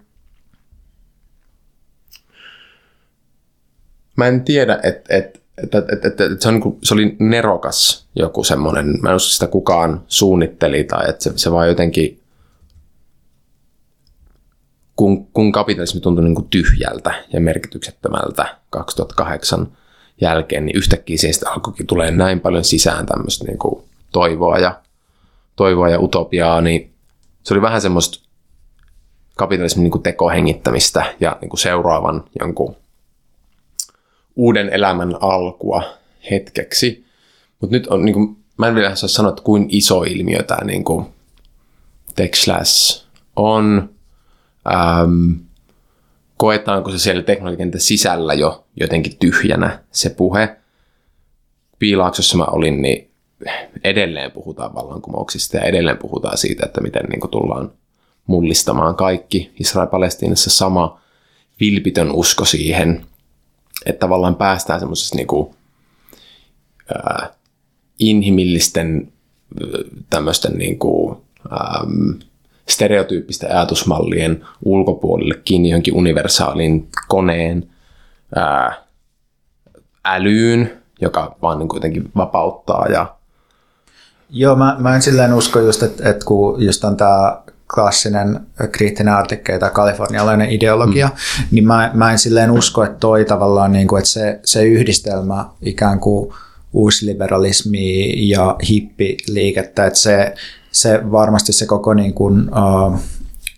[4.16, 8.08] Mä en tiedä, että et, et, et, et, et se, on, niinku, se oli nerokas
[8.16, 12.20] joku semmoinen, mä en usko sitä kukaan suunnitteli tai että se, se vaan jotenkin,
[14.96, 19.68] kun, kun kapitalismi tuntui niin kuin tyhjältä ja merkityksettömältä 2008
[20.22, 24.82] jälkeen, niin yhtäkkiä siitä alkoikin tulee näin paljon sisään tämmöistä niin kuin toivoa ja,
[25.56, 26.94] toivoa ja utopiaa, niin
[27.44, 28.31] se oli vähän semmoista
[29.42, 32.76] kapitalismin niin kuin tekohengittämistä ja niin kuin seuraavan jonkun
[34.36, 35.84] uuden elämän alkua
[36.32, 37.06] hetkeksi.
[37.62, 40.66] Mutta nyt on, niin kuin, mä en vielä saa sanoa, että kuin iso ilmiö tämä
[40.66, 41.06] niin kuin
[43.36, 43.90] on.
[44.74, 45.32] Ähm,
[46.38, 50.56] koetaanko se siellä teknologian sisällä jo jotenkin tyhjänä se puhe.
[51.80, 53.12] Piilaaksossa mä olin, niin
[53.84, 57.72] edelleen puhutaan vallankumouksista ja edelleen puhutaan siitä, että miten niin kuin tullaan
[58.28, 59.52] mullistamaan kaikki.
[59.60, 61.02] Israel-Palestiinassa sama
[61.60, 63.06] vilpitön usko siihen,
[63.86, 65.56] että tavallaan päästään semmoisessa niinku,
[66.96, 67.30] äh,
[68.00, 69.14] inhimillisten
[70.10, 72.22] tämmöisten niinku, ähm,
[72.70, 77.70] stereotyyppisten ajatusmallien ulkopuolelle kiinni johonkin universaaliin koneen
[78.38, 78.78] äh,
[80.06, 83.16] älyyn, joka vaan niin kuitenkin vapauttaa ja
[84.34, 87.42] Joo, mä, mä en silleen usko just, että, että kun just on tämä
[87.76, 88.40] klassinen
[88.72, 91.44] kriittinen artikkeli tai kalifornialainen ideologia, mm.
[91.52, 95.46] niin mä, mä en silleen usko, että toi tavallaan, niin kuin, että se, se yhdistelmä
[95.62, 96.34] ikään kuin
[96.74, 100.34] uusliberalismi ja hippiliikettä, että se
[100.72, 103.00] se varmasti se koko niin kuin, uh,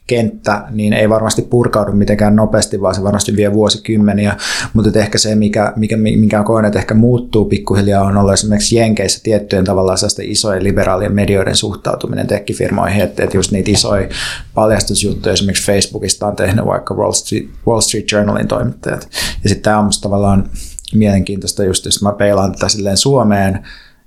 [0.07, 4.37] kenttä, niin ei varmasti purkaudu mitenkään nopeasti, vaan se varmasti vie vuosikymmeniä,
[4.73, 9.19] mutta ehkä se, mikä, mikä, mikä koen, että ehkä muuttuu pikkuhiljaa, on ollut esimerkiksi Jenkeissä
[9.23, 14.07] tiettyjen tavallaan isojen liberaalien medioiden suhtautuminen tekkifirmoihin, että, että just niitä isoja
[14.53, 19.07] paljastusjuttuja esimerkiksi Facebookista on tehnyt vaikka Wall Street, Wall Street Journalin toimittajat.
[19.43, 20.49] Ja sitten tämä on musta tavallaan
[20.93, 23.59] mielenkiintoista just, jos mä peilaan tätä silleen Suomeen,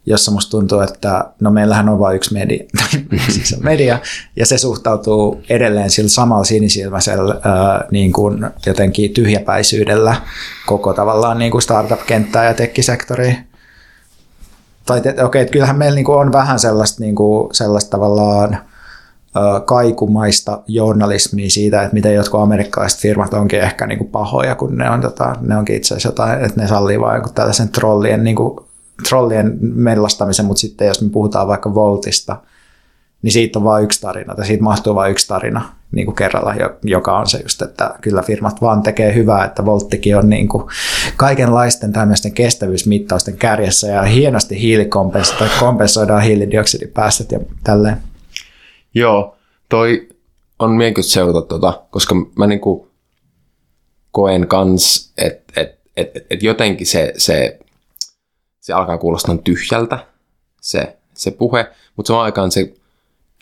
[0.07, 2.65] jossa musta tuntuu, että no meillähän on vain yksi media,
[3.35, 3.99] siis media,
[4.37, 10.17] ja se suhtautuu edelleen sillä samalla sinisilmäisellä ää, niin kuin jotenkin tyhjäpäisyydellä
[10.67, 13.37] koko tavallaan niin kuin startup-kenttää ja tekkisektoriin.
[14.87, 18.59] Tai okei, okay, että kyllähän meillä niin kuin on vähän sellaista, niin kuin, sellaista tavallaan
[19.65, 24.91] kaikumaista journalismia siitä, että miten jotkut amerikkalaiset firmat onkin ehkä niin kuin pahoja, kun ne,
[24.91, 28.61] on, tota, ne onkin itse asiassa jotain, että ne sallii vain tällaisen trollien niin kuin
[29.09, 32.37] trollien mellastamisen, mutta sitten jos me puhutaan vaikka Voltista,
[33.23, 36.55] niin siitä on vain yksi tarina, tai siitä mahtuu vain yksi tarina niin kuin kerralla,
[36.83, 40.65] joka on se just, että kyllä firmat vaan tekee hyvää, että Volttikin on niin kuin
[41.17, 47.97] kaikenlaisten tämmöisten kestävyysmittausten kärjessä ja hienosti hiilikompensoidaan hiilidioksidipäästöt ja tälleen.
[48.95, 49.37] Joo,
[49.69, 50.09] toi
[50.59, 52.89] on mielenkiintoista seurata tuota, koska mä niin kuin
[54.11, 57.59] koen kans, että et, et, et, jotenkin se, se
[58.67, 59.99] se alkaa kuulostaa tyhjältä,
[60.61, 62.75] se, se puhe, mutta samaan aikaan se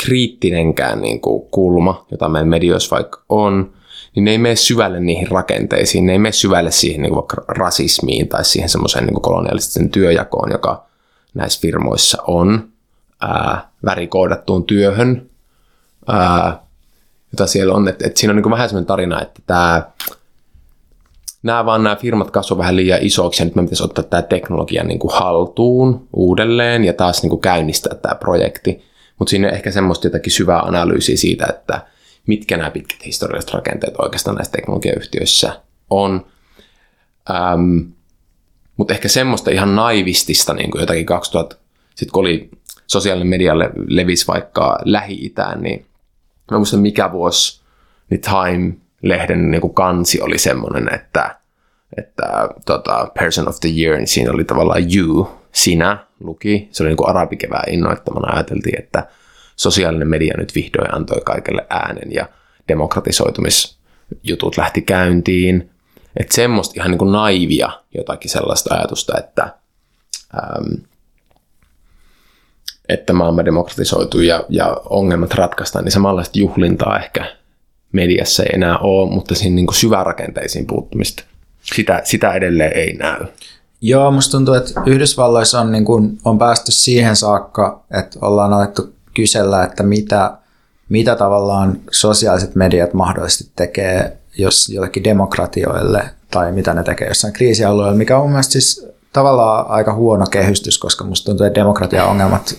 [0.05, 3.73] kriittinenkään niin kuin kulma, jota meidän medioissa vaikka on,
[4.15, 7.45] niin ne ei mene syvälle niihin rakenteisiin, ne ei mene syvälle siihen niin kuin vaikka
[7.49, 10.87] rasismiin tai siihen semmoiseen niin kolonialistisen työjakoon, joka
[11.35, 12.69] näissä firmoissa on,
[13.21, 15.31] ää, värikoodattuun työhön,
[16.09, 16.63] ää,
[17.33, 17.89] jota siellä on.
[17.89, 19.83] että et siinä on niin kuin vähän semmoinen tarina, että tämä
[21.45, 24.85] nämä vaan nämä firmat kasvoi vähän liian isoiksi ja nyt me pitäisi ottaa tämä teknologia
[24.85, 28.85] niin kuin haltuun uudelleen ja taas niin kuin käynnistää tämä projekti.
[29.19, 31.87] Mutta siinä on ehkä semmoista jotakin syvää analyysiä siitä, että
[32.27, 35.61] mitkä nämä pitkät historialliset rakenteet oikeastaan näissä teknologiayhtiöissä
[35.91, 36.27] on.
[37.31, 37.79] Ähm,
[38.77, 41.57] mutta ehkä semmoista ihan naivistista niin kuin jotakin 2000,
[41.95, 42.51] sitten kun oli
[42.87, 45.87] sosiaalinen medialle levisi vaikka Lähi-Itään, niin
[46.51, 47.63] mä muistan mikä vuosi,
[48.11, 51.37] niin Time lehden niin kuin kansi oli semmoinen, että,
[51.97, 56.69] että tota, person of the year, niin siinä oli tavallaan you, sinä luki.
[56.73, 58.33] Se oli niin kuin arabikevään innoittamana.
[58.33, 59.07] Ajateltiin, että
[59.57, 62.29] sosiaalinen media nyt vihdoin antoi kaikille äänen ja
[62.69, 65.71] demokratisoitumisjutut lähti käyntiin.
[66.17, 69.49] Että semmoista ihan niin kuin naivia jotakin sellaista ajatusta, että,
[70.35, 70.77] äm,
[72.89, 77.37] että maailma demokratisoituu ja, ja ongelmat ratkaistaan, niin samanlaista juhlintaa ehkä
[77.95, 81.23] mediassa ei enää ole, mutta siinä niin syvärakenteisiin puuttumista,
[81.63, 83.27] sitä, sitä edelleen ei näy.
[83.81, 88.95] Joo, musta tuntuu, että Yhdysvalloissa on, niin kuin, on päästy siihen saakka, että ollaan alettu
[89.15, 90.39] kysellä, että mitä,
[90.89, 97.95] mitä tavallaan sosiaaliset mediat mahdollisesti tekee jos jollekin demokratioille tai mitä ne tekee jossain kriisialueella,
[97.95, 102.55] mikä on mun mielestä siis tavallaan aika huono kehystys, koska musta tuntuu, että demokratia-ongelmat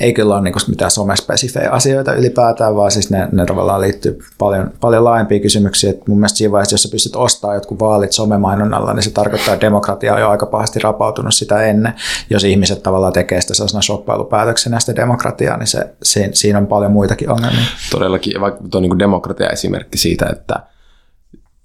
[0.00, 4.70] ei kyllä ole niin mitään somespesifejä asioita ylipäätään, vaan siis ne, ne tavallaan liittyy paljon,
[4.80, 5.94] paljon laajempiin kysymyksiin.
[5.94, 9.54] Et mun mielestä siinä vaiheessa, jos sä pystyt ostamaan jotkut vaalit somemainonnalla, niin se tarkoittaa,
[9.54, 11.94] että demokratia on jo aika pahasti rapautunut sitä ennen.
[12.30, 16.92] Jos ihmiset tavallaan tekee sitä sellaisena shoppailupäätöksenä sitä demokratiaa, niin se, se, siinä on paljon
[16.92, 17.64] muitakin ongelmia.
[17.90, 20.54] Todellakin, vaikka tuo niin demokratia-esimerkki siitä, että,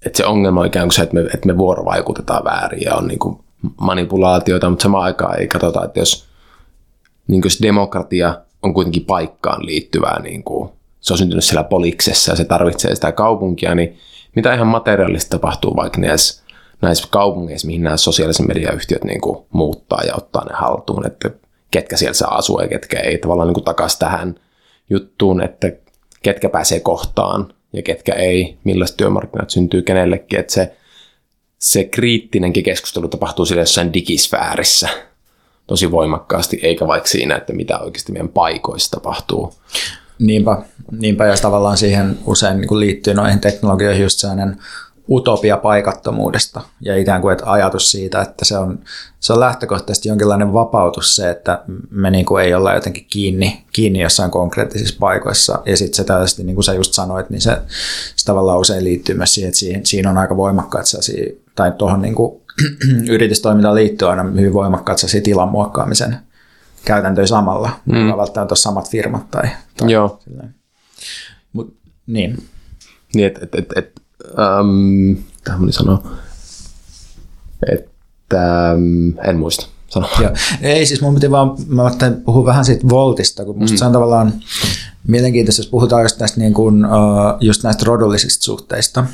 [0.06, 3.06] että se ongelma on ikään kuin se, että me, että me vuorovaikutetaan väärin ja on
[3.06, 3.38] niin kuin
[3.80, 6.27] manipulaatioita, mutta samaan aikaan ei katsota, että jos,
[7.28, 12.36] niin jos demokratia on kuitenkin paikkaan liittyvää, niin kuin, se on syntynyt siellä poliksessa ja
[12.36, 13.98] se tarvitsee sitä kaupunkia, niin
[14.36, 16.42] mitä ihan materiaalista tapahtuu vaikka näissä,
[16.82, 21.30] näissä kaupungeissa, mihin nämä sosiaalisen mediayhtiöt niin kuin, muuttaa ja ottaa ne haltuun, että
[21.70, 23.18] ketkä siellä saa asua ja ketkä ei.
[23.18, 24.34] Tavallaan niin takaisin tähän
[24.90, 25.72] juttuun, että
[26.22, 30.76] ketkä pääsee kohtaan ja ketkä ei, millaiset työmarkkinat syntyy kenellekin, että se
[31.58, 34.88] se kriittinenkin keskustelu tapahtuu siellä jossain digisfäärissä
[35.68, 39.54] tosi voimakkaasti, eikä vaikka siinä, että mitä oikeasti meidän paikoissa tapahtuu.
[40.18, 44.56] Niinpä, niinpä ja tavallaan siihen usein niin liittyy noihin teknologioihin just sellainen
[45.10, 48.78] utopia paikattomuudesta ja ikään kuin että ajatus siitä, että se on,
[49.20, 54.00] se on lähtökohtaisesti jonkinlainen vapautus se, että me niin kuin ei olla jotenkin kiinni, kiinni
[54.00, 57.58] jossain konkreettisissa paikoissa ja sitten se tällaisesti, niin kuin sä just sanoit, niin se,
[58.16, 60.86] se tavallaan usein liittyy myös siihen, että siihen, siinä on aika voimakkaat
[61.54, 62.14] tai tuohon niin
[63.14, 66.18] yritystoimintaan liittyy aina hyvin voimakkaat tilan muokkaamisen
[66.84, 68.16] käytäntöjä samalla, mm.
[68.16, 70.20] välttämättä ole samat firmat tai, tai Joo.
[71.52, 71.76] Mut,
[72.06, 72.42] niin.
[73.14, 74.02] Niin, että et, et, et,
[74.60, 76.10] um, tähän sanoa,
[77.72, 79.66] että um, en muista.
[79.88, 80.08] Sano.
[80.20, 80.30] Joo.
[80.60, 81.82] Ei siis mun piti vaan, mä
[82.24, 83.78] puhua vähän siitä Voltista, kun musta mm.
[83.78, 84.32] se on tavallaan
[85.08, 86.84] mielenkiintoista, jos puhutaan just näistä, niin kuin,
[87.40, 89.04] just näistä rodullisista suhteista,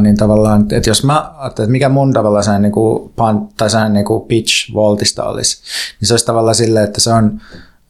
[0.00, 3.12] niin tavallaan, että jos mä että mikä mun tavallaan sellainen, niin kuin,
[3.56, 5.62] tai sellainen niin kuin pitch Voltista olisi,
[6.00, 7.40] niin se olisi tavallaan silleen, että se on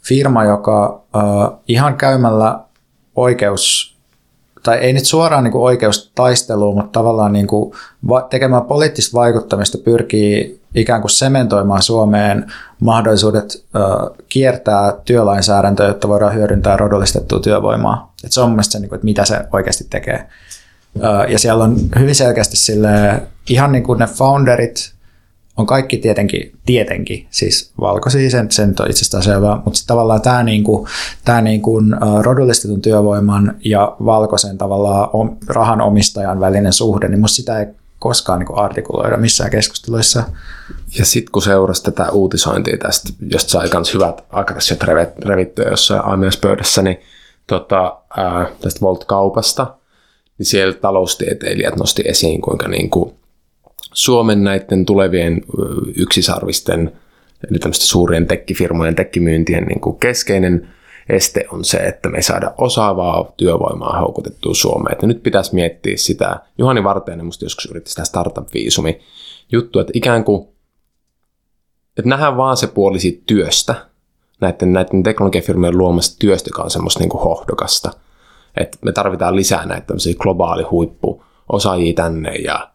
[0.02, 1.04] firma, joka
[1.68, 2.60] ihan käymällä
[3.14, 3.93] oikeus
[4.64, 7.72] tai ei nyt suoraan niin kuin oikeustaisteluun, mutta tavallaan niin kuin
[8.30, 13.64] tekemään poliittista vaikuttamista pyrkii ikään kuin sementoimaan Suomeen mahdollisuudet
[14.28, 18.12] kiertää työlainsäädäntöä, jotta voidaan hyödyntää rodollistettua työvoimaa.
[18.24, 20.28] Et se on mun se, niin kuin, että mitä se oikeasti tekee.
[21.28, 24.93] Ja siellä on hyvin selkeästi sille, ihan niin kuin ne founderit
[25.56, 30.42] on kaikki tietenkin, tietenkin siis valkoisia, sen, sen on itsestään selvää, mutta sitten tavallaan tämä
[30.42, 30.88] niinku,
[31.24, 31.82] tää niinku,
[32.20, 35.08] rodullistetun työvoiman ja valkoisen tavallaan
[35.46, 37.66] rahan omistajan välinen suhde, niin musta sitä ei
[37.98, 40.24] koskaan niin artikuloida missään keskusteluissa.
[40.98, 44.82] Ja sitten kun seurasi tätä uutisointia tästä, josta sai myös hyvät aggressiot
[45.26, 46.96] revittyä jossain aamiaispöydässä, niin
[47.46, 49.74] tota, ää, tästä Volt-kaupasta,
[50.38, 53.14] niin siellä taloustieteilijät nosti esiin, kuinka niin kuin
[53.94, 55.40] Suomen näiden tulevien
[55.96, 56.92] yksisarvisten,
[57.50, 60.68] eli tämmöisten suurien tekkifirmojen tekkimyyntien niin kuin keskeinen
[61.08, 64.92] este on se, että me ei saada osaavaa työvoimaa houkutettua Suomeen.
[64.92, 69.00] Että nyt pitäisi miettiä sitä, Juhani Vartijainen musta joskus yritti sitä startup-viisumi
[69.52, 70.48] juttu, että ikään kuin,
[71.98, 73.74] että nähdään vaan se puoli siitä työstä,
[74.40, 77.90] näiden, näiden teknologiafirmojen luomasta työstä, joka on semmoista niin kuin hohdokasta.
[78.56, 82.70] Että me tarvitaan lisää näitä tämmöisiä globaali huippu osaajia tänne ja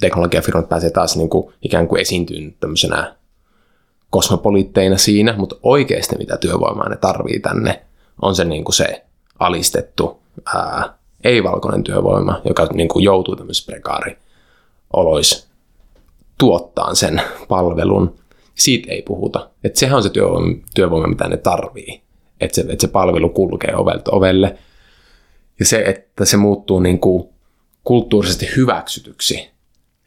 [0.00, 3.14] teknologiafirmat pääsee taas niin kuin, ikään kuin esiintyyn tämmöisenä
[4.10, 7.82] kosmopoliitteina siinä, mutta oikeasti mitä työvoimaa ne tarvii tänne,
[8.22, 9.04] on se, niin kuin se
[9.38, 10.20] alistettu,
[10.54, 10.94] ää,
[11.24, 13.72] ei-valkoinen työvoima, joka niin kuin joutuu tämmöisessä
[14.92, 15.48] olois
[16.38, 18.14] tuottaa sen palvelun.
[18.54, 19.50] Siitä ei puhuta.
[19.64, 22.02] Et sehän on se työvoima, työvoima mitä ne tarvii.
[22.40, 24.58] Että se, et se palvelu kulkee ovelta ovelle.
[25.58, 27.28] Ja se, että se muuttuu niin kuin
[27.84, 29.50] kulttuurisesti hyväksytyksi,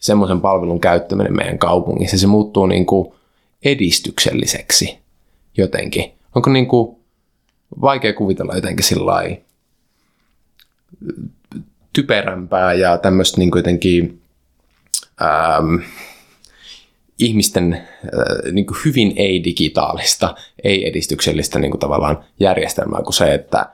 [0.04, 3.14] semmoisen palvelun käyttäminen meidän kaupungissa, se muuttuu niin kuin
[3.66, 4.98] edistykselliseksi
[5.58, 6.12] jotenkin.
[6.36, 6.98] Onko niin kuin
[7.82, 9.14] vaikea kuvitella jotenkin sillä
[11.94, 14.22] typerämpää ja tämmöistä niin jotenkin
[15.22, 15.76] ähm,
[17.20, 23.70] ihmisten äh, niin kuin hyvin ei-digitaalista, ei-edistyksellistä niin kuin tavallaan järjestelmää kuin se, että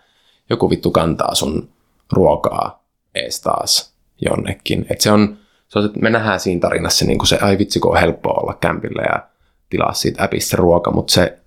[0.50, 1.70] joku vittu kantaa sun
[2.12, 2.84] ruokaa
[3.16, 4.86] ees taas jonnekin.
[4.90, 5.38] Et se on,
[5.70, 8.42] se on, että me nähdään siinä tarinassa niin kuin se, ai vitsi kun on helppoa
[8.42, 9.28] olla kämpillä ja
[9.70, 11.38] tilaa siitä appista ruoka, mutta se,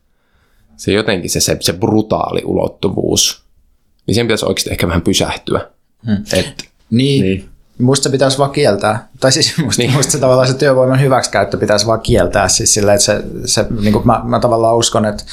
[0.77, 3.45] se jotenkin se, se, se brutaali ulottuvuus,
[4.07, 5.69] niin sen pitäisi oikeasti ehkä vähän pysähtyä.
[6.07, 6.25] Hmm.
[6.33, 7.23] Et, niin.
[7.23, 7.49] niin.
[7.79, 9.09] Musta se pitäisi vaan kieltää.
[9.21, 9.93] Tai siis musta, niin.
[9.93, 12.49] musta se tavallaan se työvoiman hyväksikäyttö pitäisi vaan kieltää.
[12.49, 15.25] Siis sillä, että se, se niin kuin mä, mä, tavallaan uskon, että,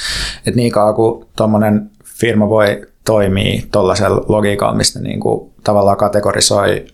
[0.45, 6.85] että niin kauan kuin tuommoinen firma voi toimia tuollaisella logiikalla, mistä niin kuin tavallaan kategorisoi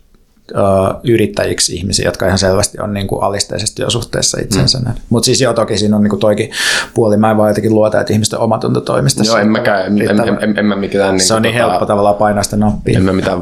[1.03, 4.79] yrittäjiksi ihmisiä, jotka ihan selvästi on niin kuin alisteisesti jo suhteessa itsensä.
[4.79, 4.93] Mm.
[5.09, 6.51] Mutta siis joo, toki siinä on niin kuin toikin
[6.93, 7.17] puoli.
[7.17, 9.23] Mä en vaan jotenkin luota, että ihmisten omatunto toimista.
[9.25, 9.85] Joo, en mäkään.
[9.85, 12.43] En, en, en, en, en mä mikään, niin se on niin tota, helppo tavallaan painaa
[12.43, 12.97] sitä nappia.
[12.97, 13.41] En mä mitään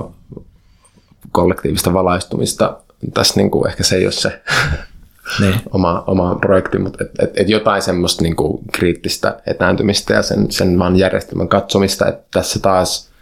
[1.31, 2.77] kollektiivista valaistumista.
[3.13, 4.41] Tässä niin kuin ehkä se ei ole se
[5.39, 5.55] niin.
[5.71, 10.51] oma, oma projekti, mutta et, et, et jotain semmoista niin kuin kriittistä etääntymistä ja sen,
[10.51, 13.09] sen vaan järjestelmän katsomista, että tässä taas–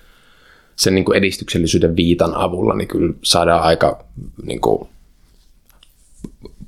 [0.75, 4.03] sen niin kuin edistyksellisyyden viitan avulla niin kyllä saadaan aika
[4.43, 4.89] niin kuin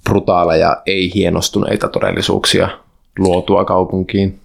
[0.04, 2.70] brutaaleja, ei-hienostuneita todellisuuksia
[3.20, 4.40] luotua kaupunkiin.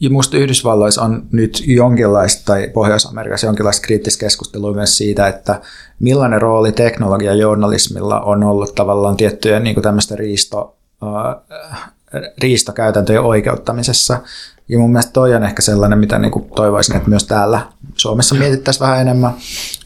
[0.00, 5.60] Ja musta Yhdysvalloissa on nyt jonkinlaista, tai Pohjois-Amerikassa jonkinlaista kriittistä keskustelua myös siitä, että
[5.98, 11.92] millainen rooli teknologia journalismilla on ollut tavallaan tiettyjen niin tämmöistä riisto, äh,
[12.38, 14.18] riistokäytäntöjen oikeuttamisessa.
[14.70, 17.60] Ja mun mielestä toi on ehkä sellainen, mitä niin kuin toivoisin, että myös täällä
[17.96, 19.34] Suomessa mietittäisiin vähän enemmän.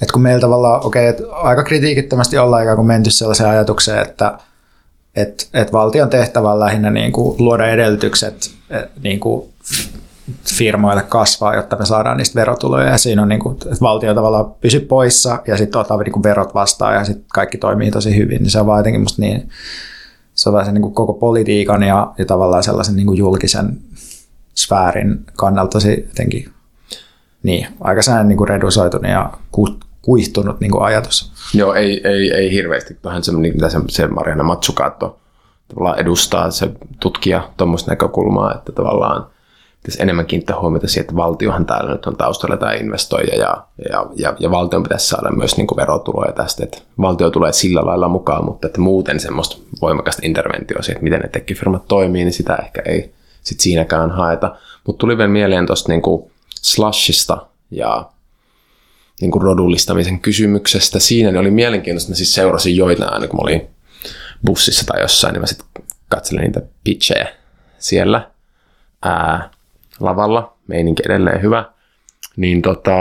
[0.02, 4.38] Että kun meillä tavallaan, okei, okay, aika kritiikittömästi ollaan ikään kuin menty sellaiseen ajatukseen, että
[5.16, 8.50] että että valtion tehtävä on lähinnä niin kuin luoda edellytykset
[9.02, 9.48] niin kuin
[10.44, 12.90] firmoille kasvaa, jotta me saadaan niistä verotuloja.
[12.90, 16.22] Ja siinä on, niin kuin, että valtio tavallaan pysy poissa ja sitten ottaa niin kuin
[16.22, 18.42] verot vastaan ja sitten kaikki toimii tosi hyvin.
[18.42, 19.48] Niin se on vaan jotenkin musta niin,
[20.34, 23.78] se on vähän niin kuin koko politiikan ja, ja tavallaan sellaisen niin kuin julkisen
[24.54, 26.50] sfäärin kannalta tosi jotenkin
[27.42, 29.68] niin, aika sellainen niin redusoitunut ja ku,
[30.02, 31.32] kuihtunut niin kuin ajatus.
[31.54, 32.98] Joo, ei, ei, ei hirveästi.
[33.04, 35.20] Vähän se, mitä se, se Mariana Matsukaatto
[35.96, 36.70] edustaa, se
[37.00, 39.26] tutkija tuommoista näkökulmaa, että tavallaan
[39.82, 44.06] pitäisi enemmän kiinnittää huomiota siihen, että valtiohan täällä nyt on taustalla tämä investoija ja, ja,
[44.16, 48.08] ja, ja valtion pitäisi saada myös niin kuin verotuloja tästä, että valtio tulee sillä lailla
[48.08, 52.56] mukaan, mutta että muuten semmoista voimakasta interventioa siihen, että miten ne tekkifirmat toimii, niin sitä
[52.56, 53.14] ehkä ei
[53.44, 54.56] sit siinäkään haeta.
[54.86, 56.02] Mutta tuli vielä mieleen tuosta niin
[56.62, 58.10] slushista ja
[59.20, 60.98] niin kuin rodullistamisen kysymyksestä.
[60.98, 63.68] Siinä ne oli mielenkiintoista, mä siis seurasin joitain aina, kun mä olin
[64.46, 65.66] bussissa tai jossain, niin mä sitten
[66.08, 67.28] katselin niitä pitchejä
[67.78, 68.30] siellä
[69.02, 69.50] ää,
[70.00, 71.64] lavalla, meininki edelleen hyvä.
[72.36, 72.92] Niin tota,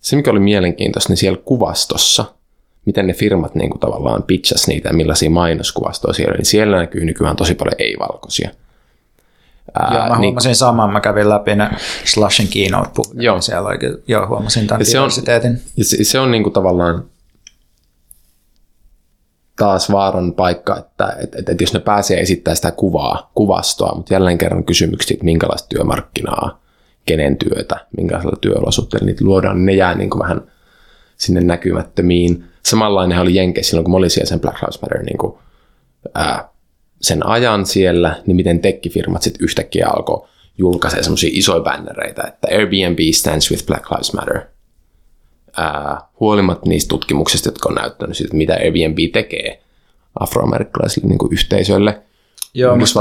[0.00, 2.24] se, mikä oli mielenkiintoista, niin siellä kuvastossa,
[2.84, 7.04] miten ne firmat niin kuin tavallaan pitchas niitä ja millaisia mainoskuvastoja siellä, niin siellä näkyy
[7.04, 8.50] nykyään tosi paljon ei-valkoisia.
[9.74, 11.70] Ää, joo, mä niin, huomasin saman, mä kävin läpi ne
[12.04, 13.40] Slashin keynote joo.
[13.40, 17.04] siellä oikein, joo, huomasin tämän se on, se, se on niin kuin tavallaan
[19.56, 24.14] taas vaaran paikka, että, että, että, että jos ne pääsee esittämään sitä kuvaa, kuvastoa, mutta
[24.14, 26.60] jälleen kerran kysymyksiä, että minkälaista työmarkkinaa,
[27.06, 30.42] kenen työtä, minkälaisella työolosuhteella niitä luodaan, niin ne jää niin kuin vähän
[31.16, 32.44] sinne näkymättömiin.
[32.62, 35.34] Samanlainen oli Jenkeissä silloin, kun mä olin siellä sen Black Lives Matter niin kuin,
[36.14, 36.48] ää,
[37.04, 40.28] sen ajan siellä, niin miten tekkifirmat sitten yhtäkkiä alkoi
[40.58, 44.40] julkaisee semmoisia isoja bannereita, että Airbnb stands with Black Lives Matter.
[45.56, 49.62] Ää, huolimatta niistä tutkimuksista, jotka on näyttänyt siitä, mitä Airbnb tekee
[50.20, 52.02] afroamerikkalaisille niin yhteisöille.
[52.54, 53.00] Joo, mutta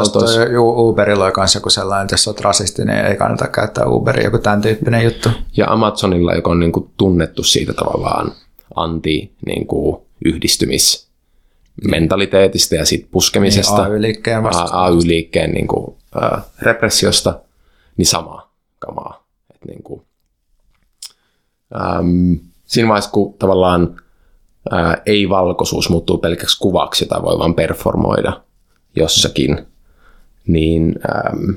[0.60, 4.38] Uberilla on kanssa joku sellainen, että jos olet rasisti, niin ei kannata käyttää Uberia, joku
[4.38, 5.30] tämän tyyppinen juttu.
[5.58, 8.32] Ja Amazonilla, joka on niin kuin tunnettu siitä tavallaan
[8.76, 11.03] anti-yhdistymis niin
[11.90, 13.84] mentaliteetistä ja siitä puskemisesta.
[13.84, 17.40] Niin, AY-liikkeen AY-liikkeen niin kuin, äh, repressiosta,
[17.98, 19.28] niin sama kamaa.
[19.56, 20.02] Et, niin kuin,
[21.76, 24.02] äm, siinä vaiheessa, kun tavallaan
[24.74, 28.42] äh, ei-valkoisuus muuttuu pelkäksi kuvaksi, jota voi vain performoida
[28.96, 29.66] jossakin,
[30.48, 30.96] niin
[31.30, 31.56] äm,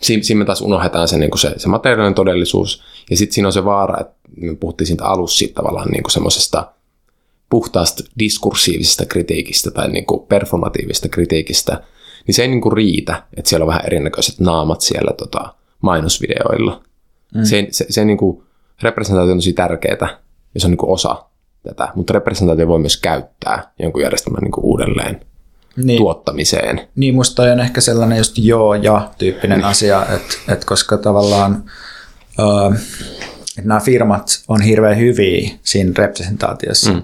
[0.00, 2.82] siinä, siinä me taas unohdetaan se, niin kuin se, se materiaalinen todellisuus.
[3.10, 6.12] Ja sitten siinä on se vaara, että me puhuttiin siitä alussa siitä tavallaan niin kuin
[6.12, 6.72] semmoisesta
[7.52, 11.82] puhtaasta diskursiivisesta kritiikistä tai niin kuin performatiivisesta kritiikistä,
[12.26, 16.82] niin se ei niin kuin riitä, että siellä on vähän erinäköiset naamat siellä tota, mainosvideoilla.
[17.34, 17.44] Mm.
[17.44, 18.42] Se, se, se niin kuin,
[18.82, 20.18] representaatio on tosi tärkeää
[20.54, 21.24] ja se on niin kuin osa
[21.62, 25.20] tätä, mutta representaatio voi myös käyttää jonkun järjestelmän niin kuin uudelleen
[25.76, 25.98] niin.
[25.98, 26.80] tuottamiseen.
[26.96, 29.66] Niin, musta on ehkä sellainen just joo ja tyyppinen niin.
[29.66, 31.64] asia, että, että koska tavallaan
[32.38, 32.74] uh,
[33.58, 37.02] että nämä firmat on hirveän hyviä siinä representaatiossa, mm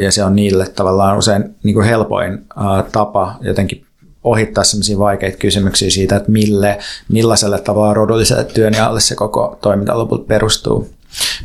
[0.00, 2.46] ja se on niille tavallaan usein niin kuin helpoin
[2.92, 3.86] tapa jotenkin
[4.24, 6.78] ohittaa sellaisia vaikeita kysymyksiä siitä, että mille,
[7.08, 10.88] millaiselle tavalla rodulliselle työnjaalle se koko toiminta lopulta perustuu.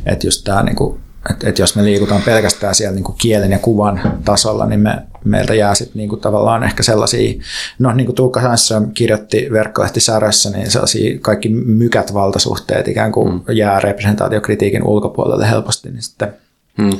[0.06, 1.00] Että just tämä, niin kuin,
[1.30, 5.02] että, että jos me liikutaan pelkästään siellä niin kuin kielen ja kuvan tasolla, niin me,
[5.24, 7.42] meiltä jää sitten niin kuin tavallaan ehkä sellaisia,
[7.78, 13.42] no niin kuin Tuukka Sansson kirjoitti verkkolehtisarjassa, niin sellaisia kaikki mykät valtasuhteet ikään kuin mm.
[13.52, 16.34] jää representaatiokritiikin ulkopuolelle helposti, niin sitten
[16.78, 16.90] mm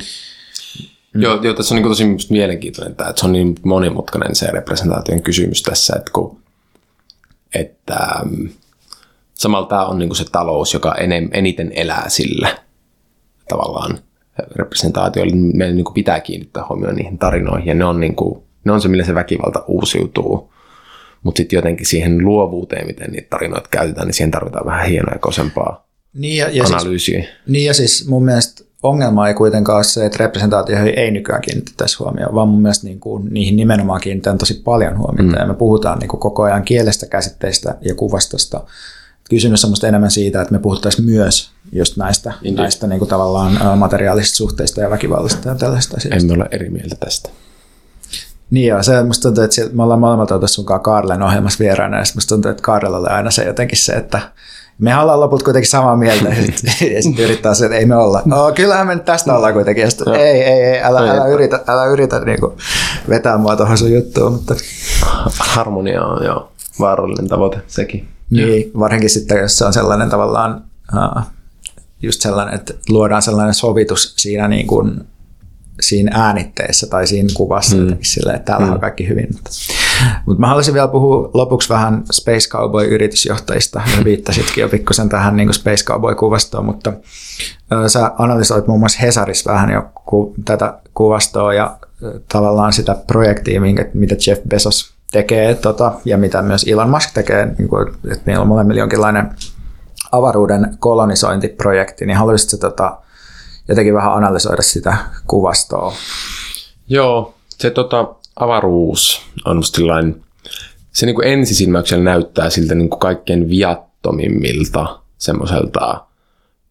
[1.15, 1.23] Mm.
[1.23, 5.23] Joo, joo, tässä on niin tosi mielenkiintoinen tämä, että se on niin monimutkainen se representaation
[5.23, 6.41] kysymys tässä, että, kun,
[7.55, 7.99] että
[8.31, 8.49] mm,
[9.35, 12.59] samalla tämä on niin se talous, joka enem, eniten elää sillä
[13.49, 13.99] tavallaan
[14.57, 15.37] representaatioilla.
[15.37, 18.89] Meidän niin pitää kiinnittää huomioon niihin tarinoihin ja ne on, niin kuin, ne on se,
[18.89, 20.53] millä se väkivalta uusiutuu.
[21.23, 25.19] Mutta sitten jotenkin siihen luovuuteen, miten niitä tarinoita käytetään, niin siihen tarvitaan vähän hienoa ja
[25.19, 27.20] kosempaa niin ja, ja siis- analyysiä.
[27.20, 31.43] Siis, niin ja siis mun mielestä ongelma ei kuitenkaan ole se, että representaatioihin ei nykyään
[31.43, 35.36] kiinnitettäisi huomioon, vaan mun mielestä niin kuin, niihin nimenomaan kiinnitetään tosi paljon huomiota.
[35.36, 35.40] Mm.
[35.40, 38.65] Ja me puhutaan niin kuin koko ajan kielestä, käsitteistä ja kuvastosta.
[39.31, 44.36] Kysymys on enemmän siitä, että me puhuttaisiin myös just näistä, näistä niin kuin tavallaan materiaalisista
[44.36, 46.32] suhteista ja väkivallasta ja tällaista asioista.
[46.32, 47.31] Emme ole eri mieltä tästä.
[48.51, 52.05] Niin joo, se musta tuntuu, että me ollaan molemmat oltu sunkaan Karlen ohjelmassa vieraana, ja
[52.15, 54.20] musta tuntuu, että Karlella oli aina se jotenkin se, että
[54.81, 56.28] me ollaan lopulta kuitenkin samaa mieltä,
[56.94, 58.23] ja sitten yrittää se, että ei me olla.
[58.32, 59.82] Oh, kyllähän me nyt tästä ollaan kuitenkin.
[59.82, 62.52] Ja sitten, ei, ei, ei, älä, älä yritä, älä yritä niin kuin,
[63.09, 64.32] vetää mua tuohon sun juttuun.
[64.32, 64.55] Mutta...
[65.39, 68.09] Harmonia on jo vaarallinen tavoite sekin.
[68.31, 70.65] Niin, varsinkin sitten, jos se on sellainen tavallaan,
[70.97, 71.23] uh,
[72.02, 75.07] just sellainen, että luodaan sellainen sovitus siinä niin kuin,
[75.81, 77.97] siinä äänitteessä tai siinä kuvassa, mm.
[78.02, 78.73] sille, että täällä mm.
[78.73, 79.28] on kaikki hyvin.
[79.32, 79.51] Mutta,
[80.27, 83.82] mutta mä haluaisin vielä puhua lopuksi vähän Space Cowboy-yritysjohtajista.
[83.98, 86.93] Ja viittasitkin jo pikkusen tähän niin Space Cowboy-kuvastoon, mutta
[87.73, 92.97] ö, sä analysoit muun muassa Hesarissa vähän jo ku, tätä kuvastoa ja ö, tavallaan sitä
[93.07, 97.89] projektia, minkä, mitä Jeff Bezos tekee tota, ja mitä myös Elon Musk tekee, niin kuin,
[97.89, 99.31] että meillä on molemmilla jonkinlainen
[100.12, 102.98] avaruuden kolonisointiprojekti, niin haluaisitko tota,
[103.71, 105.93] jotenkin vähän analysoida sitä kuvastoa.
[106.89, 109.81] Joo, se tota, avaruus on musta
[110.93, 116.07] se niin ensisilmäyksellä näyttää siltä niin kuin kaikkein viat, uskomattomimmilta semmoiselta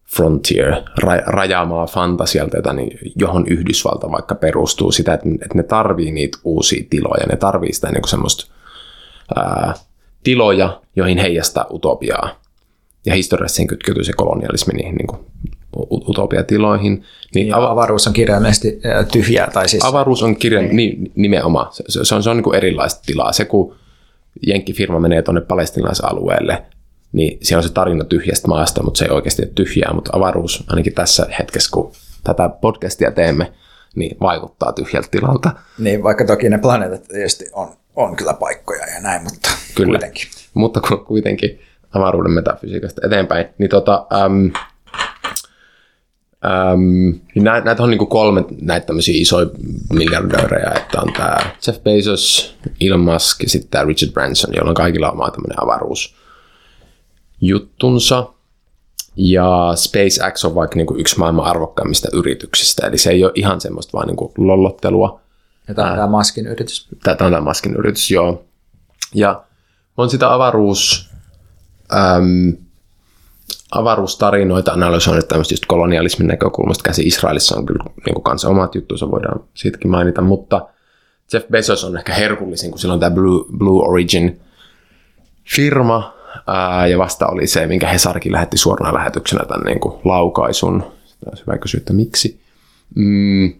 [0.06, 6.10] frontier, ra- rajaamaa fantasialta, jota, niin, johon Yhdysvalta vaikka perustuu sitä, että, että ne tarvii
[6.10, 8.52] niitä uusia tiloja, ne tarvii sitä niin kuin semmoista
[9.36, 9.74] ää,
[10.22, 12.40] tiloja, joihin heijastaa utopiaa.
[13.06, 15.26] Ja historiassa kytkeytyy se kolonialismi niihin niin kuin,
[15.76, 17.04] utopiatiloihin.
[17.34, 18.80] Niin ja ava- avaruus on kirjaimellisesti
[19.12, 19.50] tyhjää.
[19.52, 19.84] Tai siis...
[19.84, 21.72] Avaruus on kirja, niin, nimenomaan.
[21.72, 23.32] Se, se on, se on niin kuin erilaista tilaa.
[23.32, 23.74] Se, kun
[24.46, 26.62] jenkkifirma menee tuonne palestinaisalueelle,
[27.12, 30.64] niin siellä on se tarina tyhjästä maasta, mutta se ei oikeasti ole tyhjää, mutta avaruus
[30.68, 31.92] ainakin tässä hetkessä, kun
[32.24, 33.52] tätä podcastia teemme,
[33.94, 35.50] niin vaikuttaa tyhjältä tilalta.
[35.78, 39.98] Niin, vaikka toki ne planeetat tietysti on, on kyllä paikkoja ja näin, mutta kyllä.
[39.98, 40.26] kuitenkin.
[40.54, 41.60] Mutta kuitenkin
[41.92, 44.50] avaruuden metafysiikasta eteenpäin, niin tota, äm,
[46.44, 49.46] äm, niin näitä, näitä on niin kuin kolme näitä tämmöisiä isoja
[49.92, 51.36] miljardöörejä, että on tämä
[51.66, 56.14] Jeff Bezos, Elon Musk ja sitten tämä Richard Branson, jolla on kaikilla oma tämmöinen avaruus
[57.40, 58.26] juttunsa.
[59.16, 63.60] Ja SpaceX on vaikka niin kuin yksi maailman arvokkaimmista yrityksistä, eli se ei ole ihan
[63.60, 65.20] semmoista vaan niin kuin lollottelua.
[65.68, 66.88] Ja tämä on tämä Maskin yritys.
[67.02, 68.44] Tämä on tämä Maskin yritys, joo.
[69.14, 69.44] Ja
[69.96, 71.10] on sitä avaruus,
[71.92, 72.56] äm,
[73.70, 77.02] avaruustarinoita analysoinut tämmöistä just kolonialismin näkökulmasta käsi.
[77.02, 80.68] Israelissa on kyllä niin kuin kanssa omat juttuunsa, voidaan siitäkin mainita, mutta
[81.32, 84.40] Jeff Bezos on ehkä herkullisin, kun sillä on tämä Blue, Blue Origin
[85.44, 90.82] firma, Ää, ja vasta oli se, minkä Hesarkin lähetti suorana lähetyksenä tämän niin kuin laukaisun.
[91.26, 92.40] Olisi hyvä kysyä, että miksi.
[92.94, 93.52] Mm,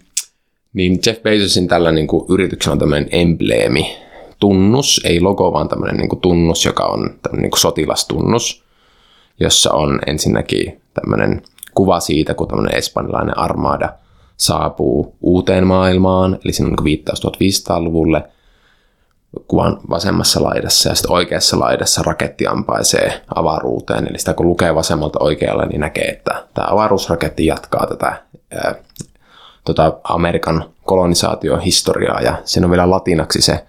[0.73, 3.97] niin Jeff Bezosin tällä niin kuin, yrityksellä on tämmöinen embleemi,
[4.41, 8.65] tunnus, ei logo, vaan tämmöinen niin kuin, tunnus, joka on tämmöinen niin kuin, sotilastunnus,
[9.41, 11.43] jossa on ensinnäkin tämmöinen
[11.75, 13.93] kuva siitä, kun tämmöinen espanjalainen armada
[14.37, 18.25] saapuu uuteen maailmaan, eli siinä on niin viittaus 1500-luvulle–
[19.49, 24.09] kuvan vasemmassa laidassa ja sitten oikeassa laidassa raketti ampaisee avaruuteen.
[24.09, 28.75] Eli sitä kun lukee vasemmalta oikealle, niin näkee, että tämä avaruusraketti jatkaa tätä ää,
[29.65, 33.67] tota Amerikan kolonisaatiohistoriaa ja siinä on vielä latinaksi se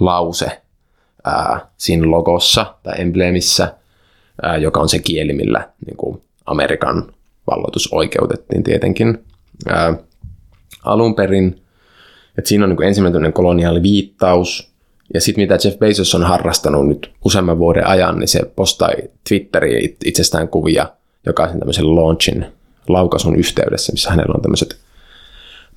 [0.00, 0.62] lause
[1.24, 3.74] ää, siinä logossa tai embleemissä,
[4.60, 7.12] joka on se kieli, millä niin kuin Amerikan
[7.50, 9.24] valloitus oikeutettiin tietenkin
[9.68, 9.94] ää,
[10.84, 11.60] alun perin.
[12.38, 14.74] Et siinä on niin kuin ensimmäinen koloniaali viittaus,
[15.14, 18.92] ja sitten mitä Jeff Bezos on harrastanut nyt useamman vuoden ajan, niin se postai
[19.28, 20.86] Twitteriin itsestään kuvia
[21.26, 22.46] jokaisen tämmöisen launchin
[22.88, 24.76] laukaisun yhteydessä, missä hänellä on tämmöiset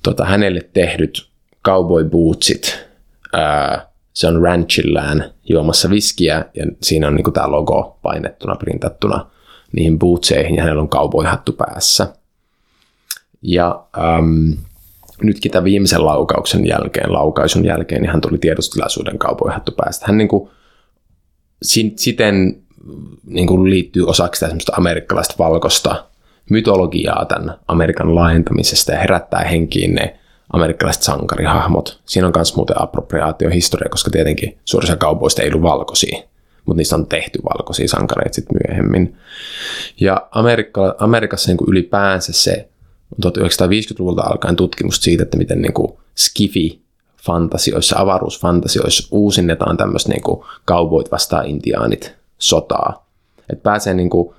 [0.02, 1.28] tota, hänelle tehdyt
[1.64, 2.86] cowboy bootsit.
[3.32, 3.87] Ää,
[4.18, 9.26] se on ranchillään juomassa viskiä ja siinä on niinku tämä logo painettuna, printattuna
[9.72, 12.12] niihin bootseihin ja hänellä on cowboy-hattu päässä.
[13.42, 13.84] Ja
[14.18, 14.56] äm,
[15.22, 20.06] nytkin tämän viimeisen laukauksen jälkeen, laukaisun jälkeen, niin hän tuli tiedostilaisuuden kaupoihattu päästä.
[20.08, 20.50] Hän niin kuin,
[21.96, 22.62] siten
[23.24, 26.04] niin kuin liittyy osaksi tästä amerikkalaista valkoista
[26.50, 30.18] mytologiaa tämän Amerikan laajentamisesta ja herättää henkiin ne
[30.52, 32.00] amerikkalaiset sankarihahmot.
[32.04, 36.22] Siinä on myös muuten appropriaatiohistoria, koska tietenkin suurissa kaupoista ei ollut valkoisia,
[36.66, 39.16] mutta niistä on tehty valkoisia sankareita sitten myöhemmin.
[40.00, 42.68] Ja Amerikka, Amerikassa niin kuin ylipäänsä se
[43.26, 46.82] 1950-luvulta alkaen tutkimusta siitä, että miten niin kuin skifi
[47.24, 53.06] fantasioissa, avaruusfantasioissa uusinnetaan tämmöistä niin kuin cowboyt vastaan intiaanit sotaa.
[53.52, 54.34] Että pääsee niin kuin,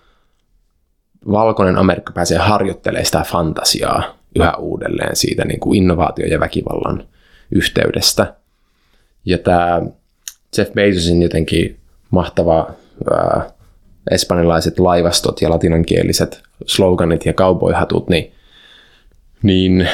[1.32, 7.08] valkoinen Amerikka pääsee harjoittelemaan sitä fantasiaa yhä uudelleen siitä niin kuin innovaatio- ja väkivallan
[7.52, 8.34] yhteydestä.
[9.26, 9.82] Ja tämä
[10.58, 11.80] Jeff Bezosin jotenkin
[12.12, 12.72] mahtava
[13.12, 13.50] ää,
[14.12, 18.32] espanjalaiset laivastot ja latinankieliset sloganit ja cowboyhatut, niin
[19.44, 19.88] niin,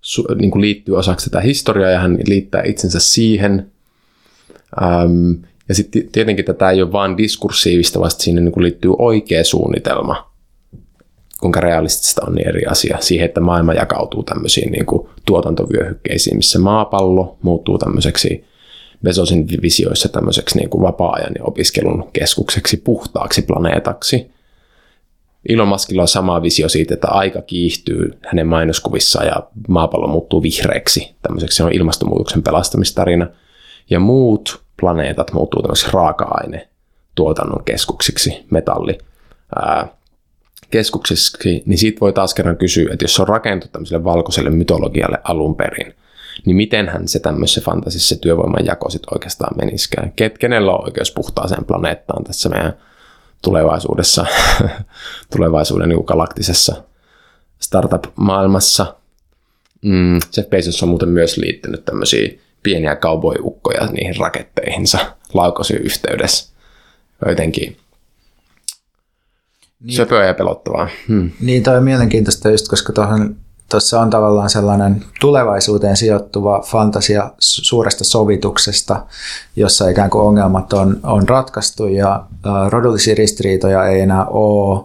[0.00, 3.72] su, niin kuin liittyy osaksi tätä historiaa ja hän liittää itsensä siihen.
[4.82, 9.44] Ähm, ja sitten tietenkin tätä ei ole vain diskursiivista, vaan siinä niin kuin liittyy oikea
[9.44, 10.30] suunnitelma,
[11.40, 12.98] kuinka realistista on niin eri asia.
[13.00, 18.44] Siihen, että maailma jakautuu tämmöisiin niin kuin tuotantovyöhykkeisiin, missä maapallo muuttuu tämmöiseksi
[19.02, 24.26] Bezosin visioissa tämmöiseksi niin kuin vapaa-ajan ja opiskelun keskukseksi, puhtaaksi planeetaksi–
[25.48, 31.14] Elon Muskilla on sama visio siitä, että aika kiihtyy hänen mainoskuvissaan ja maapallo muuttuu vihreäksi.
[31.22, 33.26] Tämmöiseksi se on ilmastonmuutoksen pelastamistarina.
[33.90, 36.68] Ja muut planeetat muuttuu tämmöiseksi raaka-aine
[37.14, 38.98] tuotannon keskuksiksi, metalli
[39.56, 39.95] ää,
[40.70, 45.18] keskuksiksi, niin siitä voi taas kerran kysyä, että jos se on rakentunut tämmöiselle valkoiselle mytologialle
[45.24, 45.94] alun perin,
[46.44, 50.12] niin mitenhän se tämmöisessä fantasissa työvoiman jako sitten oikeastaan meniskään?
[50.16, 52.76] Ket, kenellä on oikeus puhtaaseen planeettaan tässä meidän
[53.42, 54.26] tulevaisuudessa,
[55.36, 56.82] tulevaisuuden niin galaktisessa
[57.58, 58.94] startup-maailmassa.
[59.82, 62.28] Mm, Jeff Bezos on muuten myös liittynyt tämmöisiä
[62.62, 64.98] pieniä cowboy-ukkoja niihin raketteihinsa
[65.34, 66.52] laukosien yhteydessä.
[67.28, 67.76] jotenkin
[69.80, 69.96] niin.
[69.96, 70.88] söpöä ja pelottavaa.
[71.08, 71.30] Hmm.
[71.40, 73.36] Niin, toi on mielenkiintoista just, koska tuohon
[73.70, 79.06] tuossa on tavallaan sellainen tulevaisuuteen sijoittuva fantasia suuresta sovituksesta,
[79.56, 84.84] jossa ikään kuin ongelmat on, on ratkaistu ja äh, rodullisia ristiriitoja ei enää ole,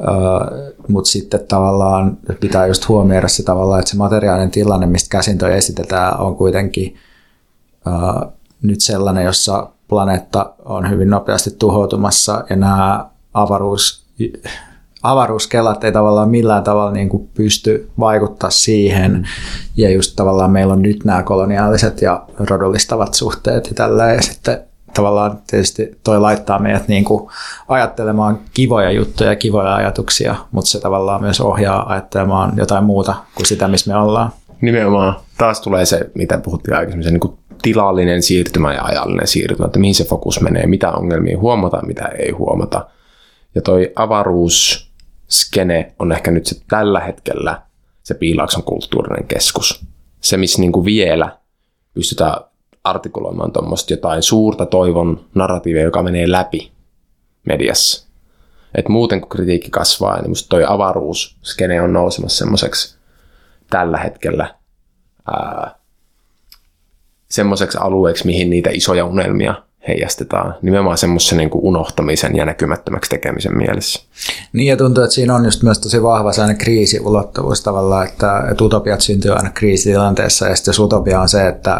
[0.00, 5.38] äh, mutta sitten tavallaan pitää just huomioida se tavallaan, että se materiaalinen tilanne, mistä käsin
[5.38, 6.96] toi esitetään, on kuitenkin
[7.86, 8.32] äh,
[8.62, 14.01] nyt sellainen, jossa planeetta on hyvin nopeasti tuhoutumassa ja nämä avaruus
[15.02, 19.28] avaruuskelat ei tavallaan millään tavalla niin kuin pysty vaikuttaa siihen.
[19.76, 24.60] Ja just tavallaan meillä on nyt nämä koloniaaliset ja rodullistavat suhteet ja tällä ja sitten
[24.94, 27.30] tavallaan tietysti toi laittaa meidät niin kuin
[27.68, 33.46] ajattelemaan kivoja juttuja ja kivoja ajatuksia, mutta se tavallaan myös ohjaa ajattelemaan jotain muuta kuin
[33.46, 34.30] sitä, missä me ollaan.
[34.60, 35.14] Nimenomaan.
[35.38, 39.78] Taas tulee se, mitä puhuttiin aikaisemmin, se niin kuin tilallinen siirtymä ja ajallinen siirtymä, että
[39.78, 42.86] mihin se fokus menee, mitä ongelmia huomataan, mitä ei huomata.
[43.54, 44.90] Ja toi avaruus
[45.30, 47.62] skene on ehkä nyt se tällä hetkellä
[48.02, 49.86] se Piilaakson kulttuurinen keskus.
[50.20, 51.38] Se, missä niin kuin vielä
[51.94, 52.36] pystytään
[52.84, 56.72] artikuloimaan tuommoista jotain suurta toivon narratiivia, joka menee läpi
[57.46, 58.08] mediassa.
[58.74, 62.96] Et muuten kun kritiikki kasvaa, niin musta toi avaruusskene on nousemassa semmoiseksi
[63.70, 64.54] tällä hetkellä
[67.30, 69.54] semmoiseksi alueeksi, mihin niitä isoja unelmia
[69.88, 74.02] heijastetaan nimenomaan semmoisen niin unohtamisen ja näkymättömäksi tekemisen mielessä.
[74.52, 78.64] Niin ja tuntuu, että siinä on just myös tosi vahva sellainen kriisiulottuvuus tavallaan, että, että
[78.64, 81.72] utopiat syntyy aina kriisitilanteessa ja sitten jos utopia on se, että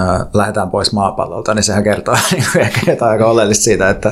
[0.00, 4.08] äh, lähdetään pois maapallolta, niin sehän kertoo niin kuin ehkä jotain aika oleellista siitä, että,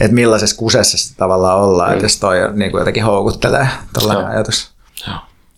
[0.00, 1.92] että millaisessa kusessa sitä tavallaan ollaan, mm.
[1.92, 4.30] että jos toi niin kuin jotenkin houkuttelee tällainen no.
[4.30, 4.70] ajatus.
[5.06, 5.14] No.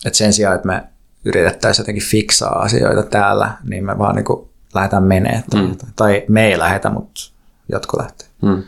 [0.06, 0.82] Että sen sijaan, että me
[1.24, 5.42] yritettäisiin jotenkin fiksaa asioita täällä, niin me vaan niin kuin lähdetään menee.
[5.50, 5.76] Tai, mm.
[5.96, 7.20] tai me ei lähetä, mutta
[7.68, 8.28] jotkut lähtee.
[8.42, 8.62] Mm.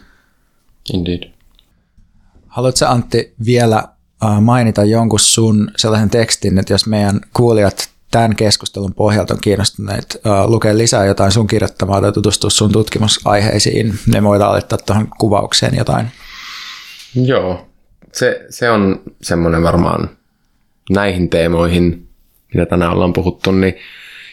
[0.92, 1.30] Indeed.
[2.46, 3.88] Haluatko Antti vielä
[4.40, 10.50] mainita jonkun sun sellaisen tekstin, että jos meidän kuulijat tämän keskustelun pohjalta on kiinnostuneet uh,
[10.50, 16.06] lukea lisää jotain sun kirjoittamaa tai tutustua sun tutkimusaiheisiin, ne voidaan laittaa tuohon kuvaukseen jotain.
[17.14, 17.68] Joo,
[18.12, 20.10] se, se on semmoinen varmaan
[20.90, 22.08] näihin teemoihin,
[22.54, 23.74] mitä tänään ollaan puhuttu, niin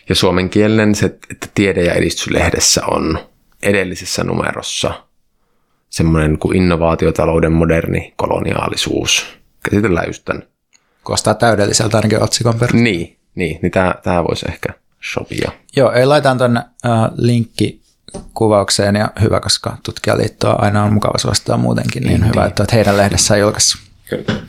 [0.09, 3.19] ja suomenkielinen se, että tiede- ja edistyslehdessä on
[3.63, 5.03] edellisessä numerossa
[5.89, 9.25] semmoinen kuin innovaatiotalouden moderni koloniaalisuus.
[9.63, 10.43] Käsitellään just tämän.
[11.03, 12.83] Kuulostaa täydelliseltä ainakin otsikon perusteella.
[12.83, 14.69] Niin, niin, niin tämä, tämä voisi ehkä
[15.01, 15.51] sopia.
[15.75, 17.81] Joo, ei laitan tuonne äh, linkki
[18.33, 22.47] kuvaukseen ja hyvä, koska tutkijaliittoa aina on mukava suosittaa muutenkin, niin, niin hyvä, niin.
[22.47, 23.81] että heidän lehdessään julkaissut.
[24.09, 24.41] Kyllä.